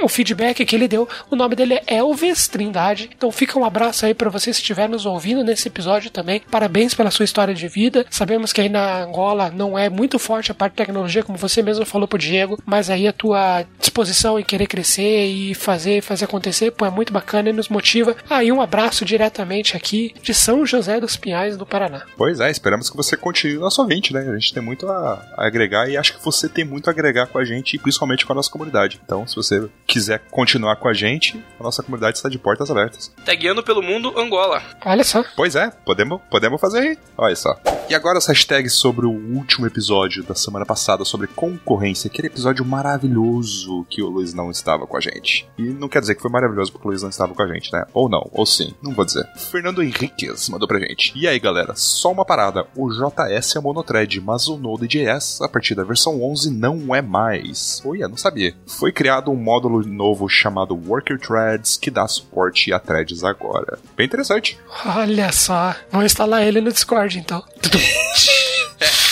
o 0.02 0.08
feedback 0.08 0.66
que 0.66 0.76
ele 0.76 0.88
deu. 0.88 1.08
O 1.30 1.36
nome 1.36 1.56
dele 1.56 1.76
é 1.76 1.96
Elvis 1.98 2.48
Trindade. 2.48 3.10
Então 3.16 3.32
fica 3.32 3.58
um 3.58 3.66
abraço 3.66 4.06
aí 4.06 4.14
para 4.14 4.30
você 4.30 4.54
se 4.54 4.60
estiver 4.60 4.90
nos 4.90 5.06
ouvindo 5.06 5.44
nesse 5.44 5.68
episódio 5.68 6.10
também. 6.10 6.42
Parabéns 6.52 6.94
pela 6.94 7.12
sua 7.12 7.26
história 7.26 7.54
de 7.54 7.68
vida. 7.68 8.06
Sabemos 8.10 8.54
que 8.54 8.62
aí 8.62 8.70
na 8.70 9.04
Angola 9.04 9.52
não 9.52 9.78
é 9.78 9.90
muito 9.90 10.18
forte 10.20 10.52
a 10.52 10.56
parte 10.56 10.74
de 10.74 10.78
tecnologia, 10.78 11.24
como 11.24 11.38
você 11.38 11.62
mesmo 11.62 11.86
falou 11.86 12.08
pro 12.08 12.18
Diego, 12.18 12.62
mas 12.66 12.90
aí 12.90 13.08
a 13.08 13.14
tua 13.14 13.66
disposição 13.80 14.40
em 14.40 14.44
querer 14.44 14.68
crescer 14.68 15.26
e 15.26 15.54
fazer, 15.54 16.02
fazer 16.02 16.26
acontecer, 16.26 16.72
pô, 16.72 16.86
é 16.86 16.90
muito 16.90 17.14
bacana 17.14 17.50
e 17.50 17.54
nos 17.54 17.70
motiva. 17.70 18.16
Aí 18.30 18.52
um 18.52 18.62
abraço 18.62 19.06
diretamente 19.06 19.76
aqui 19.76 20.14
de 20.22 20.34
São 20.34 20.66
José 20.66 21.00
dos 21.00 21.16
Pinhais, 21.16 21.58
do 21.58 21.66
Paraná. 21.66 22.04
Pois 22.18 22.40
é, 22.40 22.50
esperamos 22.50 22.90
que 22.90 22.98
você 22.98 23.16
continue 23.16 23.58
nosso 23.58 23.82
ouvinte, 23.82 24.14
né? 24.14 24.22
A 24.22 24.38
gente 24.38 24.54
tem 24.54 24.64
muito 24.64 24.88
a, 24.88 25.26
a 25.38 25.48
agregar 25.48 25.90
e 25.90 25.98
acho 25.98 26.18
que 26.18 26.24
você 26.24 26.48
tem 26.50 26.64
muito 26.64 26.88
a 26.88 26.92
agregar 26.92 27.28
com 27.28 27.38
a 27.38 27.46
gente, 27.46 27.78
principalmente 27.78 28.26
com 28.26 28.34
a 28.34 28.36
nossa 28.36 28.50
comunidade. 28.50 29.00
Então, 29.04 29.28
se 29.28 29.36
você 29.36 29.68
quiser 29.86 30.20
continuar 30.32 30.76
com 30.78 30.88
a 30.88 30.94
gente, 30.94 31.44
a 31.60 31.64
nossa 31.64 31.84
comunidade 31.84 32.18
está 32.18 32.30
de 32.30 32.38
portas 32.38 32.70
abertas. 32.70 33.12
Tagueando 33.26 33.64
pelo 33.64 33.82
mundo 33.82 34.18
Angola. 34.18 34.62
Olha 34.86 35.04
só. 35.04 35.24
Pois 35.36 35.56
é, 35.56 35.70
podemos, 35.86 36.22
podemos 36.30 36.60
fazer 36.60 36.80
aí. 36.80 36.98
Olha 37.18 37.36
só. 37.36 37.56
E 37.90 37.96
agora 37.96 38.18
as 38.18 38.28
hashtags 38.28 38.74
sobre 38.74 39.06
o 39.06 39.12
último 39.12 39.68
episódio 39.68 40.24
da 40.24 40.34
semana 40.34 40.66
passada 40.66 41.04
sobre 41.04 41.28
concorrência, 41.28 42.08
aquele 42.08 42.28
episódio 42.28 42.64
maravilhoso 42.66 43.86
que 43.90 44.02
o 44.02 44.10
Luiz 44.10 44.34
não 44.34 44.50
estava 44.50 44.88
com 44.88 44.98
a 44.98 45.02
gente. 45.02 45.48
E 45.58 45.64
não 45.64 45.90
quer 45.90 46.00
dizer 46.00 46.16
que 46.16 46.22
foi 46.22 46.32
maravilhoso 46.32 46.72
porque 46.72 46.88
o 46.88 46.90
Luiz 46.90 47.02
não 47.02 47.10
estava 47.10 47.34
com 47.34 47.42
a 47.42 47.48
gente, 47.48 47.72
né? 47.74 47.86
Ou 47.94 48.10
não, 48.10 48.30
ou 48.32 48.46
sim, 48.46 48.74
não 48.82 48.94
vou 48.94 49.06
dizer. 49.06 49.28
Fernando 49.36 49.84
Henriquez 49.84 50.50
mandou 50.50 50.68
pra 50.68 50.80
gente. 50.80 51.12
E 51.16 51.28
aí, 51.28 51.38
galera, 51.40 51.74
só 51.76 52.12
uma 52.12 52.26
parada. 52.26 52.66
O 52.76 52.90
JS 52.90 53.56
é 53.56 53.60
monotread, 53.60 54.22
mas 54.22 54.48
o 54.48 54.58
Node.js, 54.58 55.42
a 55.42 55.50
partir 55.50 55.76
da 55.76 55.84
versão 55.84 56.24
11, 56.24 56.52
não 56.52 56.96
é 56.96 57.02
mais. 57.02 57.82
Olha, 57.86 58.08
não 58.08 58.18
sabia. 58.18 58.56
Foi 58.66 58.92
criado 58.92 59.30
um 59.30 59.36
módulo 59.36 59.73
novo 59.82 60.28
chamado 60.30 60.76
Worker 60.76 61.20
Threads, 61.20 61.78
que 61.78 61.90
dá 61.90 62.08
suporte 62.08 62.72
a 62.74 62.80
threads 62.80 63.24
agora. 63.24 63.80
Bem 63.96 64.06
interessante. 64.06 64.60
Olha 64.86 65.32
só. 65.32 65.76
Vou 65.92 66.04
instalar 66.04 66.44
ele 66.44 66.62
no 66.62 66.72
Discord 66.72 67.18
então. 67.18 67.44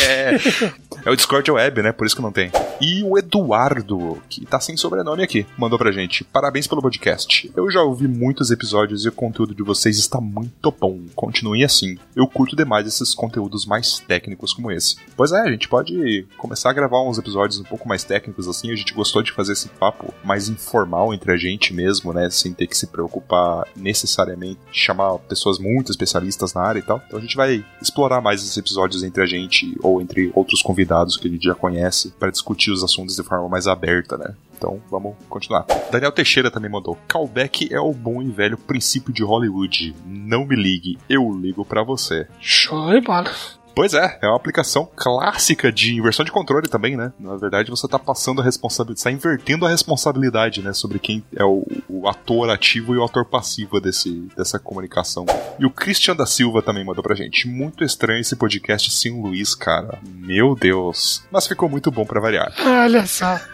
É. 0.02 0.32
É 1.04 1.10
o 1.10 1.16
Discord 1.16 1.50
Web, 1.50 1.82
né? 1.82 1.92
Por 1.92 2.06
isso 2.06 2.16
que 2.16 2.22
não 2.22 2.32
tem. 2.32 2.52
E 2.80 3.04
o 3.04 3.18
Eduardo, 3.18 4.22
que 4.30 4.46
tá 4.46 4.60
sem 4.60 4.78
sobrenome 4.78 5.24
aqui, 5.24 5.48
mandou 5.58 5.78
pra 5.78 5.92
gente. 5.92 6.24
Parabéns 6.24 6.68
pelo 6.68 6.82
podcast. 6.82 7.52
Eu 7.56 7.72
já 7.72 7.82
ouvi 7.82 8.08
muitos 8.08 8.52
episódios 8.52 9.04
e 9.04 9.10
o 9.10 9.12
conteúdo 9.12 9.56
de 9.56 9.64
vocês 9.64 9.98
está 9.98 10.22
muito 10.22 10.72
bom. 10.72 11.00
Continuem 11.16 11.64
assim. 11.64 11.98
Eu 12.16 12.28
curto 12.28 12.56
demais 12.56 12.86
esses 12.86 13.16
conteúdos 13.16 13.66
mais 13.66 13.98
técnicos 14.00 14.54
como 14.54 14.72
esse. 14.72 14.96
Pois 15.18 15.32
é, 15.32 15.42
a 15.42 15.52
gente 15.52 15.68
pode 15.68 16.28
começar 16.38 16.70
a 16.70 16.74
gravar 16.74 17.02
uns 17.02 17.18
episódios 17.18 17.60
um 17.60 17.64
pouco 17.64 17.90
mais 17.90 18.04
técnicos 18.04 18.48
assim. 18.48 18.72
A 18.72 18.76
gente 18.76 18.94
gostou 18.94 19.24
de 19.24 19.32
fazer 19.32 19.54
esse 19.54 19.70
papo 19.70 20.14
mais 20.24 20.50
informal 20.50 21.14
entre 21.16 21.32
a 21.32 21.38
gente 21.38 21.74
mesmo, 21.74 22.14
né? 22.14 22.30
Sem 22.30 22.54
ter 22.54 22.68
que 22.68 22.78
se 22.78 22.86
preocupar 22.86 23.68
necessariamente 23.76 24.60
de 24.72 24.80
chamar 24.80 25.18
pessoas 25.20 25.58
muito 25.58 25.92
especialistas 25.92 26.54
na 26.54 26.62
área 26.62 26.80
e 26.80 26.84
tal. 26.84 27.02
Então 27.08 27.18
a 27.18 27.22
gente 27.22 27.36
vai 27.36 27.66
explorar 27.82 28.22
mais 28.22 28.44
esses 28.44 28.56
episódios 28.56 29.02
entre 29.02 29.24
a 29.24 29.26
gente 29.26 29.76
ou 29.82 30.00
entre 30.00 30.32
outros 30.36 30.62
convidados 30.62 30.91
que 31.20 31.28
a 31.28 31.32
gente 31.32 31.44
já 31.44 31.56
conhece 31.56 32.14
para 32.20 32.32
discutir 32.32 32.72
os 32.72 32.84
assuntos 32.84 33.16
de 33.16 33.24
forma 33.24 33.48
mais 33.50 33.68
aberta, 33.68 34.18
né? 34.18 34.36
Então 34.58 34.80
vamos 34.92 35.16
continuar. 35.28 35.66
Daniel 35.92 36.12
Teixeira 36.12 36.52
também 36.52 36.70
mandou: 36.70 36.98
Callback 37.08 37.74
é 37.74 37.80
o 37.80 37.94
bom 37.94 38.22
e 38.22 38.30
velho 38.30 38.58
princípio 38.58 39.12
de 39.12 39.24
Hollywood. 39.24 39.96
Não 40.06 40.46
me 40.46 40.56
ligue, 40.56 41.00
eu 41.10 41.32
ligo 41.32 41.66
pra 41.66 41.84
você. 41.84 42.28
Show 42.40 42.92
de 42.92 43.02
bola. 43.02 43.32
Pois 43.74 43.94
é, 43.94 44.20
é 44.22 44.28
uma 44.28 44.36
aplicação 44.36 44.90
clássica 44.96 45.72
de 45.72 45.96
inversão 45.96 46.26
de 46.26 46.32
controle 46.32 46.68
também, 46.68 46.98
né? 46.98 47.14
Na 47.20 47.36
verdade, 47.36 47.70
você 47.70 47.88
tá 47.88 47.98
passando 47.98 48.42
a 48.42 48.44
responsabilidade, 48.44 49.00
está 49.00 49.12
invertendo 49.12 49.66
a 49.66 49.70
responsabilidade, 49.70 50.62
né? 50.62 50.74
Sobre 50.74 51.00
quem 51.00 51.24
é 51.36 51.44
o, 51.44 51.66
o 51.88 52.08
ator 52.08 52.50
ativo 52.50 52.94
e 52.94 52.98
o 52.98 53.04
ator 53.04 53.26
passivo 53.26 53.80
desse, 53.80 54.28
dessa 54.36 54.60
comunicação. 54.60 55.26
E 55.60 55.66
o 55.66 55.72
Christian 55.72 56.16
da 56.16 56.26
Silva 56.26 56.62
também 56.62 56.84
mandou 56.84 57.04
pra 57.04 57.16
gente. 57.16 57.48
Muito 57.48 57.84
estranho 57.84 58.22
esse 58.22 58.36
podcast 58.36 58.92
sem 58.92 59.12
o 59.12 59.22
Luiz, 59.22 59.56
cara. 59.56 60.00
Meu 60.04 60.56
Deus. 60.56 61.24
Mas 61.32 61.48
ficou 61.48 61.70
muito 61.70 61.90
bom 61.92 62.06
pra 62.06 62.20
variar. 62.20 62.54
Olha 62.60 63.06
só. 63.06 63.40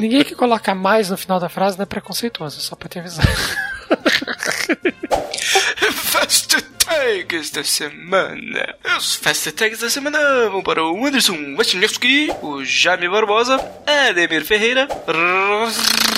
Ninguém 0.00 0.24
que 0.24 0.34
coloca 0.34 0.74
mais 0.74 1.10
no 1.10 1.16
final 1.16 1.38
da 1.38 1.48
frase 1.48 1.76
não 1.76 1.82
é 1.82 1.86
preconceituoso, 1.86 2.60
só 2.60 2.74
pra 2.74 2.88
te 2.88 2.98
avisar. 2.98 3.26
Fast 6.30 6.62
Tags 6.78 7.50
da 7.50 7.64
semana. 7.64 8.76
Os 8.96 9.16
Fast 9.16 9.50
Tags 9.50 9.80
da 9.80 9.90
semana 9.90 10.48
vão 10.48 10.62
para 10.62 10.80
o 10.84 11.04
Anderson 11.04 11.56
Wachniewski, 11.58 12.28
o 12.40 12.64
Jaime 12.64 13.08
Barbosa, 13.08 13.56
Ademir 13.84 14.44
Ferreira, 14.44 14.86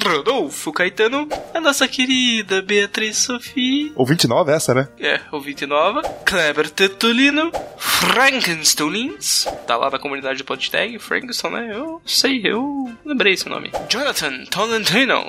Rodolfo 0.04 0.70
Caetano, 0.70 1.26
a 1.54 1.60
nossa 1.62 1.88
querida 1.88 2.60
Beatriz 2.60 3.16
Sofia, 3.16 3.90
Ou 3.96 4.04
29 4.04 4.52
essa, 4.52 4.74
né? 4.74 4.86
é, 5.00 5.18
ouvinte 5.32 5.64
nova, 5.64 6.02
Kleber 6.26 6.68
Tetulino, 6.68 7.50
Frankensteins, 7.78 9.46
tá 9.66 9.78
lá 9.78 9.88
na 9.90 9.98
comunidade 9.98 10.40
do 10.40 10.44
Podtag, 10.44 10.98
Frankenstein, 10.98 11.52
né? 11.52 11.70
Eu 11.72 12.02
sei, 12.04 12.42
eu 12.44 12.92
lembrei 13.02 13.32
esse 13.32 13.48
nome. 13.48 13.72
Jonathan 13.88 14.44
Tolentino, 14.50 15.24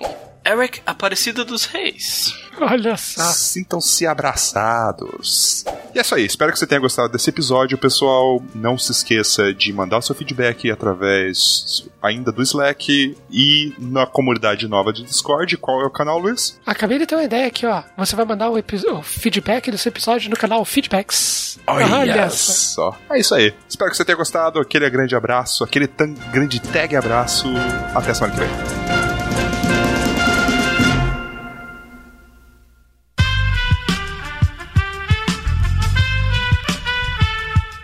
Eric 0.45 0.81
Aparecida 0.85 1.43
dos 1.45 1.65
Reis. 1.65 2.33
Olha 2.59 2.95
só. 2.97 3.23
Sintam-se 3.31 4.05
abraçados. 4.05 5.65
E 5.93 5.99
é 5.99 6.01
isso 6.01 6.15
aí, 6.15 6.25
espero 6.25 6.51
que 6.51 6.59
você 6.59 6.67
tenha 6.67 6.81
gostado 6.81 7.11
desse 7.11 7.29
episódio, 7.29 7.77
pessoal. 7.77 8.41
Não 8.53 8.77
se 8.77 8.91
esqueça 8.91 9.53
de 9.53 9.71
mandar 9.71 9.99
o 9.99 10.01
seu 10.01 10.15
feedback 10.15 10.69
através 10.69 11.87
ainda 12.01 12.31
do 12.31 12.41
Slack 12.41 13.15
e 13.31 13.73
na 13.77 14.05
comunidade 14.05 14.67
nova 14.67 14.91
de 14.91 15.03
Discord. 15.03 15.55
Qual 15.57 15.81
é 15.81 15.85
o 15.85 15.89
canal, 15.89 16.19
Luiz? 16.19 16.59
Acabei 16.65 16.99
de 16.99 17.05
ter 17.05 17.15
uma 17.15 17.23
ideia 17.23 17.47
aqui, 17.47 17.65
ó. 17.65 17.83
Você 17.97 18.15
vai 18.15 18.25
mandar 18.25 18.49
o, 18.49 18.57
o 18.57 19.03
feedback 19.03 19.71
desse 19.71 19.87
episódio 19.87 20.29
no 20.29 20.35
canal 20.35 20.63
Feedbacks. 20.65 21.59
Olha 21.67 22.29
só. 22.29 22.91
só. 22.91 22.97
É 23.09 23.19
isso 23.19 23.33
aí. 23.33 23.53
Espero 23.69 23.89
que 23.91 23.97
você 23.97 24.05
tenha 24.05 24.17
gostado. 24.17 24.59
Aquele 24.59 24.89
grande 24.89 25.15
abraço, 25.15 25.63
aquele 25.63 25.89
grande 26.31 26.59
tag 26.59 26.95
abraço. 26.95 27.47
Até 27.95 28.13
semana 28.13 28.33
que 28.33 28.39
vem. 28.39 29.12